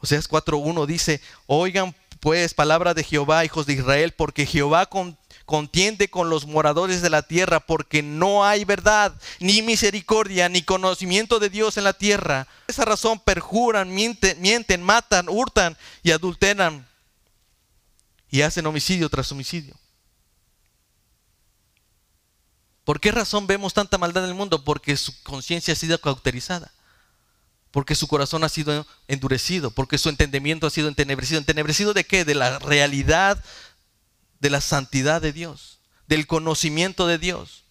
Oseas 0.00 0.28
4.1 0.28 0.86
dice, 0.86 1.20
oigan 1.46 1.96
pues 2.20 2.54
palabra 2.54 2.94
de 2.94 3.02
Jehová, 3.02 3.44
hijos 3.44 3.66
de 3.66 3.74
Israel, 3.74 4.12
porque 4.12 4.46
Jehová 4.46 4.86
con 4.86 5.18
contiende 5.46 6.10
con 6.10 6.28
los 6.28 6.46
moradores 6.46 7.00
de 7.00 7.08
la 7.08 7.22
tierra 7.22 7.60
porque 7.60 8.02
no 8.02 8.44
hay 8.44 8.64
verdad, 8.64 9.14
ni 9.38 9.62
misericordia, 9.62 10.48
ni 10.48 10.62
conocimiento 10.62 11.38
de 11.38 11.48
Dios 11.48 11.76
en 11.76 11.84
la 11.84 11.92
tierra. 11.92 12.46
Por 12.66 12.72
esa 12.74 12.84
razón 12.84 13.20
perjuran, 13.20 13.94
mienten, 13.94 14.82
matan, 14.82 15.28
hurtan 15.28 15.78
y 16.02 16.10
adulteran 16.10 16.86
y 18.28 18.42
hacen 18.42 18.66
homicidio 18.66 19.08
tras 19.08 19.30
homicidio. 19.32 19.74
¿Por 22.84 23.00
qué 23.00 23.10
razón 23.10 23.46
vemos 23.46 23.72
tanta 23.72 23.98
maldad 23.98 24.24
en 24.24 24.30
el 24.30 24.36
mundo? 24.36 24.62
Porque 24.62 24.96
su 24.96 25.22
conciencia 25.22 25.72
ha 25.72 25.76
sido 25.76 26.00
cauterizada. 26.00 26.72
Porque 27.72 27.96
su 27.96 28.06
corazón 28.06 28.44
ha 28.44 28.48
sido 28.48 28.86
endurecido. 29.08 29.70
Porque 29.72 29.98
su 29.98 30.08
entendimiento 30.08 30.66
ha 30.68 30.70
sido 30.70 30.86
entenebrecido. 30.86 31.38
¿Entenebrecido 31.38 31.94
de 31.94 32.04
qué? 32.04 32.24
De 32.24 32.36
la 32.36 32.60
realidad 32.60 33.42
de 34.46 34.50
la 34.50 34.60
santidad 34.60 35.20
de 35.20 35.32
Dios, 35.32 35.80
del 36.06 36.28
conocimiento 36.28 37.08
de 37.08 37.18
Dios. 37.18 37.64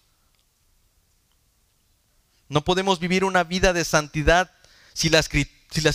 No 2.50 2.64
podemos 2.64 3.00
vivir 3.00 3.24
una 3.24 3.44
vida 3.44 3.72
de 3.72 3.82
santidad 3.82 4.52
si 4.92 5.08
las, 5.08 5.30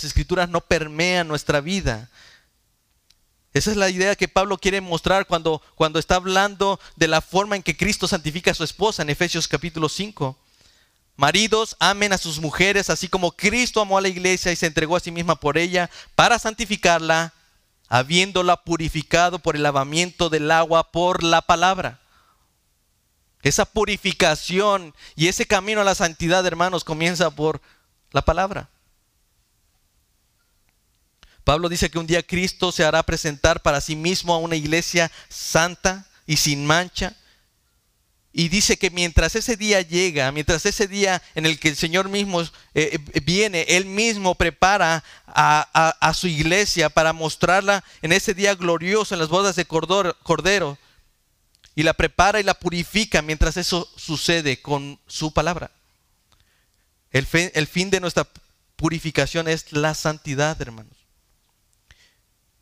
escrituras 0.04 0.48
no 0.48 0.60
permean 0.60 1.28
nuestra 1.28 1.60
vida. 1.60 2.10
Esa 3.54 3.70
es 3.70 3.76
la 3.76 3.90
idea 3.90 4.16
que 4.16 4.26
Pablo 4.26 4.58
quiere 4.58 4.80
mostrar 4.80 5.28
cuando, 5.28 5.62
cuando 5.76 6.00
está 6.00 6.16
hablando 6.16 6.80
de 6.96 7.06
la 7.06 7.20
forma 7.20 7.54
en 7.54 7.62
que 7.62 7.76
Cristo 7.76 8.08
santifica 8.08 8.50
a 8.50 8.54
su 8.54 8.64
esposa 8.64 9.02
en 9.02 9.10
Efesios 9.10 9.46
capítulo 9.46 9.88
5. 9.88 10.36
Maridos, 11.14 11.76
amen 11.78 12.12
a 12.12 12.18
sus 12.18 12.40
mujeres, 12.40 12.90
así 12.90 13.06
como 13.06 13.30
Cristo 13.30 13.80
amó 13.80 13.98
a 13.98 14.00
la 14.00 14.08
iglesia 14.08 14.50
y 14.50 14.56
se 14.56 14.66
entregó 14.66 14.96
a 14.96 15.00
sí 15.00 15.12
misma 15.12 15.36
por 15.36 15.58
ella 15.58 15.88
para 16.16 16.40
santificarla 16.40 17.32
habiéndola 17.92 18.56
purificado 18.56 19.38
por 19.38 19.54
el 19.54 19.62
lavamiento 19.62 20.30
del 20.30 20.50
agua 20.50 20.92
por 20.92 21.22
la 21.22 21.42
palabra. 21.42 22.00
Esa 23.42 23.66
purificación 23.66 24.94
y 25.14 25.28
ese 25.28 25.44
camino 25.44 25.82
a 25.82 25.84
la 25.84 25.94
santidad, 25.94 26.46
hermanos, 26.46 26.84
comienza 26.84 27.28
por 27.28 27.60
la 28.10 28.22
palabra. 28.22 28.70
Pablo 31.44 31.68
dice 31.68 31.90
que 31.90 31.98
un 31.98 32.06
día 32.06 32.22
Cristo 32.22 32.72
se 32.72 32.82
hará 32.82 33.02
presentar 33.02 33.60
para 33.60 33.82
sí 33.82 33.94
mismo 33.94 34.32
a 34.32 34.38
una 34.38 34.56
iglesia 34.56 35.12
santa 35.28 36.06
y 36.26 36.38
sin 36.38 36.64
mancha, 36.64 37.14
y 38.32 38.48
dice 38.48 38.78
que 38.78 38.90
mientras 38.90 39.36
ese 39.36 39.56
día 39.56 39.82
llega, 39.82 40.32
mientras 40.32 40.64
ese 40.64 40.88
día 40.88 41.22
en 41.34 41.44
el 41.44 41.58
que 41.58 41.68
el 41.68 41.76
Señor 41.76 42.08
mismo 42.08 42.40
eh, 42.40 42.48
eh, 42.74 43.20
viene, 43.20 43.66
Él 43.68 43.84
mismo 43.84 44.34
prepara 44.34 45.04
a, 45.26 46.12
su 46.14 46.28
iglesia 46.28 46.88
para 46.88 47.12
mostrarla 47.12 47.84
en 48.00 48.12
ese 48.12 48.32
día 48.32 48.54
glorioso 48.54 49.14
en 49.14 49.20
las 49.20 49.28
bodas 49.28 49.56
de 49.56 49.66
Cordero, 49.66 50.78
y 51.74 51.82
la 51.82 51.94
prepara 51.94 52.40
y 52.40 52.42
la 52.42 52.54
purifica 52.54 53.22
mientras 53.22 53.56
eso 53.56 53.90
sucede 53.96 54.60
con 54.60 54.98
su 55.06 55.32
palabra. 55.32 55.70
El, 57.10 57.26
el 57.32 57.66
fin 57.66 57.90
de 57.90 58.00
nuestra 58.00 58.26
purificación 58.76 59.48
es 59.48 59.72
la 59.72 59.94
santidad, 59.94 60.60
hermanos. 60.60 60.96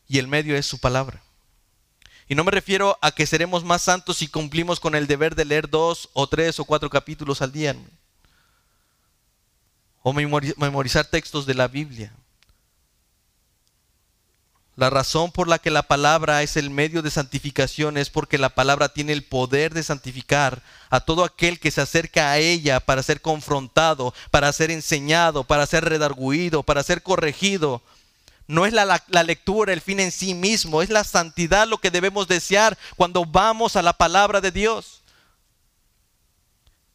Y 0.08 0.18
el 0.18 0.28
medio 0.28 0.56
es 0.56 0.66
su 0.66 0.78
palabra. 0.78 1.22
Y 2.30 2.36
no 2.36 2.44
me 2.44 2.52
refiero 2.52 2.96
a 3.02 3.10
que 3.10 3.26
seremos 3.26 3.64
más 3.64 3.82
santos 3.82 4.18
si 4.18 4.28
cumplimos 4.28 4.78
con 4.78 4.94
el 4.94 5.08
deber 5.08 5.34
de 5.34 5.44
leer 5.44 5.68
dos 5.68 6.10
o 6.12 6.28
tres 6.28 6.60
o 6.60 6.64
cuatro 6.64 6.88
capítulos 6.88 7.42
al 7.42 7.50
día. 7.50 7.74
O 10.00 10.12
memorizar 10.12 11.06
textos 11.06 11.44
de 11.44 11.54
la 11.54 11.66
Biblia. 11.66 12.12
La 14.76 14.90
razón 14.90 15.32
por 15.32 15.48
la 15.48 15.58
que 15.58 15.72
la 15.72 15.82
palabra 15.82 16.44
es 16.44 16.56
el 16.56 16.70
medio 16.70 17.02
de 17.02 17.10
santificación 17.10 17.96
es 17.96 18.10
porque 18.10 18.38
la 18.38 18.50
palabra 18.50 18.90
tiene 18.90 19.12
el 19.12 19.24
poder 19.24 19.74
de 19.74 19.82
santificar 19.82 20.62
a 20.88 21.00
todo 21.00 21.24
aquel 21.24 21.58
que 21.58 21.72
se 21.72 21.80
acerca 21.80 22.30
a 22.30 22.38
ella 22.38 22.78
para 22.78 23.02
ser 23.02 23.20
confrontado, 23.20 24.14
para 24.30 24.52
ser 24.52 24.70
enseñado, 24.70 25.42
para 25.42 25.66
ser 25.66 25.84
redarguido, 25.84 26.62
para 26.62 26.84
ser 26.84 27.02
corregido, 27.02 27.82
no 28.50 28.66
es 28.66 28.72
la, 28.72 29.00
lectura 29.22 29.72
el 29.72 29.80
fin 29.80 30.00
en 30.00 30.10
sí 30.10 30.34
mismo, 30.34 30.82
es 30.82 30.90
la 30.90 31.04
santidad 31.04 31.68
lo 31.68 31.78
que 31.78 31.92
debemos 31.92 32.26
desear 32.26 32.76
cuando 32.96 33.24
vamos 33.24 33.76
a 33.76 33.82
la 33.82 33.92
palabra 33.92 34.40
de 34.40 34.50
Dios. 34.50 35.02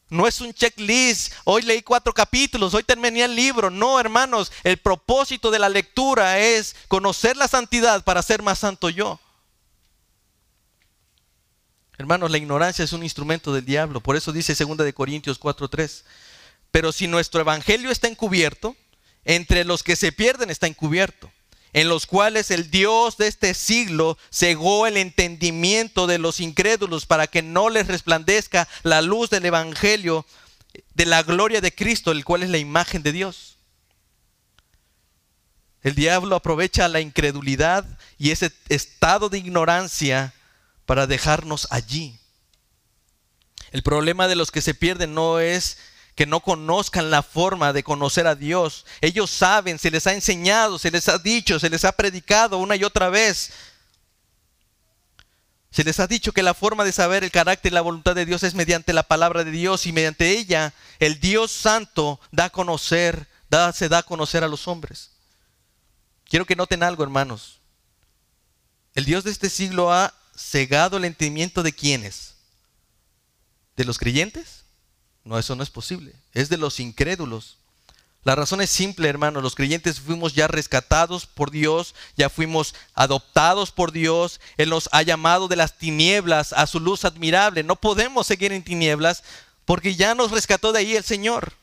No 0.09 0.27
es 0.27 0.41
un 0.41 0.53
checklist, 0.53 1.31
hoy 1.45 1.61
leí 1.61 1.81
cuatro 1.81 2.13
capítulos, 2.13 2.73
hoy 2.73 2.83
terminé 2.83 3.23
el 3.23 3.33
libro. 3.33 3.69
No, 3.69 3.97
hermanos, 4.01 4.51
el 4.65 4.77
propósito 4.77 5.49
de 5.49 5.59
la 5.59 5.69
lectura 5.69 6.39
es 6.39 6.75
conocer 6.89 7.37
la 7.37 7.47
santidad 7.47 8.03
para 8.03 8.21
ser 8.21 8.43
más 8.43 8.59
santo 8.59 8.89
yo. 8.89 9.17
Hermanos, 11.97 12.31
la 12.31 12.37
ignorancia 12.37 12.83
es 12.83 12.91
un 12.91 13.01
instrumento 13.03 13.53
del 13.53 13.63
diablo. 13.63 14.01
Por 14.01 14.17
eso 14.17 14.33
dice 14.33 14.53
2 14.53 14.77
de 14.79 14.93
Corintios 14.93 15.39
4:3. 15.39 16.03
Pero 16.69 16.91
si 16.91 17.07
nuestro 17.07 17.39
evangelio 17.39 17.91
está 17.91 18.09
encubierto, 18.09 18.75
entre 19.23 19.63
los 19.63 19.83
que 19.83 19.95
se 19.95 20.11
pierden 20.11 20.49
está 20.49 20.67
encubierto 20.67 21.31
en 21.75 21.89
los 21.89 22.05
cuales 22.05 22.51
el 22.51 22.71
Dios 22.71 23.17
de 23.17 23.27
este 23.27 23.53
siglo 23.53 24.17
cegó 24.31 24.87
el 24.87 24.95
entendimiento 24.95 26.07
de 26.07 26.19
los 26.19 26.39
incrédulos 26.39 27.05
para 27.05 27.27
que 27.27 27.41
no 27.41 27.69
les 27.69 27.87
resplandezca 27.87 28.69
la 28.83 29.01
luz 29.01 29.29
del 29.29 29.43
Evangelio 29.43 30.25
de 30.93 31.05
la 31.05 31.21
gloria 31.21 31.59
de 31.59 31.75
Cristo, 31.75 32.13
el 32.13 32.23
cual 32.23 32.43
es 32.43 32.49
la 32.49 32.59
imagen 32.59 33.03
de 33.03 33.11
Dios. 33.11 33.57
El 35.83 35.95
diablo 35.95 36.37
aprovecha 36.37 36.87
la 36.87 37.01
incredulidad 37.01 37.85
y 38.17 38.31
ese 38.31 38.53
estado 38.69 39.27
de 39.27 39.39
ignorancia 39.39 40.33
para 40.85 41.07
dejarnos 41.07 41.67
allí. 41.71 42.17
El 43.71 43.83
problema 43.83 44.29
de 44.29 44.37
los 44.37 44.49
que 44.49 44.61
se 44.61 44.75
pierden 44.75 45.13
no 45.13 45.41
es 45.41 45.77
que 46.15 46.25
no 46.25 46.39
conozcan 46.39 47.11
la 47.11 47.21
forma 47.21 47.73
de 47.73 47.83
conocer 47.83 48.25
a 48.25 48.35
Dios. 48.35 48.85
Ellos 49.01 49.29
saben, 49.29 49.77
se 49.77 49.91
les 49.91 50.07
ha 50.07 50.13
enseñado, 50.13 50.79
se 50.79 50.89
les 50.89 51.09
ha 51.09 51.17
dicho, 51.17 51.59
se 51.59 51.69
les 51.69 51.83
ha 51.83 51.91
predicado 51.91 52.57
una 52.57 52.77
y 52.77 52.85
otra 52.85 53.09
vez. 53.09 53.51
Se 55.69 55.83
les 55.83 55.99
ha 55.99 56.07
dicho 56.07 56.31
que 56.31 56.41
la 56.41 56.53
forma 56.53 56.85
de 56.85 56.93
saber 56.93 57.25
el 57.25 57.31
carácter 57.31 57.73
y 57.73 57.75
la 57.75 57.81
voluntad 57.81 58.15
de 58.15 58.25
Dios 58.25 58.43
es 58.43 58.55
mediante 58.55 58.93
la 58.93 59.03
palabra 59.03 59.43
de 59.43 59.51
Dios 59.51 59.85
y 59.85 59.91
mediante 59.91 60.29
ella 60.31 60.73
el 60.99 61.19
Dios 61.19 61.51
santo 61.51 62.21
da 62.31 62.45
a 62.45 62.49
conocer, 62.49 63.27
da, 63.49 63.73
se 63.73 63.89
da 63.89 63.97
a 63.97 64.03
conocer 64.03 64.43
a 64.45 64.47
los 64.47 64.69
hombres. 64.69 65.11
Quiero 66.23 66.45
que 66.45 66.55
noten 66.55 66.81
algo, 66.81 67.03
hermanos. 67.03 67.59
El 68.93 69.03
Dios 69.03 69.25
de 69.25 69.31
este 69.31 69.49
siglo 69.49 69.91
ha 69.91 70.13
cegado 70.33 70.95
el 70.95 71.05
entendimiento 71.05 71.61
de 71.61 71.73
quienes? 71.73 72.35
¿De 73.75 73.83
los 73.83 73.97
creyentes? 73.97 74.64
No, 75.25 75.37
eso 75.39 75.55
no 75.55 75.63
es 75.63 75.69
posible. 75.69 76.13
Es 76.33 76.49
de 76.49 76.57
los 76.57 76.79
incrédulos. 76.79 77.57
La 78.23 78.35
razón 78.35 78.61
es 78.61 78.69
simple, 78.69 79.09
hermanos. 79.09 79.43
Los 79.43 79.55
creyentes 79.55 79.99
fuimos 79.99 80.33
ya 80.33 80.47
rescatados 80.47 81.25
por 81.25 81.51
Dios, 81.51 81.93
ya 82.15 82.29
fuimos 82.29 82.73
adoptados 82.93 83.71
por 83.71 83.91
Dios. 83.91 84.39
Él 84.57 84.69
nos 84.69 84.87
ha 84.91 85.01
llamado 85.01 85.47
de 85.47 85.55
las 85.55 85.77
tinieblas 85.77 86.53
a 86.53 86.65
su 86.67 86.79
luz 86.79 87.05
admirable. 87.05 87.63
No 87.63 87.75
podemos 87.75 88.25
seguir 88.25 88.51
en 88.51 88.63
tinieblas 88.63 89.23
porque 89.65 89.95
ya 89.95 90.15
nos 90.15 90.31
rescató 90.31 90.71
de 90.71 90.79
ahí 90.79 90.95
el 90.95 91.03
Señor. 91.03 91.53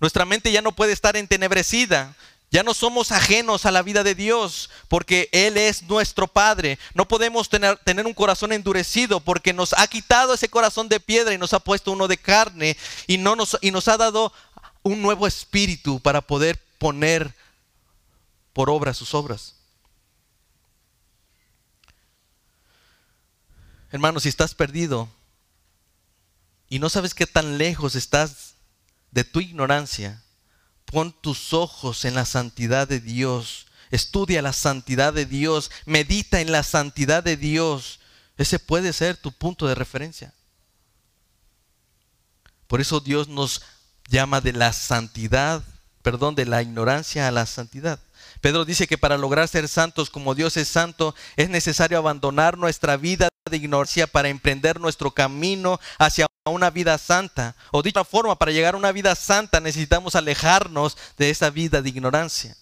Nuestra 0.00 0.24
mente 0.24 0.50
ya 0.50 0.62
no 0.62 0.72
puede 0.72 0.92
estar 0.92 1.16
entenebrecida. 1.16 2.16
Ya 2.52 2.62
no 2.62 2.74
somos 2.74 3.12
ajenos 3.12 3.64
a 3.64 3.70
la 3.70 3.80
vida 3.80 4.04
de 4.04 4.14
Dios 4.14 4.68
porque 4.88 5.30
Él 5.32 5.56
es 5.56 5.84
nuestro 5.84 6.28
Padre. 6.28 6.78
No 6.92 7.08
podemos 7.08 7.48
tener, 7.48 7.78
un 8.06 8.12
corazón 8.12 8.52
endurecido 8.52 9.20
porque 9.20 9.54
nos 9.54 9.72
ha 9.72 9.86
quitado 9.86 10.34
ese 10.34 10.50
corazón 10.50 10.90
de 10.90 11.00
piedra 11.00 11.32
y 11.32 11.38
nos 11.38 11.54
ha 11.54 11.60
puesto 11.60 11.92
uno 11.92 12.08
de 12.08 12.18
carne 12.18 12.76
y, 13.06 13.16
no 13.16 13.36
nos, 13.36 13.56
y 13.62 13.70
nos 13.70 13.88
ha 13.88 13.96
dado 13.96 14.34
un 14.82 15.00
nuevo 15.00 15.26
espíritu 15.26 15.98
para 15.98 16.20
poder 16.20 16.62
poner 16.76 17.34
por 18.52 18.68
obra 18.68 18.92
sus 18.92 19.14
obras. 19.14 19.54
Hermano, 23.90 24.20
si 24.20 24.28
estás 24.28 24.54
perdido 24.54 25.08
y 26.68 26.80
no 26.80 26.90
sabes 26.90 27.14
qué 27.14 27.26
tan 27.26 27.56
lejos 27.56 27.94
estás 27.94 28.56
de 29.10 29.24
tu 29.24 29.40
ignorancia, 29.40 30.22
pon 30.92 31.10
tus 31.10 31.54
ojos 31.54 32.04
en 32.04 32.14
la 32.14 32.26
santidad 32.26 32.86
de 32.86 33.00
Dios, 33.00 33.66
estudia 33.90 34.42
la 34.42 34.52
santidad 34.52 35.14
de 35.14 35.24
Dios, 35.24 35.70
medita 35.86 36.40
en 36.40 36.52
la 36.52 36.62
santidad 36.62 37.24
de 37.24 37.38
Dios. 37.38 37.98
Ese 38.36 38.58
puede 38.58 38.92
ser 38.92 39.16
tu 39.16 39.32
punto 39.32 39.66
de 39.66 39.74
referencia. 39.74 40.34
Por 42.66 42.80
eso 42.80 43.00
Dios 43.00 43.26
nos 43.26 43.62
llama 44.08 44.40
de 44.42 44.52
la 44.52 44.72
santidad, 44.74 45.62
perdón, 46.02 46.34
de 46.34 46.44
la 46.44 46.62
ignorancia 46.62 47.26
a 47.26 47.30
la 47.30 47.46
santidad. 47.46 47.98
Pedro 48.42 48.64
dice 48.64 48.88
que 48.88 48.98
para 48.98 49.16
lograr 49.16 49.46
ser 49.46 49.68
santos 49.68 50.10
como 50.10 50.34
Dios 50.34 50.56
es 50.56 50.66
santo, 50.66 51.14
es 51.36 51.48
necesario 51.48 51.96
abandonar 51.96 52.58
nuestra 52.58 52.96
vida 52.96 53.28
de 53.48 53.56
ignorancia 53.56 54.08
para 54.08 54.28
emprender 54.28 54.80
nuestro 54.80 55.12
camino 55.12 55.78
hacia 55.96 56.26
una 56.44 56.70
vida 56.70 56.98
santa. 56.98 57.54
O 57.70 57.82
de 57.82 57.90
otra 57.90 58.04
forma, 58.04 58.36
para 58.36 58.50
llegar 58.50 58.74
a 58.74 58.78
una 58.78 58.90
vida 58.90 59.14
santa 59.14 59.60
necesitamos 59.60 60.16
alejarnos 60.16 60.98
de 61.16 61.30
esa 61.30 61.50
vida 61.50 61.82
de 61.82 61.88
ignorancia. 61.90 62.56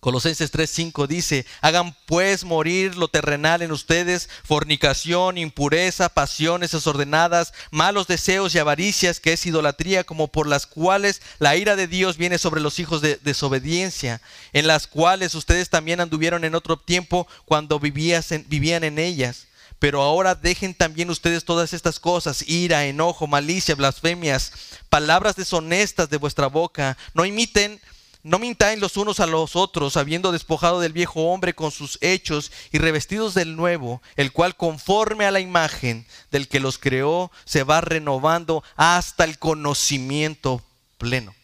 Colosenses 0.00 0.52
3:5 0.52 1.08
dice, 1.08 1.44
hagan 1.60 1.96
pues 2.06 2.44
morir 2.44 2.96
lo 2.96 3.08
terrenal 3.08 3.62
en 3.62 3.72
ustedes, 3.72 4.28
fornicación, 4.44 5.38
impureza, 5.38 6.08
pasiones 6.08 6.70
desordenadas, 6.70 7.52
malos 7.72 8.06
deseos 8.06 8.54
y 8.54 8.58
avaricias, 8.58 9.18
que 9.18 9.32
es 9.32 9.44
idolatría, 9.44 10.04
como 10.04 10.28
por 10.28 10.46
las 10.46 10.66
cuales 10.66 11.20
la 11.40 11.56
ira 11.56 11.74
de 11.74 11.88
Dios 11.88 12.16
viene 12.16 12.38
sobre 12.38 12.60
los 12.60 12.78
hijos 12.78 13.00
de 13.00 13.16
desobediencia, 13.24 14.20
en 14.52 14.68
las 14.68 14.86
cuales 14.86 15.34
ustedes 15.34 15.68
también 15.68 16.00
anduvieron 16.00 16.44
en 16.44 16.54
otro 16.54 16.76
tiempo 16.76 17.26
cuando 17.44 17.80
vivían 17.80 18.84
en 18.84 18.98
ellas. 19.00 19.46
Pero 19.80 20.02
ahora 20.02 20.34
dejen 20.34 20.74
también 20.74 21.10
ustedes 21.10 21.44
todas 21.44 21.72
estas 21.72 22.00
cosas, 22.00 22.48
ira, 22.48 22.86
enojo, 22.86 23.26
malicia, 23.26 23.74
blasfemias, 23.74 24.52
palabras 24.88 25.36
deshonestas 25.36 26.10
de 26.10 26.16
vuestra 26.16 26.48
boca. 26.48 26.96
No 27.14 27.24
imiten 27.24 27.80
no 28.22 28.38
mintáis 28.38 28.78
los 28.78 28.96
unos 28.96 29.20
a 29.20 29.26
los 29.26 29.56
otros, 29.56 29.96
habiendo 29.96 30.32
despojado 30.32 30.80
del 30.80 30.92
viejo 30.92 31.32
hombre 31.32 31.54
con 31.54 31.70
sus 31.70 31.98
hechos 32.00 32.50
y 32.72 32.78
revestidos 32.78 33.34
del 33.34 33.56
nuevo, 33.56 34.02
el 34.16 34.32
cual 34.32 34.56
conforme 34.56 35.24
a 35.24 35.30
la 35.30 35.40
imagen 35.40 36.06
del 36.30 36.48
que 36.48 36.60
los 36.60 36.78
creó, 36.78 37.30
se 37.44 37.62
va 37.62 37.80
renovando 37.80 38.62
hasta 38.76 39.24
el 39.24 39.38
conocimiento 39.38 40.62
pleno. 40.98 41.34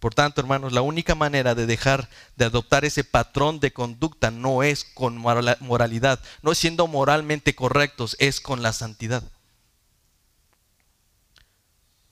Por 0.00 0.14
tanto, 0.14 0.40
hermanos, 0.40 0.72
la 0.72 0.82
única 0.82 1.14
manera 1.14 1.54
de 1.54 1.66
dejar 1.66 2.08
de 2.36 2.44
adoptar 2.44 2.84
ese 2.84 3.04
patrón 3.04 3.58
de 3.58 3.72
conducta 3.72 4.30
no 4.30 4.62
es 4.62 4.84
con 4.84 5.18
moralidad, 5.18 6.20
no 6.42 6.52
es 6.52 6.58
siendo 6.58 6.86
moralmente 6.86 7.54
correctos, 7.54 8.16
es 8.20 8.40
con 8.40 8.62
la 8.62 8.72
santidad. 8.72 9.24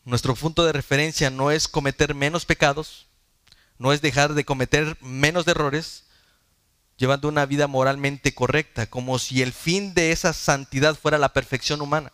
Nuestro 0.07 0.37
punto 0.37 0.65
de 0.65 0.73
referencia 0.73 1.31
no 1.31 1.51
es 1.51 1.67
cometer 1.67 2.15
menos 2.15 2.45
pecados, 2.45 3.09
no 3.77 3.93
es 3.93 4.01
dejar 4.01 4.35
de 4.35 4.45
cometer 4.45 4.97
menos 5.01 5.49
errores, 5.49 6.05
llevando 6.97 7.27
una 7.27 7.45
vida 7.45 7.67
moralmente 7.67 8.33
correcta, 8.33 8.87
como 8.87 9.19
si 9.19 9.43
el 9.43 9.53
fin 9.53 9.95
de 9.95 10.13
esa 10.13 10.33
santidad 10.33 10.95
fuera 10.95 11.19
la 11.19 11.33
perfección 11.33 11.81
humana. 11.81 12.13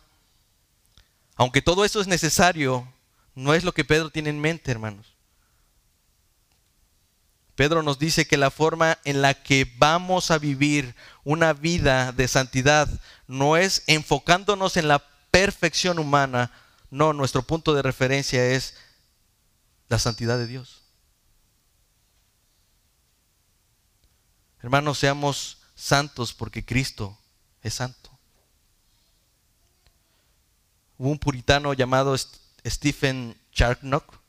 Aunque 1.35 1.61
todo 1.61 1.85
eso 1.85 2.01
es 2.01 2.07
necesario, 2.07 2.91
no 3.35 3.53
es 3.53 3.63
lo 3.63 3.75
que 3.75 3.85
Pedro 3.85 4.09
tiene 4.09 4.31
en 4.31 4.41
mente, 4.41 4.71
hermanos. 4.71 5.13
Pedro 7.53 7.83
nos 7.83 7.99
dice 7.99 8.25
que 8.25 8.37
la 8.37 8.49
forma 8.49 8.97
en 9.03 9.21
la 9.21 9.35
que 9.35 9.71
vamos 9.77 10.31
a 10.31 10.39
vivir 10.39 10.95
una 11.23 11.53
vida 11.53 12.11
de 12.11 12.27
santidad 12.27 12.89
no 13.27 13.55
es 13.55 13.83
enfocándonos 13.85 14.77
en 14.77 14.87
la 14.87 15.03
perfección 15.29 15.99
humana, 15.99 16.51
no, 16.93 17.11
nuestro 17.11 17.41
punto 17.41 17.73
de 17.73 17.81
referencia 17.81 18.45
es 18.45 18.75
la 19.89 19.97
santidad 19.97 20.37
de 20.37 20.45
Dios. 20.45 20.83
Hermanos, 24.61 24.99
seamos 24.99 25.57
santos 25.73 26.33
porque 26.33 26.63
Cristo 26.63 27.17
es 27.63 27.73
santo. 27.73 28.11
Hubo 30.99 31.09
un 31.09 31.17
puritano 31.17 31.73
llamado 31.73 32.15
Stephen 32.63 33.35
Charnock 33.51 34.19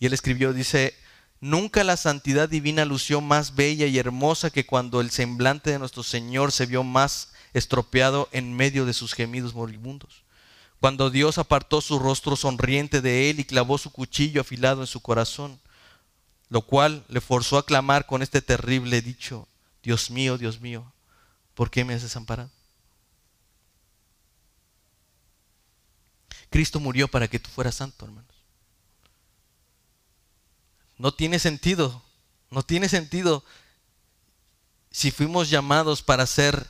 y 0.00 0.06
él 0.06 0.12
escribió, 0.12 0.52
dice, 0.52 0.92
nunca 1.40 1.84
la 1.84 1.96
santidad 1.96 2.48
divina 2.48 2.84
lució 2.84 3.20
más 3.20 3.54
bella 3.54 3.86
y 3.86 3.96
hermosa 3.96 4.50
que 4.50 4.66
cuando 4.66 5.00
el 5.00 5.12
semblante 5.12 5.70
de 5.70 5.78
nuestro 5.78 6.02
Señor 6.02 6.50
se 6.50 6.66
vio 6.66 6.82
más 6.82 7.32
estropeado 7.54 8.28
en 8.32 8.54
medio 8.54 8.86
de 8.86 8.92
sus 8.92 9.14
gemidos 9.14 9.54
moribundos 9.54 10.25
cuando 10.80 11.10
Dios 11.10 11.38
apartó 11.38 11.80
su 11.80 11.98
rostro 11.98 12.36
sonriente 12.36 13.00
de 13.00 13.30
él 13.30 13.40
y 13.40 13.44
clavó 13.44 13.78
su 13.78 13.90
cuchillo 13.90 14.42
afilado 14.42 14.82
en 14.82 14.86
su 14.86 15.00
corazón, 15.00 15.58
lo 16.48 16.62
cual 16.62 17.04
le 17.08 17.20
forzó 17.20 17.58
a 17.58 17.66
clamar 17.66 18.06
con 18.06 18.22
este 18.22 18.42
terrible 18.42 19.00
dicho, 19.00 19.48
Dios 19.82 20.10
mío, 20.10 20.38
Dios 20.38 20.60
mío, 20.60 20.92
¿por 21.54 21.70
qué 21.70 21.84
me 21.84 21.94
has 21.94 22.02
desamparado? 22.02 22.50
Cristo 26.50 26.78
murió 26.78 27.08
para 27.08 27.26
que 27.28 27.38
tú 27.38 27.50
fueras 27.50 27.74
santo, 27.74 28.04
hermanos. 28.04 28.30
No 30.98 31.12
tiene 31.12 31.38
sentido, 31.38 32.02
no 32.50 32.62
tiene 32.62 32.88
sentido 32.88 33.44
si 34.90 35.10
fuimos 35.10 35.50
llamados 35.50 36.02
para 36.02 36.26
ser 36.26 36.66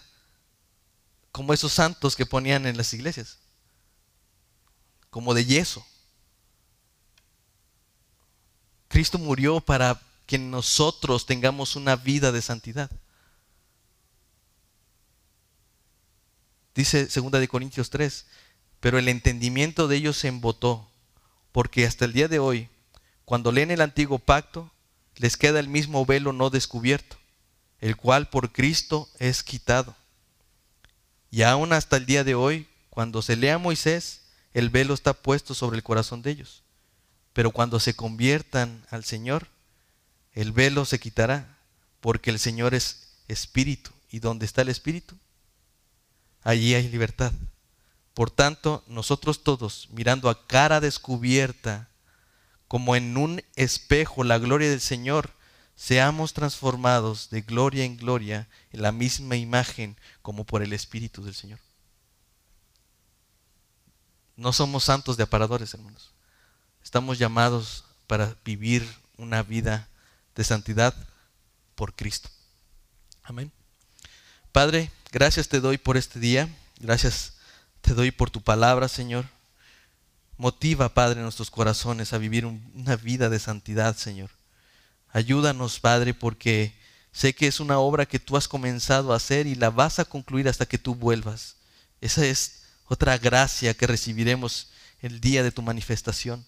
como 1.31 1.53
esos 1.53 1.73
santos 1.73 2.17
que 2.17 2.27
ponían 2.27 2.67
en 2.67 2.77
las 2.77 2.93
iglesias 2.95 3.39
como 5.17 5.33
de 5.33 5.47
yeso. 5.47 5.83
Cristo 8.89 9.17
murió 9.17 9.61
para 9.63 9.99
que 10.27 10.37
nosotros 10.37 11.25
tengamos 11.25 11.75
una 11.75 11.97
vida 11.97 12.33
de 12.33 12.43
santidad. 12.43 12.91
Dice 16.75 17.07
2 17.07 17.33
de 17.33 17.49
Corintios 17.49 17.89
3, 17.89 18.27
pero 18.79 18.99
el 18.99 19.09
entendimiento 19.09 19.89
de 19.89 19.97
ellos 19.97 20.19
se 20.19 20.29
embotó, 20.29 20.87
porque 21.51 21.87
hasta 21.87 22.05
el 22.05 22.13
día 22.13 22.29
de 22.29 22.39
hoy, 22.39 22.69
cuando 23.25 23.53
leen 23.53 23.71
el 23.71 23.81
antiguo 23.81 24.19
pacto, 24.19 24.71
les 25.15 25.39
queda 25.39 25.61
el 25.61 25.69
mismo 25.69 26.05
velo 26.05 26.35
no 26.35 26.51
descubierto, 26.51 27.17
el 27.81 27.97
cual 27.97 28.29
por 28.29 28.53
Cristo 28.53 29.09
es 29.19 29.43
quitado. 29.43 29.97
Y 31.31 31.41
aún 31.41 31.73
hasta 31.73 31.97
el 31.97 32.05
día 32.05 32.23
de 32.23 32.35
hoy, 32.35 32.69
cuando 32.91 33.23
se 33.23 33.37
lea 33.37 33.57
Moisés, 33.57 34.26
el 34.57 34.71
velo 34.71 34.95
está 34.95 35.13
puesto 35.13 35.53
sobre 35.53 35.77
el 35.77 35.83
corazón 35.83 36.23
de 36.23 36.31
ellos. 36.31 36.63
Pero 37.35 37.51
cuando 37.51 37.79
se 37.79 37.95
conviertan 37.95 38.87
al 38.89 39.05
Señor, 39.05 39.49
el 40.33 40.51
velo 40.51 40.87
se 40.87 40.99
quitará, 40.99 41.59
porque 42.01 42.31
el 42.31 42.39
Señor 42.39 42.73
es 42.73 43.19
espíritu. 43.29 43.91
¿Y 44.11 44.21
donde 44.21 44.47
está 44.47 44.63
el 44.63 44.71
espíritu? 44.71 45.15
Allí 46.43 46.75
hay 46.75 46.89
libertad. 46.89 47.33
Por 48.15 48.31
tanto, 48.31 48.83
nosotros 48.87 49.43
todos, 49.45 49.91
mirando 49.91 50.31
a 50.31 50.47
cara 50.47 50.81
descubierta, 50.81 51.91
como 52.67 52.97
en 52.97 53.19
un 53.19 53.43
espejo 53.57 54.25
la 54.25 54.39
gloria 54.39 54.71
del 54.71 54.81
Señor, 54.81 55.33
seamos 55.75 56.33
transformados 56.33 57.29
de 57.29 57.43
gloria 57.43 57.85
en 57.85 57.99
gloria 57.99 58.49
en 58.71 58.81
la 58.81 58.91
misma 58.91 59.37
imagen 59.37 59.99
como 60.23 60.45
por 60.45 60.63
el 60.63 60.73
Espíritu 60.73 61.23
del 61.23 61.35
Señor. 61.35 61.59
No 64.37 64.53
somos 64.53 64.85
santos 64.85 65.17
de 65.17 65.23
aparadores, 65.23 65.73
hermanos. 65.73 66.13
Estamos 66.85 67.19
llamados 67.19 67.85
para 68.07 68.37
vivir 68.45 68.87
una 69.17 69.43
vida 69.43 69.89
de 70.35 70.45
santidad 70.45 70.95
por 71.75 71.95
Cristo. 71.95 72.29
Amén. 73.23 73.51
Padre, 74.53 74.91
gracias 75.11 75.49
te 75.49 75.61
doy 75.61 75.79
por 75.79 75.97
este 75.97 76.21
día. 76.21 76.49
Gracias 76.79 77.35
te 77.81 77.95
doy 77.95 78.11
por 78.11 78.31
tu 78.31 78.43
palabra, 78.43 78.89
Señor. 78.89 79.27
Motiva, 80.37 80.91
Padre, 80.91 81.23
nuestros 81.23 81.51
corazones 81.51 82.13
a 82.13 82.19
vivir 82.19 82.45
una 82.45 82.97
vida 82.97 83.31
de 83.31 83.39
santidad, 83.39 83.97
Señor. 83.97 84.31
Ayúdanos, 85.09 85.81
Padre, 85.81 86.13
porque 86.13 86.79
sé 87.11 87.35
que 87.35 87.47
es 87.47 87.59
una 87.59 87.79
obra 87.79 88.05
que 88.05 88.19
tú 88.19 88.37
has 88.37 88.49
comenzado 88.49 89.13
a 89.13 89.17
hacer 89.17 89.47
y 89.47 89.55
la 89.55 89.71
vas 89.71 89.99
a 89.99 90.05
concluir 90.05 90.47
hasta 90.47 90.67
que 90.67 90.77
tú 90.77 90.95
vuelvas. 90.95 91.57
Esa 92.03 92.27
es 92.27 92.66
otra 92.89 93.19
gracia 93.19 93.75
que 93.75 93.87
recibiremos 93.87 94.69
el 95.01 95.21
día 95.21 95.43
de 95.43 95.53
tu 95.53 95.63
manifestación. 95.63 96.45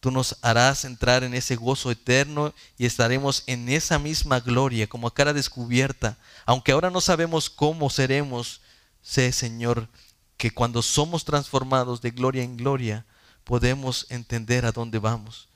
Tú 0.00 0.10
nos 0.10 0.36
harás 0.42 0.84
entrar 0.84 1.22
en 1.22 1.32
ese 1.32 1.54
gozo 1.54 1.90
eterno 1.90 2.52
y 2.76 2.86
estaremos 2.86 3.44
en 3.46 3.68
esa 3.68 4.00
misma 4.00 4.40
gloria 4.40 4.88
como 4.88 5.06
a 5.06 5.14
cara 5.14 5.32
descubierta. 5.32 6.18
Aunque 6.44 6.72
ahora 6.72 6.90
no 6.90 7.00
sabemos 7.00 7.48
cómo 7.48 7.88
seremos, 7.88 8.62
sé, 9.00 9.30
Señor, 9.32 9.88
que 10.36 10.50
cuando 10.50 10.82
somos 10.82 11.24
transformados 11.24 12.00
de 12.00 12.10
gloria 12.10 12.42
en 12.42 12.56
gloria, 12.56 13.06
podemos 13.44 14.06
entender 14.08 14.66
a 14.66 14.72
dónde 14.72 14.98
vamos 14.98 15.48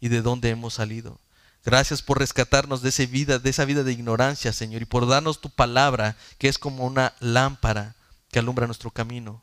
y 0.00 0.08
de 0.08 0.22
dónde 0.22 0.50
hemos 0.50 0.74
salido. 0.74 1.18
Gracias 1.64 2.00
por 2.00 2.20
rescatarnos 2.20 2.82
de 2.82 2.90
esa 2.90 3.04
vida, 3.06 3.40
de 3.40 3.50
esa 3.50 3.64
vida 3.64 3.82
de 3.82 3.92
ignorancia, 3.92 4.52
Señor, 4.52 4.82
y 4.82 4.84
por 4.84 5.08
darnos 5.08 5.40
tu 5.40 5.50
palabra, 5.50 6.16
que 6.38 6.48
es 6.48 6.56
como 6.56 6.86
una 6.86 7.14
lámpara 7.18 7.96
que 8.30 8.38
alumbra 8.38 8.66
nuestro 8.66 8.90
camino. 8.90 9.42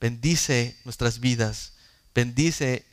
Bendice 0.00 0.78
nuestras 0.84 1.20
vidas, 1.20 1.74
bendice 2.14 2.86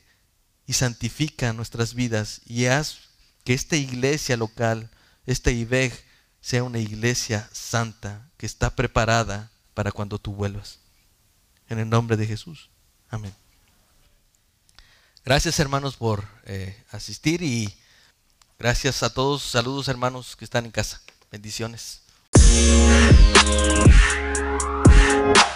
y 0.66 0.72
santifica 0.72 1.52
nuestras 1.52 1.94
vidas 1.94 2.40
y 2.44 2.66
haz 2.66 2.98
que 3.44 3.54
esta 3.54 3.76
iglesia 3.76 4.36
local, 4.36 4.90
esta 5.24 5.50
IBEG, 5.50 5.92
sea 6.40 6.62
una 6.64 6.78
iglesia 6.78 7.48
santa 7.52 8.30
que 8.36 8.46
está 8.46 8.74
preparada 8.74 9.50
para 9.74 9.92
cuando 9.92 10.18
tú 10.18 10.32
vuelvas. 10.32 10.80
En 11.68 11.78
el 11.78 11.88
nombre 11.88 12.16
de 12.16 12.26
Jesús. 12.26 12.70
Amén. 13.08 13.34
Gracias 15.24 15.58
hermanos 15.58 15.96
por 15.96 16.24
eh, 16.44 16.84
asistir 16.92 17.42
y 17.42 17.76
gracias 18.58 19.02
a 19.02 19.12
todos. 19.12 19.42
Saludos 19.42 19.88
hermanos 19.88 20.36
que 20.36 20.44
están 20.44 20.64
en 20.66 20.70
casa. 20.70 21.00
Bendiciones. 21.32 22.02
Bye. 25.34 25.55